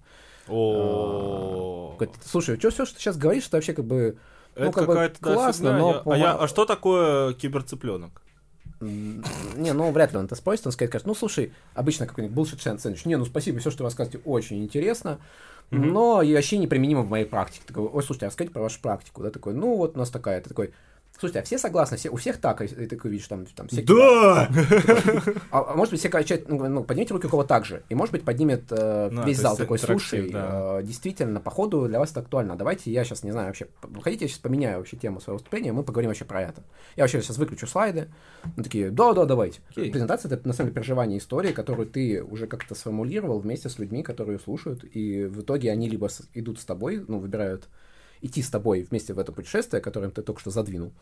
[0.47, 4.19] Говорит, Слушай, что все, что ты сейчас говоришь, это вообще как бы
[4.55, 8.23] это ну, как бы классно, но а, я- а что такое киберцыпленок?
[8.81, 13.05] Не, ну вряд ли он это спросит, он скажет, ну слушай, обычно какой-нибудь bullshit сэндвич,
[13.05, 15.21] не, ну спасибо, все, что вы рассказываете, очень интересно.
[15.73, 17.65] Но и вообще неприменимо в моей практике.
[17.67, 20.41] Такой, ой, слушайте, а расскажите про вашу практику, да, такой, ну вот у нас такая,
[20.41, 20.73] ты такой,
[21.19, 23.87] слушайте, а все согласны, все, у всех так, и ты видишь, там, там всякие...
[23.97, 24.49] Да!
[25.51, 27.95] А, а может быть, все качают, ну, ну, поднимите руки у кого так же, и
[27.95, 30.79] может быть поднимет э, Ну, весь то зал такой, слушай, да.
[30.81, 33.67] э, действительно, походу для вас это актуально, давайте я сейчас, не знаю, вообще,
[34.03, 36.63] хотите, я сейчас поменяю вообще тему своего выступления, мы поговорим вообще про это.
[36.97, 38.09] Я вообще сейчас выключу слайды,
[38.57, 39.61] мы такие, да-да, давайте.
[39.71, 39.91] Окей.
[39.91, 44.03] Презентация— это, на самом деле, переживание истории, которую ты уже как-то сформулировал вместе с людьми,
[44.03, 47.69] которые слушают, и в итоге они либо с- идут с тобой, ну, выбирают
[48.23, 50.93] идти с тобой вместе в это путешествие, которое ты только что задвинул,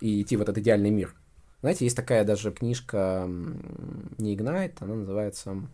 [0.00, 1.14] и идти в этот идеальный мир.
[1.60, 5.68] Знаете, есть такая даже книжка не Ignite, она называется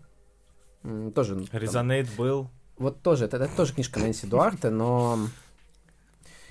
[1.14, 1.46] тоже...
[1.52, 2.50] Резонейт был.
[2.78, 5.18] вот тоже, это, это тоже книжка Нэнси Дуарте, но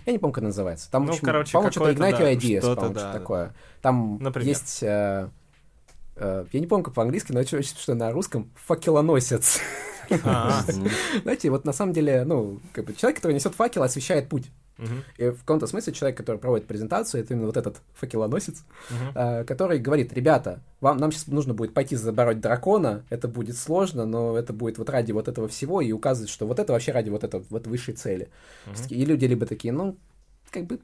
[0.05, 0.89] я не помню, как она называется.
[0.91, 3.19] Там, Ну, общем, короче, по-моему, что-то Ignite да, Ideas, что-то, по-моему, да, что-то да.
[3.19, 3.55] такое.
[3.81, 4.49] Там Например.
[4.49, 4.83] есть...
[4.83, 5.29] э,
[6.15, 9.59] э, я не помню, как по-английски, но очень, что на русском факелоносец.
[10.23, 10.63] А,
[11.23, 14.51] Знаете, вот на самом деле, ну, как бы человек, который несет факел, освещает путь.
[15.17, 18.65] И в каком-то смысле человек, который проводит презентацию, это именно вот этот факелоносец,
[19.15, 24.05] э, который говорит, ребята, вам, нам сейчас нужно будет пойти забороть дракона, это будет сложно,
[24.05, 27.09] но это будет вот ради вот этого всего, и указывает, что вот это вообще ради
[27.09, 28.27] вот этого, вот высшей цели.
[28.89, 29.95] И люди либо такие, ну,
[30.51, 30.79] как бы,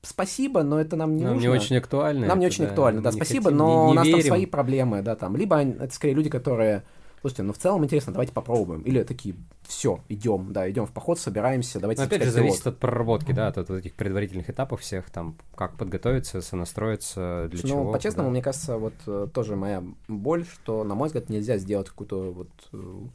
[0.00, 1.46] спасибо, но это нам не Нам нужно.
[1.46, 2.26] не очень актуально.
[2.26, 4.16] Нам не это, очень актуально, да, не спасибо, хотим, но не- не у нас там
[4.16, 4.26] верим.
[4.28, 5.36] свои проблемы, да, там.
[5.36, 6.82] Либо они- это скорее люди, которые,
[7.24, 8.82] слушайте, ну в целом интересно, давайте попробуем.
[8.82, 12.78] Или такие, все, идем, да, идем в поход, собираемся, давайте Но опять же, зависит от
[12.78, 17.92] проработки, да, от, от этих предварительных этапов всех, там, как подготовиться, сонастроиться, для ну, чего.
[17.92, 18.32] по-честному, да.
[18.32, 22.50] мне кажется, вот э, тоже моя боль, что, на мой взгляд, нельзя сделать какую-то вот
[22.74, 23.06] э,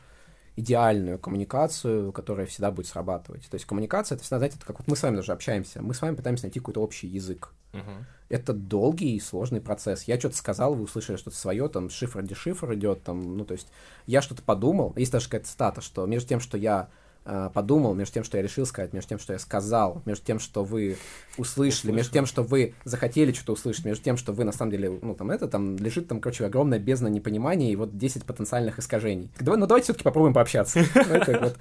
[0.56, 3.48] идеальную коммуникацию, которая всегда будет срабатывать.
[3.48, 5.94] То есть коммуникация, это всегда, знаете, это как вот мы с вами даже общаемся, мы
[5.94, 7.54] с вами пытаемся найти какой-то общий язык.
[7.74, 8.08] Мгм.
[8.30, 10.04] Это долгий и сложный процесс.
[10.04, 13.68] Я что-то сказал, вы услышали что-то свое, там шифр дешифр идет, там, ну, то есть
[14.06, 14.94] я что-то подумал.
[14.96, 16.90] Есть даже какая-то стата, что между тем, что я
[17.26, 20.40] э, подумал, между тем, что я решил сказать, между тем, что я сказал, между тем,
[20.40, 20.98] что вы
[21.38, 25.00] услышали, между тем, что вы захотели что-то услышать, между тем, что вы на самом деле,
[25.02, 29.32] ну, там, это, там, лежит там, короче, огромная бездна непонимания и вот 10 потенциальных искажений.
[29.40, 30.80] Давай, ну, давайте все-таки попробуем пообщаться.
[31.10, 31.58] Ну, это вот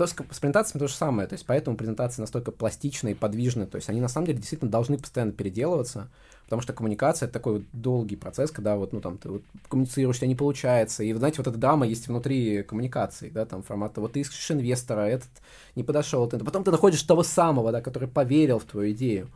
[0.00, 3.76] то есть с презентациями то же самое, то есть поэтому презентации настолько пластичные, подвижные, то
[3.76, 6.08] есть они на самом деле действительно должны постоянно переделываться,
[6.44, 10.16] потому что коммуникация это такой вот долгий процесс, когда вот, ну там, ты вот коммуницируешь,
[10.16, 14.00] у тебя не получается, и, знаете, вот эта драма есть внутри коммуникации, да, там, формата,
[14.00, 15.28] вот ты ищешь инвестора, этот
[15.76, 19.28] не подошел, ты, потом ты находишь того самого, да, который поверил в твою идею.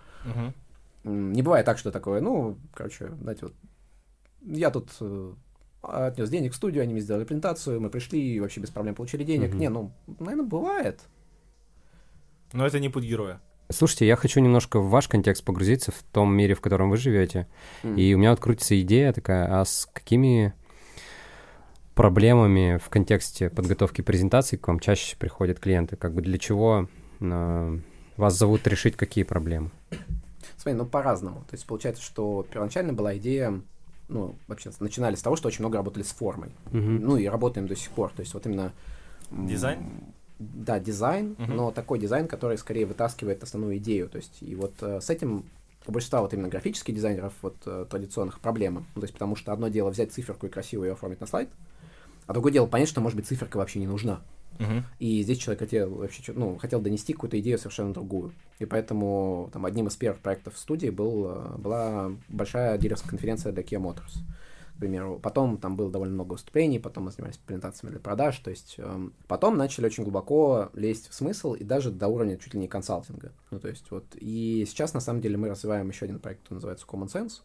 [1.05, 3.53] М, Не бывает так, что такое, ну, короче, знаете, вот
[4.47, 5.32] я тут э,
[5.86, 9.24] отнес денег в студию, они мне сделали презентацию, мы пришли и вообще без проблем получили
[9.24, 9.51] денег.
[9.51, 9.59] Мгм.
[9.59, 11.01] Не, ну, наверное, бывает.
[12.52, 13.40] Но это не путь героя.
[13.70, 17.48] Слушайте, я хочу немножко в ваш контекст погрузиться, в том мире, в котором вы живете.
[17.82, 17.97] М.
[17.97, 20.55] И у меня вот крутится идея такая, а с какими
[21.94, 25.97] проблемами в контексте подготовки презентаций к вам чаще приходят клиенты?
[25.97, 26.89] Как бы для чего
[27.20, 27.78] э,
[28.16, 29.70] вас зовут решить какие проблемы?
[30.56, 31.40] Смотри, ну по-разному.
[31.48, 33.61] То есть получается, что первоначально была идея,
[34.09, 36.51] ну, вообще начинали с того, что очень много работали с формой.
[36.72, 37.01] Мгм.
[37.01, 38.10] Ну и работаем до сих пор.
[38.10, 38.72] То есть вот именно...
[39.31, 39.85] Дизайн?
[40.39, 41.56] Да, дизайн, Мгм.
[41.56, 44.09] но такой дизайн, который скорее вытаскивает основную идею.
[44.09, 45.44] То есть и вот э, с этим
[45.86, 48.85] у большинства вот именно графических дизайнеров вот э, традиционных проблемы.
[48.94, 51.48] Ну, то есть потому что одно дело взять циферку и красиво ее оформить на слайд,
[52.26, 54.20] а другое дело понять, что, может быть, циферка вообще не нужна.
[54.59, 54.85] Мгм.
[54.98, 58.32] И здесь человек хотел вообще, ну, хотел донести какую-то идею совершенно другую.
[58.59, 63.52] И поэтому там одним из первых проектов в студии был, э, была большая дилерская конференция
[63.52, 64.18] для Kia Motors,
[64.76, 65.18] к примеру.
[65.20, 69.12] Потом там было довольно много выступлений, потом мы занимались презентациями для продаж, то есть эм,
[69.26, 73.32] потом начали очень глубоко лезть в смысл и даже до уровня чуть ли не консалтинга.
[73.51, 76.56] Ну, то есть вот, и сейчас на самом деле мы развиваем еще один проект, который
[76.56, 77.43] называется Common Sense.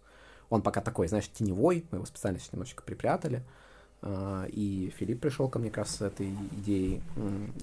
[0.49, 3.38] Он пока такой, знаешь, теневой, мы его специально немножечко припрятали.
[3.38, 3.59] А,
[4.03, 7.01] И Филипп пришел ко мне как раз с этой идеей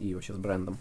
[0.01, 0.79] и вообще с брендом.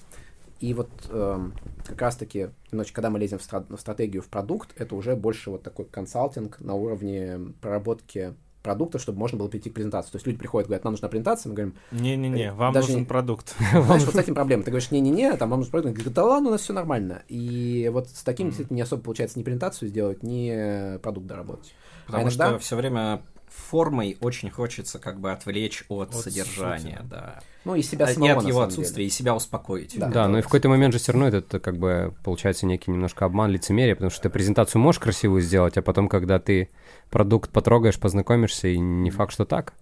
[0.61, 1.53] И вот эм,
[1.85, 5.51] как раз-таки, немножечко, когда мы лезем в, стра- в стратегию, в продукт, это уже больше
[5.51, 8.33] вот такой консалтинг на уровне проработки
[8.63, 10.11] продукта, чтобы можно было прийти к презентации.
[10.11, 13.01] То есть люди приходят, говорят, нам нужна презентация, мы говорим, Не-не-не, Э, вам даже нужен
[13.01, 13.53] не- продукт.
[13.71, 14.63] знаешь, вот с этим проблема.
[14.63, 15.93] Ты говоришь, не-не-не, там вам нужен продукт.
[15.93, 17.21] Говорит, да ладно, у нас все нормально.
[17.27, 21.75] И вот с таким действительно не особо получается ни презентацию сделать, ни продукт доработать.
[22.07, 23.21] Потому А иногда- что все время
[23.55, 27.09] формой очень хочется как бы отвлечь от, От содержания, сути.
[27.09, 27.39] да.
[27.63, 29.07] Ну, и себя и самого, от на его отсутствия, деле.
[29.07, 29.97] и себя успокоить.
[29.97, 30.07] Да.
[30.07, 33.25] Да, но и в какой-то момент же все равно это как бы получается некий немножко
[33.25, 36.69] обман лицемерия, потому что ты презентацию можешь красивую сделать, а потом, когда ты
[37.09, 39.73] продукт потрогаешь, познакомишься, и не факт, что так.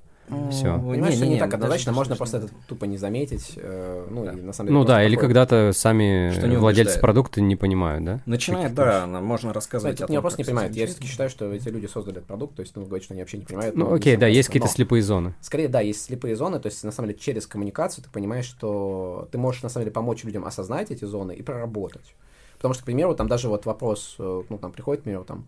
[0.49, 0.77] Все.
[0.77, 3.53] Ну, Понимаешь, что не не-не-не, так однозначно, можно просто не это тупо не заметить.
[3.57, 6.99] э, Ну, и на самом деле Ну просто да, или когда-то сами Что не владельцы
[6.99, 8.21] продукта не понимают, да?
[8.25, 10.75] Начинает, да, нам можно рассказывать о не том, вопрос как не всё понимают.
[10.75, 13.21] Я все-таки считаю, что эти люди создали этот продукт, то есть, ну, говорить, что они
[13.21, 13.75] вообще не понимают.
[13.75, 15.35] Ну ну, окей, да, есть какие-то слепые зоны.
[15.41, 19.27] Скорее, да, есть слепые зоны, то есть, на самом деле, через коммуникацию ты понимаешь, что
[19.31, 22.15] ты можешь, на самом деле, помочь людям осознать эти зоны и проработать.
[22.55, 25.47] Потому что, к примеру, там даже вот вопрос, э, ну, там приходит, к примеру, там,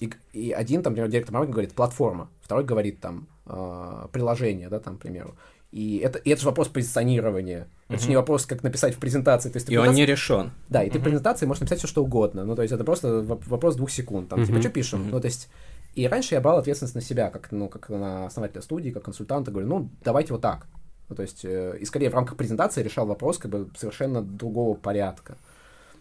[0.00, 4.80] и, и один, там, например, директор маркетинга говорит платформа, второй говорит там э, приложение, да,
[4.80, 5.34] там, к примеру.
[5.72, 7.68] И это, и это же вопрос позиционирования.
[7.88, 9.50] Это же не вопрос, как написать в презентации.
[9.50, 10.52] То есть, И он не решен.
[10.68, 12.44] Да, и ты в презентации можешь написать все, что угодно.
[12.44, 14.28] Ну, то есть это просто воп- вопрос двух секунд.
[14.28, 15.10] Там, типа, что пишем?
[15.10, 15.48] Ну, то есть...
[15.94, 19.50] И раньше я брал ответственность на себя, как, ну, как на основателя студии, как консультанта.
[19.50, 20.66] Говорю, ну, давайте вот так.
[21.08, 24.74] Ну, то есть, э, и скорее в рамках презентации решал вопрос как бы совершенно другого
[24.76, 25.36] порядка.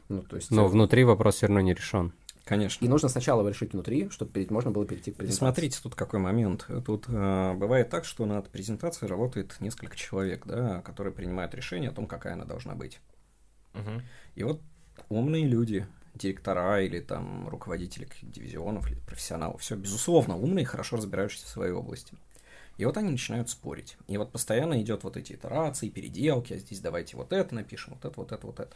[0.10, 0.52] Ну, то есть...
[0.52, 2.12] Но внутри вопрос все равно не решен.
[2.46, 2.86] Конечно.
[2.86, 5.40] И нужно сначала его решить внутри, чтобы перед- можно было перейти к И презентации.
[5.40, 6.68] Смотрите, тут какой момент.
[6.86, 11.94] Тут э, бывает так, что над презентацией работает несколько человек, да, которые принимают решение о
[11.94, 13.00] том, какая она должна быть.
[13.74, 14.04] Мгм.
[14.36, 14.62] И вот
[15.10, 21.48] умные люди, директора или там руководители каких-то дивизионов или профессионалов, все, безусловно, умные, хорошо разбирающиеся
[21.48, 22.14] в своей области.
[22.78, 23.98] И вот они начинают спорить.
[24.08, 28.06] И вот постоянно идет вот эти итерации, переделки, а здесь давайте вот это напишем, вот
[28.06, 28.76] это, вот это, вот это.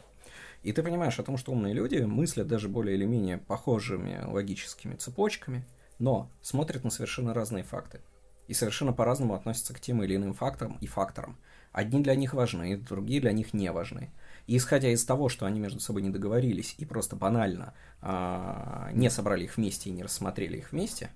[0.61, 4.95] И ты понимаешь о том, что умные люди мыслят даже более или менее похожими логическими
[4.95, 5.65] цепочками,
[5.99, 8.01] но смотрят на совершенно разные факты.
[8.47, 11.37] И совершенно по-разному относятся к тем или иным факторам и факторам.
[11.71, 14.09] Одни для них важны, другие для них не важны.
[14.47, 19.09] И исходя из того, что они между собой не договорились и просто банально а, не
[19.11, 21.11] собрали их вместе и не рассмотрели их вместе,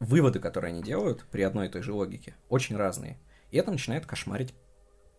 [0.00, 3.16] выводы, которые они делают при одной и той же логике, очень разные.
[3.52, 4.54] И это начинает кошмарить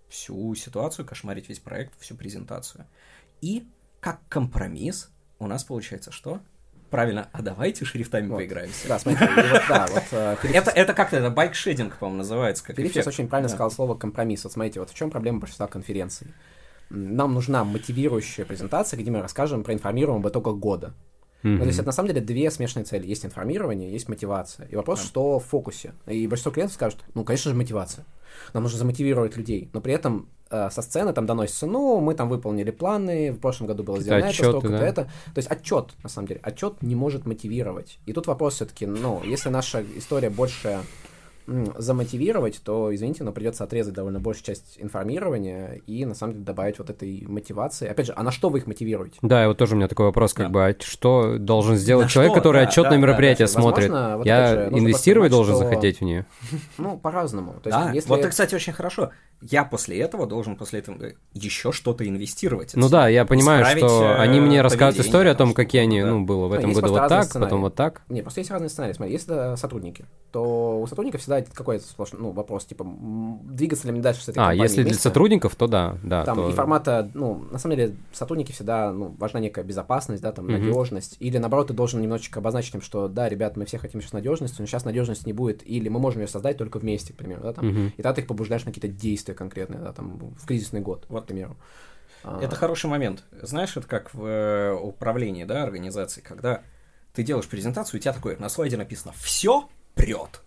[0.09, 2.85] всю ситуацию, кошмарить весь проект, всю презентацию.
[3.41, 3.65] И
[3.99, 5.09] как компромисс
[5.39, 6.39] у нас получается что?
[6.91, 8.37] Правильно, а давайте шрифтами Вот.
[8.37, 8.87] поиграемся.
[8.87, 12.63] Да, смотрите, и вот, да, вот э, Филипп Это, это как-то, это bikeshedding, по-моему, называется.
[12.63, 13.55] Как Филипп сейчас очень правильно Да.
[13.55, 14.43] сказал слово компромисс.
[14.43, 16.27] Вот смотрите, вот в чем проблема большинства конференций.
[16.89, 20.93] Нам нужна мотивирующая презентация, где мы расскажем, проинформируем об итогах года.
[21.45, 23.05] Ну, то есть это на самом деле две смешанные цели.
[23.05, 24.67] Есть информирование, есть мотивация.
[24.67, 25.93] И вопрос, что в фокусе.
[26.07, 28.05] И большинство клиентов скажут, ну, конечно же, мотивация.
[28.53, 29.69] Нам нужно замотивировать людей.
[29.71, 33.67] Но при этом, э, со сцены там доносится, ну, мы там выполнили планы, в прошлом
[33.67, 34.87] году было сделано это, столько-то да?
[34.87, 35.03] это.
[35.03, 37.99] То есть отчет, на самом деле, отчет не может мотивировать.
[38.05, 40.79] И тут вопрос все-таки, ну, если наша история больше
[41.47, 46.79] замотивировать, то, извините, но придется отрезать довольно большую часть информирования и, на самом деле, добавить
[46.79, 47.87] вот этой мотивации.
[47.87, 49.17] Опять же, а на что вы их мотивируете?
[49.21, 50.51] Да, и вот тоже у меня такой вопрос, как Да.
[50.51, 52.39] бы, а что должен сделать На человек, что?
[52.39, 53.51] который Да, отчетное да, да, мероприятие да.
[53.53, 53.89] смотрит?
[53.89, 56.25] Возможно, вот Я же, инвестировать должен что- захотеть в нее?
[56.77, 57.53] Ну, по-разному.
[57.63, 58.09] То есть, Да, если...
[58.09, 59.11] вот, кстати, очень хорошо.
[59.41, 60.97] Я после этого должен после этого
[61.33, 62.71] еще что-то инвестировать.
[62.75, 66.07] Ну да, я понимаю, что э, они мне рассказывают историю о том, какие они, да.
[66.07, 68.01] ну, было в Ну, этом году вот так, потом вот так.
[68.09, 68.93] Не, просто есть разные сценарии.
[68.93, 72.85] Смотри, если это сотрудники, то у сотрудников всегда какой-то сплошной ну, вопрос, типа,
[73.43, 75.01] двигаться ли мне дальше с этой А, компанией если для вместе?
[75.01, 76.23] сотрудников, то да, да.
[76.25, 80.31] Там то- и формата, ну, на самом деле, сотрудники всегда, ну, важна некая безопасность, да,
[80.31, 80.53] там, Мгм.
[80.53, 81.17] надежность.
[81.19, 84.59] Или, наоборот, ты должен немножечко обозначить им, что, да, ребят, мы все хотим сейчас надежности,
[84.59, 87.53] но сейчас надежности не будет, или мы можем ее создать только вместе, к примеру, да,
[87.53, 87.67] там.
[87.67, 87.87] Мгм.
[87.87, 91.23] И тогда ты их побуждаешь на какие-то действия конкретные, да, там, в кризисный год, вот,
[91.23, 91.57] к примеру.
[92.23, 93.23] А, Это хороший момент.
[93.41, 96.61] Знаешь, это как в э, управлении, да, организации, когда
[97.13, 100.41] ты делаешь презентацию, у тебя такое на слайде написано «Все прет».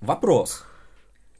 [0.00, 0.64] Вопрос.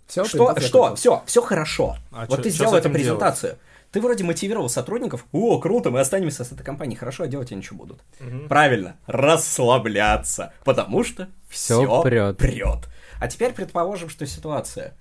[0.07, 1.97] всё, что, что, все, все хорошо.
[2.13, 3.59] А вот чё- ты сделал эту презентацию.
[3.93, 5.25] Ты вроде мотивировал сотрудников.
[5.33, 6.97] О, круто, мы останемся с этой компанией.
[6.99, 8.01] Хорошо, а делать они что будут?
[8.49, 10.53] Правильно, расслабляться.
[10.65, 12.37] Потому что Всё все прёт.
[12.37, 12.89] прет.
[13.21, 14.95] А теперь предположим, что ситуация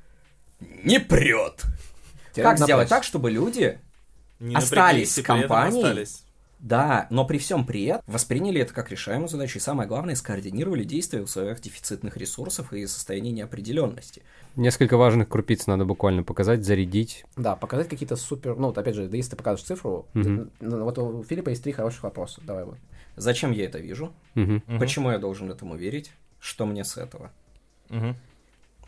[0.60, 1.64] не прет.
[2.36, 3.80] Как сделать так, чтобы люди
[4.40, 5.82] Не Остались в компании.
[5.82, 6.24] остались.
[6.66, 10.84] Да, но при всем при этом восприняли это как решаемую задачу, и самое главное, скоординировали
[10.84, 14.24] действия в своих дефицитных ресурсов и состоянии неопределенности.
[14.56, 17.24] Несколько важных крупиц надо буквально показать, зарядить.
[17.38, 18.56] Да, показать какие-то супер...
[18.56, 20.50] Ну, вот опять же, да если ты покажешь цифру, Мгм.
[20.60, 22.42] ты- ну, вот у Филиппа есть три хороших вопроса.
[22.44, 22.78] Давай вот.
[23.16, 24.12] Зачем я это вижу?
[24.34, 24.64] Мгм.
[24.66, 24.80] Мгм.
[24.80, 26.12] Почему я должен этому верить?
[26.40, 27.30] Что мне с этого?
[27.90, 28.16] Мгм.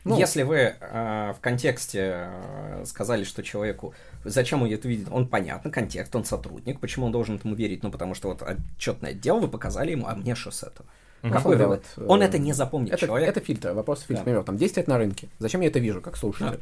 [0.08, 3.94] Ну- Если вы э, в контексте э, сказали, что человеку,
[4.24, 7.84] зачем он это видит, он понятно, контекст, он сотрудник, почему он должен этому верить?
[7.84, 10.88] Ну, потому что вот отчетное отдел вы показали ему, а мне что с этого?
[11.22, 11.84] Как Какой вывод?
[11.96, 13.30] делает, Он э, это не запомнит, Это, человек.
[13.30, 14.14] это фильтр, вопрос фильтр.
[14.14, 14.20] Да.
[14.20, 15.30] Например, там 10 лет на рынке.
[15.40, 16.60] Зачем я это вижу, как слушатель?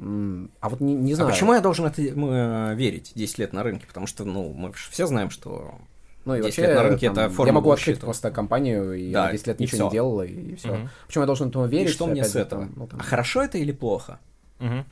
[0.00, 1.30] М, А вот не, не А знаю.
[1.30, 3.86] почему я должен это э, верить 10 лет на рынке?
[3.86, 5.74] Потому что, ну, мы все знаем, что
[6.28, 8.00] Ну и 10 вообще, лет на рынке там, это форма я могу открыть bullshit.
[8.00, 10.74] просто компанию, и Да, она 10 лет и ничего не делала, и, все.
[10.74, 10.90] Мгм.
[11.06, 11.94] Почему я должен этому и верить?
[11.94, 12.64] что мне с этого?
[12.66, 14.18] там, ну, там, А хорошо это или плохо?
[14.58, 14.84] Мгм.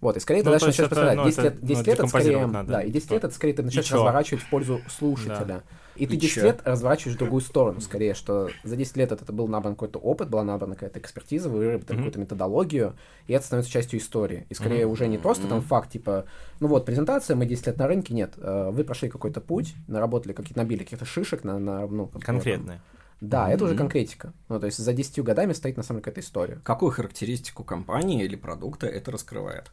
[0.00, 1.16] Вот, и скорее Ну, ты дальше то начнешь это, представлять.
[1.16, 2.70] ну, 10 это, лет, 10 ну, лет это скорее, надо.
[2.72, 3.94] да, и 10 лет это скорее ты начинаешь чё?
[3.96, 5.64] разворачивать в пользу слушателя.
[5.96, 6.44] И ты И 10 чё?
[6.44, 10.30] лет разворачиваешь в другую сторону, скорее, что за 10 лет это был набран какой-то опыт,
[10.30, 12.04] была набрана какая-то экспертиза, вы выработали Мгм.
[12.04, 12.96] какую-то методологию,
[13.26, 14.46] и это становится частью истории.
[14.48, 14.92] И скорее Мгм.
[14.92, 15.66] уже не просто там Мгм.
[15.66, 16.26] факт, типа,
[16.60, 20.32] ну вот, презентация, мы 10 лет на рынке, нет, э, вы прошли какой-то путь, наработали
[20.32, 22.80] какие-то, набили каких-то шишек на, на ну, там, Конкретные.
[23.20, 24.32] Да, это уже конкретика.
[24.48, 26.60] Ну, то есть за 10 годами стоит на самом деле какая-то история.
[26.62, 29.72] Какую характеристику компании или продукта это раскрывает?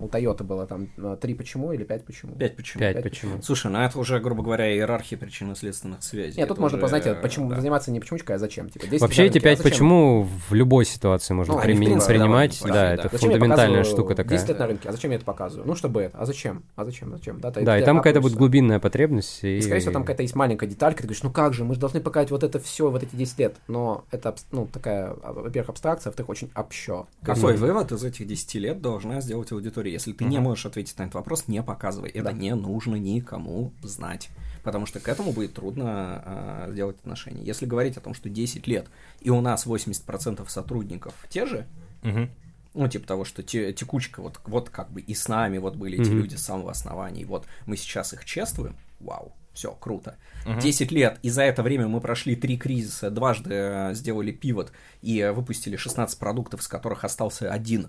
[0.00, 2.34] У Toyota было там 3 почему или 5 почему.
[2.34, 2.80] Пять почему?
[2.80, 3.42] Пять Пять почему.
[3.42, 6.38] Слушай, ну это уже, грубо говоря, иерархия причинно-следственных связей.
[6.38, 7.56] Нет, тут Это можно уже, познать, почему да.
[7.60, 8.70] заниматься не почемучкой, а зачем.
[8.70, 9.70] Типа, 10 Вообще эти а пять зачем?
[9.70, 12.58] почему в любой ситуации можно Ну, они, в примен- принципе, принимать.
[12.60, 13.08] довольно Да, плохие, это да.
[13.12, 14.38] Зачем фундаментальная штука такая.
[14.38, 15.66] 10 лет на рынке, а зачем я это показываю?
[15.66, 16.18] Ну, чтобы это.
[16.18, 16.62] А зачем?
[16.76, 17.10] А зачем?
[17.10, 17.40] Зачем?
[17.40, 19.44] Да, Да, и там какая-то будет глубинная потребность.
[19.44, 21.74] И, И, скорее всего, там какая-то есть маленькая деталька, ты говоришь, ну как же, мы
[21.74, 23.56] же должны показать вот это все, вот эти 10 лет.
[23.68, 27.06] Но это, ну, такая, а, во-первых, абстракция, а во-вторых, очень общо.
[27.22, 29.89] Какой вывод из этих 10 лет должна сделать аудитория?
[29.90, 30.44] Если ты не Мгм.
[30.44, 32.10] можешь ответить на этот вопрос, не показывай.
[32.10, 32.32] Это Да.
[32.32, 34.28] не нужно никому знать.
[34.62, 35.84] Потому что к этому будет трудно
[36.24, 37.42] а, сделать отношения.
[37.42, 38.88] Если говорить о том, что 10 лет,
[39.20, 41.66] и у нас 80% сотрудников те же,
[42.02, 42.30] Мгм.
[42.74, 45.98] ну, типа того, что те- текучка, вот, вот как бы и с нами вот были
[46.00, 46.18] эти Мгм.
[46.18, 50.16] люди с самого основания, и вот мы сейчас их чествуем, вау, все, круто.
[50.46, 50.60] Мгм.
[50.60, 54.72] 10 лет, и за это время мы прошли три кризиса, дважды э, сделали пивот
[55.02, 57.88] и э, выпустили 16 продуктов, из которых остался один.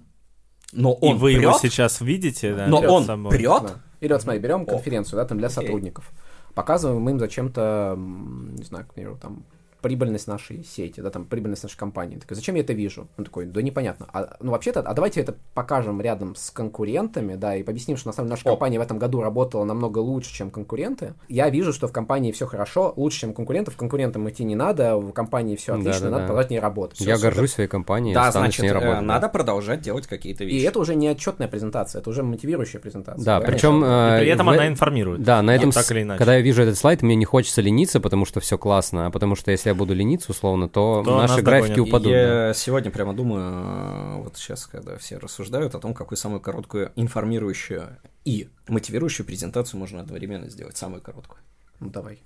[0.73, 2.67] Но И он вы его прёт, сейчас видите, да?
[2.67, 3.31] но перед он собой.
[3.31, 3.79] прет, Да.
[3.99, 6.11] Или вот смотри, берем конференцию, да, там для сотрудников.
[6.55, 9.43] Показываем им зачем-то, не знаю, к примеру, там,
[9.81, 12.17] прибыльность нашей сети, да, там, прибыльность нашей компании.
[12.17, 13.07] Такой, зачем я это вижу?
[13.17, 14.07] Он такой, да непонятно.
[14.13, 18.13] А, ну, вообще-то, а давайте это покажем рядом с конкурентами, да, и объясним, что на
[18.13, 18.51] самом деле наша О.
[18.53, 21.13] компания в этом году работала намного лучше, чем конкуренты.
[21.27, 23.75] Я вижу, что в компании все хорошо, лучше, чем конкурентов.
[23.77, 26.11] Конкурентам идти не надо, в компании все отлично, Да-да-да.
[26.11, 26.99] надо продолжать не работать.
[27.01, 28.95] Я Всё, горжусь своей компанией, да, останусь с значит, ней э, работать.
[28.95, 29.01] да.
[29.01, 30.55] надо продолжать делать какие-то вещи.
[30.55, 33.23] И это уже не отчетная презентация, это уже мотивирующая презентация.
[33.23, 33.83] Да, причем...
[33.83, 35.23] э, при этом в- она информирует.
[35.23, 36.17] Да, на Ну, этом, так с- или иначе.
[36.19, 39.35] когда я вижу этот слайд, мне не хочется лениться, потому что все классно, а потому
[39.35, 41.87] что если я буду лениться, условно, то, То наши графики догонят.
[41.89, 42.11] упадут.
[42.11, 42.47] да.
[42.47, 46.91] Я сегодня прямо думаю, э, вот сейчас, когда все рассуждают о том, какую самую короткую
[46.95, 51.39] информирующую и мотивирующую презентацию можно одновременно сделать, самую короткую.
[51.79, 52.21] Ну, давай.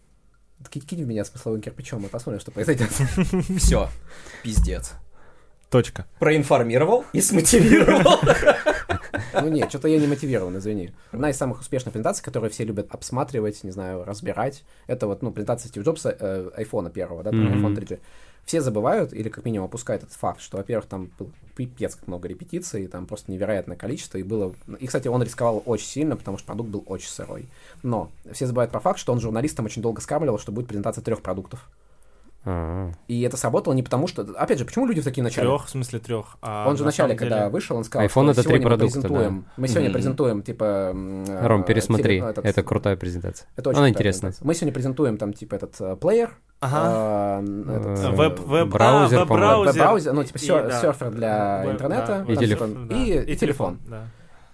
[0.70, 2.90] Кинь, в меня смысловым кирпичом, и посмотрим, что произойдет.
[3.60, 3.90] Все,
[4.44, 4.94] пиздец.
[5.70, 6.06] Точка.
[6.20, 8.20] Проинформировал и смотивировал.
[9.42, 10.92] Ну нет, что-то я не мотивирован, извини.
[11.12, 15.32] Одна из самых успешных презентаций, которые все любят обсматривать, не знаю, разбирать, это вот, ну,
[15.32, 17.66] презентация Стив Джобса э, айфона первого, да, там, Мгм.
[17.66, 18.00] iPhone 3G.
[18.46, 22.28] Все забывают, или как минимум опускают этот факт, что, во-первых, там был пипец как много
[22.28, 24.54] репетиций, там просто невероятное количество, и было...
[24.80, 27.48] И, кстати, он рисковал очень сильно, потому что продукт был очень сырой.
[27.82, 31.22] Но все забывают про факт, что он журналистам очень долго скармливал, что будет презентация трех
[31.24, 31.68] продуктов.
[32.48, 34.22] А, И это сработало не потому, что...
[34.38, 35.48] Опять же, почему люди в такие начале?
[35.48, 36.38] Трех, в смысле трех.
[36.42, 38.50] А Он же на вначале, самом когда деле- вышел, он сказал, iPhone это что три
[38.60, 39.94] сегодня мы продукта, презентуем, мы сегодня Мгм.
[39.94, 40.64] презентуем, типа...
[40.96, 43.48] э, Ром, пересмотри, теле- этот- это крутая презентация.
[43.56, 44.30] Это очень Она интересная.
[44.32, 44.48] презентация.
[44.48, 47.42] Мы сегодня презентуем там, типа, этот э, плеер, Ага.
[47.44, 49.20] этот, Э, э, а, веб-браузер.
[49.26, 50.40] веб-браузер, ну, типа,
[50.70, 50.82] да.
[50.82, 52.14] серфер для интернета, да.
[52.18, 52.88] там, И типа, телефон.
[52.88, 52.96] Да.
[52.96, 53.80] и телефон.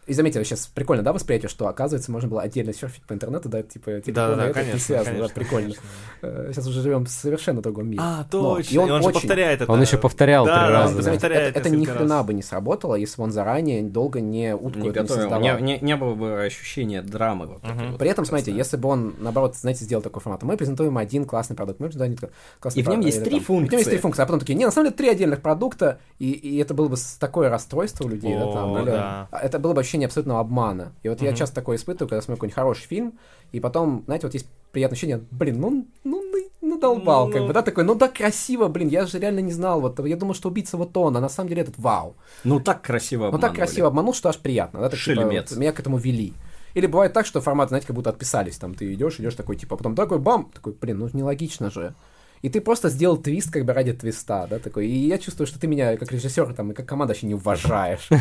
[0.07, 3.61] И заметил, сейчас прикольно, да, восприятие, что, оказывается, можно было отдельно серфить по интернету, да,
[3.61, 5.61] типа, телефон, Да, да, и это конечно, не связано, конечно, да, прикольно.
[5.67, 5.83] конечно.
[6.23, 8.01] Э, Сейчас уже живем в совершенно другом мире.
[8.03, 8.73] А, Но- точно.
[8.73, 9.71] и он И он же очень- повторяет это.
[9.71, 10.97] Он еще повторял Да, три да, раза.
[10.97, 11.11] он да.
[11.11, 12.25] Повторяет это, это ни хрена раз.
[12.25, 15.21] бы не сработало, если бы он заранее долго не утку Не готовил.
[15.21, 15.39] создавал.
[15.59, 17.45] Не, не- не было бы ощущения драмы.
[17.45, 17.91] Вот Мгм.
[17.91, 21.25] вот При этом, смотрите, если бы он, наоборот, знаете, сделал такой формат, мы презентуем один
[21.25, 22.29] классный продукт, мы презентуем один
[22.59, 23.97] классный И в нем продукт, есть три там- В нем есть три функции.
[23.97, 26.87] функции, а потом такие, не, на самом деле три отдельных продукта, и, и это было
[26.87, 29.27] бы с- такое расстройство у людей, да, там, да.
[29.31, 30.93] Это было бы ощущение абсолютного обмана.
[31.03, 31.37] И вот я Мгм.
[31.37, 33.13] часто такое испытываю, когда смотрю какой-нибудь хороший фильм,
[33.51, 36.23] и потом, знаете, вот есть приятное ощущение, блин, ну, ну,
[36.61, 37.47] ну, надолбал, Ну, как ну.
[37.47, 40.33] бы, да, такой, ну да, красиво, блин, я же реально не знал, вот, я думал,
[40.33, 42.15] что убийца вот он, а на самом деле этот вау.
[42.45, 45.51] Ну так красиво Ну так красиво обманул, что аж приятно, да, так, типа, Шельмец.
[45.51, 46.33] вот меня к этому вели.
[46.73, 49.75] Или бывает так, что форматы, знаете, как будто отписались, там, ты идешь, идешь такой, типа,
[49.75, 51.93] а потом такой бам, такой, блин, ну нелогично же.
[52.41, 54.87] И ты просто сделал твист как бы ради твиста, да, такой.
[54.87, 58.09] И я чувствую, что ты меня как режиссер там и как команда вообще не уважаешь.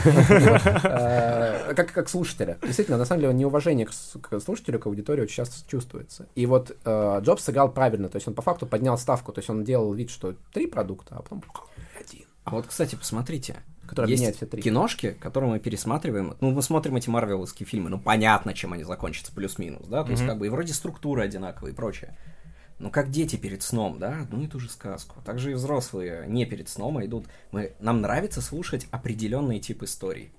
[0.82, 2.58] Э, Как слушателя.
[2.62, 6.26] Действительно, на самом деле, неуважение к слушателю, к аудитории очень часто чувствуется.
[6.34, 9.50] И вот э, Джобс сыграл правильно, то есть он по факту поднял ставку, то есть
[9.50, 11.42] он делал вид, что три продукта, а потом
[11.98, 12.26] один.
[12.44, 13.56] А вот, кстати, посмотрите.
[13.86, 14.62] Который есть все три.
[14.62, 16.36] киношки, которые мы пересматриваем.
[16.40, 17.90] Ну, мы смотрим эти марвеловские фильмы.
[17.90, 20.04] Ну, понятно, чем они закончатся, плюс-минус, да?
[20.04, 22.16] То есть, как бы, и вроде структура одинаковая и прочее.
[22.80, 24.26] Ну, как дети перед сном, да?
[24.30, 25.20] Ну, и ту же сказку.
[25.22, 27.26] Также и взрослые не перед сном, а идут...
[27.52, 27.74] Мы...
[27.78, 30.32] Нам нравится слушать определенный тип историй.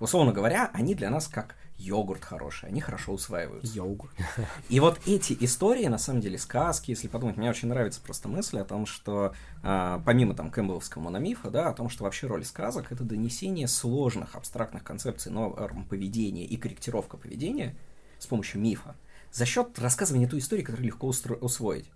[0.00, 3.72] Условно говоря, они для нас как йогурт хороший, они хорошо усваиваются.
[3.72, 4.12] Йогурт.
[4.68, 8.58] И вот эти истории, на самом деле, сказки, если подумать, мне очень нравится просто мысль
[8.58, 9.32] о том, что
[9.62, 14.34] а, помимо там кэмпбелловского мономифа, да, о том, что вообще роль сказок это донесение сложных
[14.34, 17.74] абстрактных концепций норм поведения и корректировка поведения
[18.18, 18.94] с помощью мифа
[19.32, 21.06] за счет рассказывания той истории, которую легко
[21.40, 21.90] усвоить.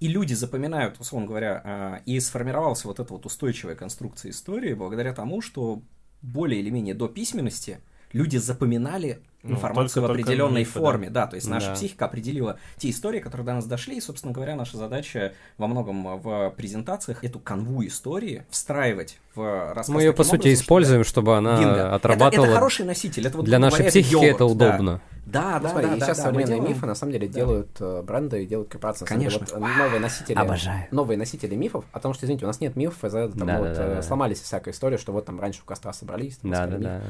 [0.00, 5.12] И люди запоминают, условно говоря, а, и сформировалась вот эта вот устойчивая конструкция истории благодаря
[5.12, 5.80] тому, что
[6.22, 7.78] более или менее до письменности
[8.12, 10.70] люди запоминали Ну, информацию только- в только определенной да.
[10.70, 11.74] форме, да, то есть наша Да.
[11.74, 16.20] психика определила те истории, которые до нас дошли, и, собственно говоря, наша задача во многом
[16.20, 19.88] в презентациях эту канву истории встраивать в рассказ.
[19.88, 21.74] Мы ее, по сути, образом, используем, чтобы она Бинго.
[21.74, 22.46] Это- отрабатывала.
[22.46, 23.26] Это, хороший носитель.
[23.26, 24.46] Это вот, Для нашей психики это йогурт, да.
[24.46, 24.92] удобно.
[24.92, 27.28] Да, Ну, да, смотри, да, и да, сейчас да, современные делаем- мифы на самом деле
[27.28, 29.04] делают э, бренды и делают корпорации.
[29.04, 29.38] Деле, Конечно.
[29.40, 30.36] Вот, э, новые носители.
[30.36, 30.86] Обожаю.
[30.90, 31.84] Новые носители мифов.
[31.92, 33.94] А потому что, извините, у нас нет мифов, из-за этого Да, вот, да, да, э,
[33.96, 34.02] да.
[34.02, 36.36] сломались всякая история, что вот там раньше у костра собрались.
[36.38, 37.02] там, Да, да, да.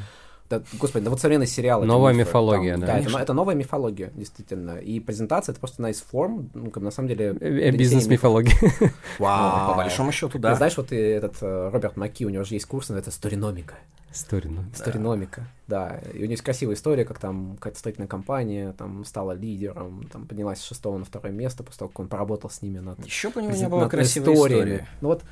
[0.51, 1.87] Да, господи, да вот современные сериалы.
[1.87, 2.87] Новая мифы, мифология, там, да.
[2.89, 3.19] это, Конечно.
[3.19, 4.77] это новая мифология, действительно.
[4.77, 7.35] И презентация это просто одна из форм, ну, как на самом деле.
[7.41, 7.71] Э.
[7.71, 8.55] Бизнес-мифология.
[8.81, 10.55] Ну, по большому счету, Ты да.
[10.55, 13.77] знаешь, вот и этот э, Роберт Маки, у него же есть курс, это сториномика.
[14.13, 14.65] История, ну.
[14.75, 16.01] Сториномика, да.
[16.13, 20.27] И у него есть красивая история, как там какая-то строительная компания там стала лидером, там
[20.27, 23.31] поднялась с шестого на второе место после того, как он поработал с ними над, Еще
[23.31, 24.61] бы у него не было красивой историями.
[24.61, 24.87] истории.
[25.01, 25.23] Ну вот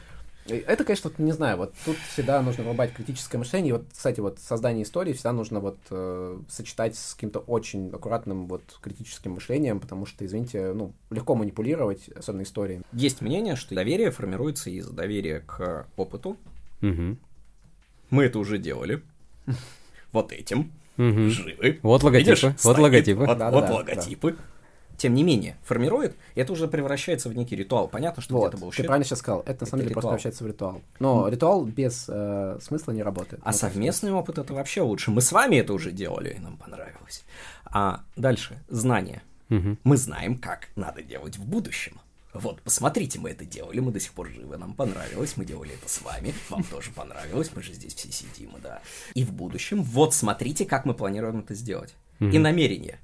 [0.47, 3.71] э, это, конечно, вот, не знаю, вот тут всегда нужно врубать критическое мышление.
[3.71, 8.47] И вот, кстати, вот создание истории всегда нужно вот э, сочетать с каким-то очень аккуратным
[8.47, 12.85] вот критическим мышлением, потому что, извините, ну, легко манипулировать, особенно историями.
[12.93, 16.37] Есть мнение, что доверие формируется из доверия к опыту.
[16.81, 17.19] Мгм.
[18.11, 19.03] Мы это уже делали.
[20.13, 20.71] Вот этим.
[20.97, 21.79] Живы.
[21.83, 23.21] Вот логотипы, Видишь, вот логотипы.
[23.21, 23.75] Вот, Да-да-да, вот да.
[23.75, 24.37] логотипы.
[24.99, 27.89] Тем не менее, формирует, это уже превращается в некий ритуал.
[27.89, 29.99] Понятно, что Вот, где-то был ты правильно сейчас сказал, это на самом Это деле просто
[30.09, 30.11] ритуал.
[30.13, 30.83] превращается в ритуал.
[30.99, 33.41] Но ритуал без э, смысла не работает.
[33.43, 35.11] А совместный опыт это вообще лучше.
[35.11, 37.25] Мы с вами это уже делали, и нам понравилось.
[37.65, 39.23] А дальше, знания.
[39.49, 39.79] Мгм.
[39.85, 41.99] Мы знаем, как надо делать в будущем.
[42.33, 45.89] Вот, посмотрите, мы это делали, мы до сих пор живы, нам понравилось, мы делали это
[45.89, 48.81] с вами, вам тоже понравилось, мы же здесь все сидим, да.
[49.15, 51.95] И в будущем, вот смотрите, как мы планируем это сделать.
[52.21, 52.99] И намерение.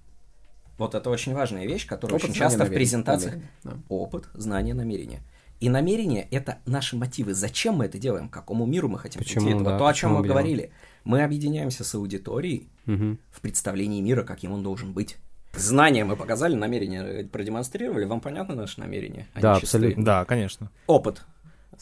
[0.78, 2.78] Вот это очень важная вещь, которая Опыт, очень часто в намерение.
[2.78, 3.32] презентациях...
[3.34, 3.76] Намерение, да.
[3.88, 5.22] Опыт, знание, намерение.
[5.58, 7.32] И намерение— это наши мотивы.
[7.32, 8.28] Зачем мы это делаем?
[8.28, 9.56] К какому миру мы хотим Почему, прийти?
[9.62, 10.30] Это да, то, о чем мы делаем?
[10.32, 10.70] говорили.
[11.04, 13.18] Мы объединяемся с аудиторией Мгм.
[13.30, 15.16] в представлении мира, каким он должен быть.
[15.56, 18.04] Знания мы показали, намерения продемонстрировали.
[18.04, 19.26] Вам понятно наше намерение?
[19.34, 19.78] Они Да, чистые.
[19.80, 20.04] абсолютно.
[20.04, 20.70] Да, конечно.
[20.86, 21.22] Опыт.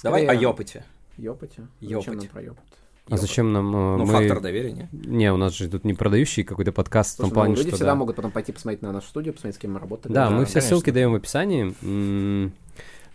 [0.02, 0.84] Давай Скорее- о опыте.
[1.16, 1.66] Ёпайте.
[1.80, 2.04] Ёпать.
[2.06, 2.64] Зачем нам про ёпать?
[3.10, 3.66] А зачем нам...
[3.68, 4.12] э, Ну, мы...
[4.12, 4.88] фактор доверия.
[4.92, 7.68] Не, у нас же тут не продающий какой-то подкаст в том Слушай, ну, плане, люди
[7.68, 7.76] что...
[7.76, 7.96] всегда да.
[7.96, 10.12] могут потом пойти посмотреть на нашу студию, посмотреть, с кем мы работали.
[10.12, 10.68] Да, Да, мы все конечно.
[10.76, 12.52] ссылки даем в описании.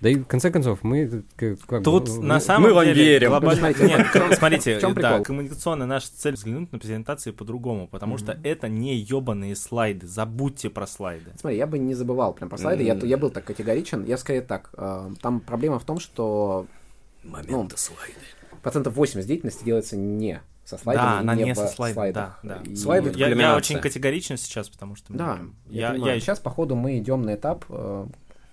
[0.02, 2.74] Да и в конце концов, мы тут как, бы, Тут ну, на мы- самом мы
[2.74, 3.30] вам деле верим.
[3.32, 8.70] глобально- Смотрите, Нет, смотрите, да, коммуникационная наша цель взглянуть на презентации по-другому, потому что это
[8.70, 10.08] не ебаные слайды.
[10.08, 11.32] Забудьте про слайды.
[11.38, 14.06] Смотри, я бы не забывал прям про слайды, я, я был так категоричен.
[14.06, 16.66] Я скорее так, э, там проблема в том, что
[17.24, 18.14] Моменты слайды.
[18.64, 22.62] процентов 80 деятельности делается не со слайдами, Да, она не в со слайдом, да, да.
[22.64, 25.12] И- Слайды это Я, я очень категоричен сейчас, потому что...
[25.14, 26.14] Да, ну, я, я, понимаю.
[26.14, 28.06] я- Сейчас, походу, мы идем на этап, э,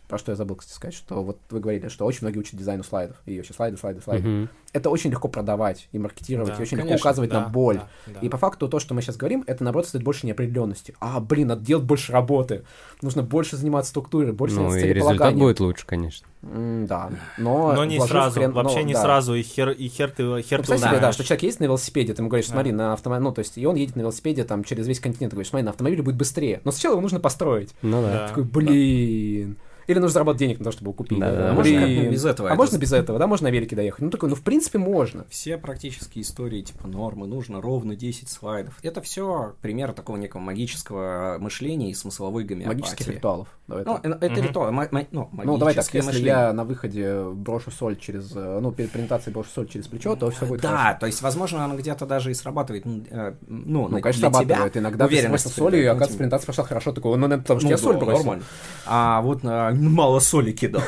[0.08, 2.84] про что я забыл, кстати, сказать, что вот вы говорили, что очень многие учат дизайну
[2.84, 4.28] слайдов, и вообще слайды, слайды, слайды.
[4.28, 4.48] Мгм.
[4.72, 7.76] Это очень легко продавать и маркетировать, Да, и очень легко конечно, указывать да, на боль.
[7.76, 8.20] да, да.
[8.20, 10.94] И по факту то, что мы сейчас говорим, это, наоборот, создает больше неопределенности.
[11.00, 12.64] А, блин, надо делать больше работы.
[13.00, 16.26] Нужно больше заниматься структурой, больше Ну заниматься и результат будет лучше, конечно.
[16.42, 17.72] М, Да, но...
[17.72, 19.02] Но не сразу, хрен- вообще ну, не да.
[19.02, 21.64] сразу, и хер, и хер ты, хер Ну, ты себе, да, что человек едет на
[21.64, 22.76] велосипеде, ты ему говоришь, смотри, Да.
[22.76, 25.36] на автомобиле, ну, то есть, и он едет на велосипеде там через весь континент, ты
[25.36, 26.60] говоришь, смотри, на автомобиле будет быстрее.
[26.64, 27.74] Но сначала его нужно построить.
[27.82, 28.12] Ну да.
[28.12, 28.28] Да.
[28.28, 29.56] Такой, блин.
[29.86, 31.18] Или нужно заработать денег на то, чтобы его купить.
[31.20, 32.48] Да, да, А можно как-нибудь без этого?
[32.48, 34.00] А Это можно без этого, да, можно на велике доехать.
[34.02, 35.24] Ну, такой, ну, в принципе, можно.
[35.30, 38.78] Все практические истории типа нормы, нужно ровно 10 слайдов.
[38.82, 42.80] Это все пример такого некого магического мышления и смысловой гомеопатии.
[42.80, 43.48] Магических ритуалов.
[43.68, 44.06] Давай Ну, так.
[44.06, 44.42] э, это Мгм.
[44.48, 44.72] ритуал,
[45.12, 46.28] ну, Ну, давай так, если мышление.
[46.28, 50.30] я на выходе брошу соль через, э, ну, перед презентацией брошу соль через плечо, то
[50.30, 50.98] все будет Да, хорошо.
[51.00, 54.28] то есть, возможно, она где-то даже и срабатывает, ну, э, ну, Ну, на- конечно, для
[54.30, 54.76] тебя срабатывает.
[54.76, 56.92] Иногда ты уверенность бросил соль, и, придает, ну, оказывается, типа, презентация пошла хорошо.
[56.92, 58.18] Такой, ну, потому что ну, я соль да, бросил.
[58.18, 58.44] нормально.
[58.86, 59.42] А вот
[59.76, 60.82] мало соли кидал.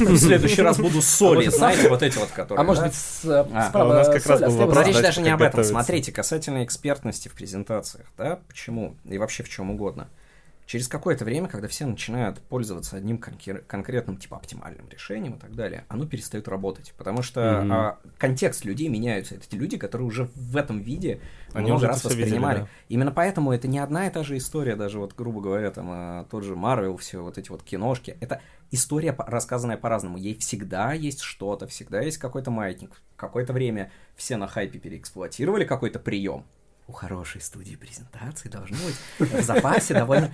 [0.00, 2.62] В следующий раз буду соли, может, знаете, вот эти вот, которые.
[2.62, 5.00] А может быть, с, э, А, справа у нас как раз а был вопрос, речь
[5.00, 5.64] даже не об этом.
[5.64, 10.08] Смотрите, касательно экспертности в презентациях, да, почему и вообще в чем угодно.
[10.72, 15.84] Через какое-то время, когда все начинают пользоваться одним конкретным, типа, оптимальным решением и так далее,
[15.90, 16.94] оно перестает работать.
[16.96, 17.72] Потому что Мгм.
[17.74, 19.34] а, контекст людей меняются.
[19.34, 21.20] Это те люди, которые уже в этом виде
[21.52, 22.58] Они много раз всё видели, воспринимали.
[22.60, 22.68] да.
[22.88, 26.24] Именно поэтому это не одна и та же история, даже вот, грубо говоря, там, а,
[26.30, 28.16] тот же Марвел, все вот эти вот киношки.
[28.20, 28.40] Это
[28.70, 30.16] история, рассказанная по-разному.
[30.16, 33.02] Ей всегда есть что-то, всегда есть какой-то маятник.
[33.16, 36.46] Какое-то время все на хайпе переэксплуатировали какой-то прием.
[36.88, 40.30] У хорошей студии презентации должно быть в запасе довольно,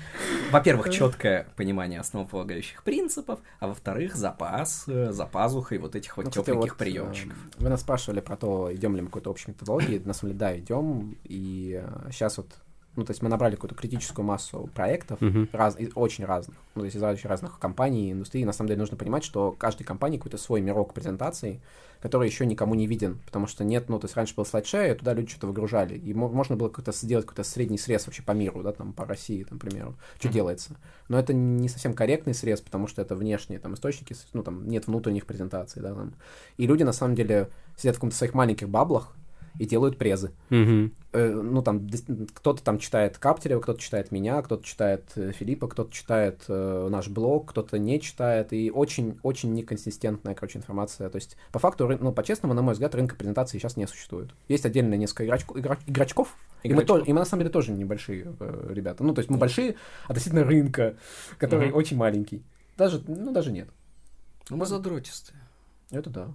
[0.50, 6.30] во-первых, четкое понимание основополагающих принципов, а во-вторых, запас э, за пазухой вот этих вот Ну,
[6.32, 7.36] тепленьких вот, приемчиков.
[7.36, 9.98] э, Вы нас спрашивали про то, идем ли мы какой-то общей методологии.
[9.98, 11.16] На самом деле, да, идем.
[11.24, 12.50] И сейчас вот,
[12.98, 15.48] ну, то есть мы набрали какую-то критическую массу проектов, Мгм.
[15.52, 18.44] раз, очень разных, ну, то есть из очень разных компаний, индустрий.
[18.44, 21.60] На самом деле нужно понимать, что каждой компании какой-то свой мирок презентаций,
[22.00, 25.14] который еще никому не виден, потому что нет, ну, то есть раньше был слайд-шея, туда
[25.14, 28.62] люди что-то выгружали, и мо- можно было какой-то сделать какой-то средний срез вообще по миру,
[28.64, 30.76] да, там, по России, там, к примеру, что делается.
[31.08, 34.88] Но это не совсем корректный срез, потому что это внешние там источники, ну, там, нет
[34.88, 36.14] внутренних презентаций, да, там.
[36.56, 39.14] И люди, на самом деле, сидят в каком-то своих маленьких баблах
[39.58, 40.32] и делают презы.
[40.50, 40.92] Мгм.
[41.12, 41.88] Э, ну, там,
[42.34, 47.08] кто-то там читает Каптерева, кто-то читает меня, кто-то читает э, Филиппа, кто-то читает э, наш
[47.08, 51.08] блог, кто-то не читает, и очень-очень неконсистентная, короче, информация.
[51.10, 54.30] То есть, по факту, ры- ну, по-честному, на мой взгляд, рынка презентации сейчас не существует.
[54.48, 56.98] Есть отдельно несколько игрочку- игра- игрочков, и мы, Игрочков.
[57.00, 59.02] то- и мы, на самом деле, тоже небольшие э, ребята.
[59.02, 59.76] Ну, то есть, мы большие
[60.06, 60.96] относительно рынка,
[61.38, 61.76] который Мгм.
[61.76, 62.42] очень маленький.
[62.76, 63.68] Даже, ну, даже нет.
[64.50, 65.40] Ну, мы задротистые.
[65.90, 66.28] Это да.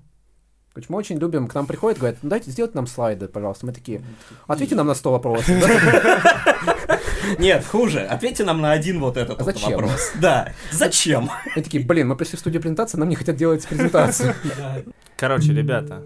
[0.74, 3.68] Короче, мы очень любим, к нам приходят, говорят, ну дайте сделать нам слайды, пожалуйста.
[3.68, 4.02] Мы такие,
[4.48, 5.50] ответьте нам на 100 вопросов.
[7.40, 8.00] Нет, хуже.
[8.02, 9.72] Ответьте нам на один вот этот А вот зачем?
[9.74, 10.12] вопрос.
[10.20, 10.52] Да.
[10.72, 11.30] Зачем?
[11.56, 14.34] И такие, блин, мы пришли в студию презентации, нам не хотят делать презентацию.
[15.18, 16.04] Короче, ребята,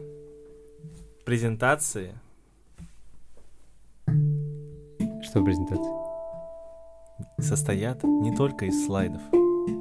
[1.25, 2.13] презентации
[5.23, 5.93] Что презентация?
[7.39, 9.21] состоят не только из слайдов.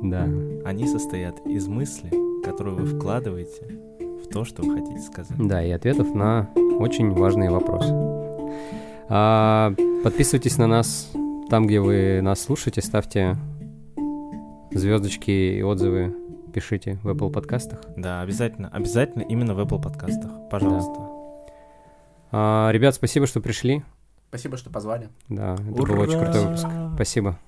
[0.05, 0.29] Да.
[0.65, 2.11] Они состоят из мысли,
[2.45, 3.96] которую вы вкладываете
[4.31, 5.37] то, что вы хотите сказать.
[5.39, 6.49] Да, и ответов на
[6.79, 7.93] очень важные вопросы.
[9.09, 9.73] А,
[10.03, 11.11] подписывайтесь на нас
[11.49, 13.37] там, где вы нас слушаете, ставьте
[14.73, 16.15] звездочки и отзывы,
[16.53, 17.81] пишите в Apple подкастах.
[17.97, 20.31] Да, обязательно, обязательно именно в Apple подкастах.
[20.51, 21.09] Пожалуйста.
[22.33, 23.85] А, ребят, спасибо, что пришли.
[24.29, 25.09] Спасибо, что позвали.
[25.29, 26.67] Да, это был очень крутой выпуск.
[26.95, 27.39] Спасибо.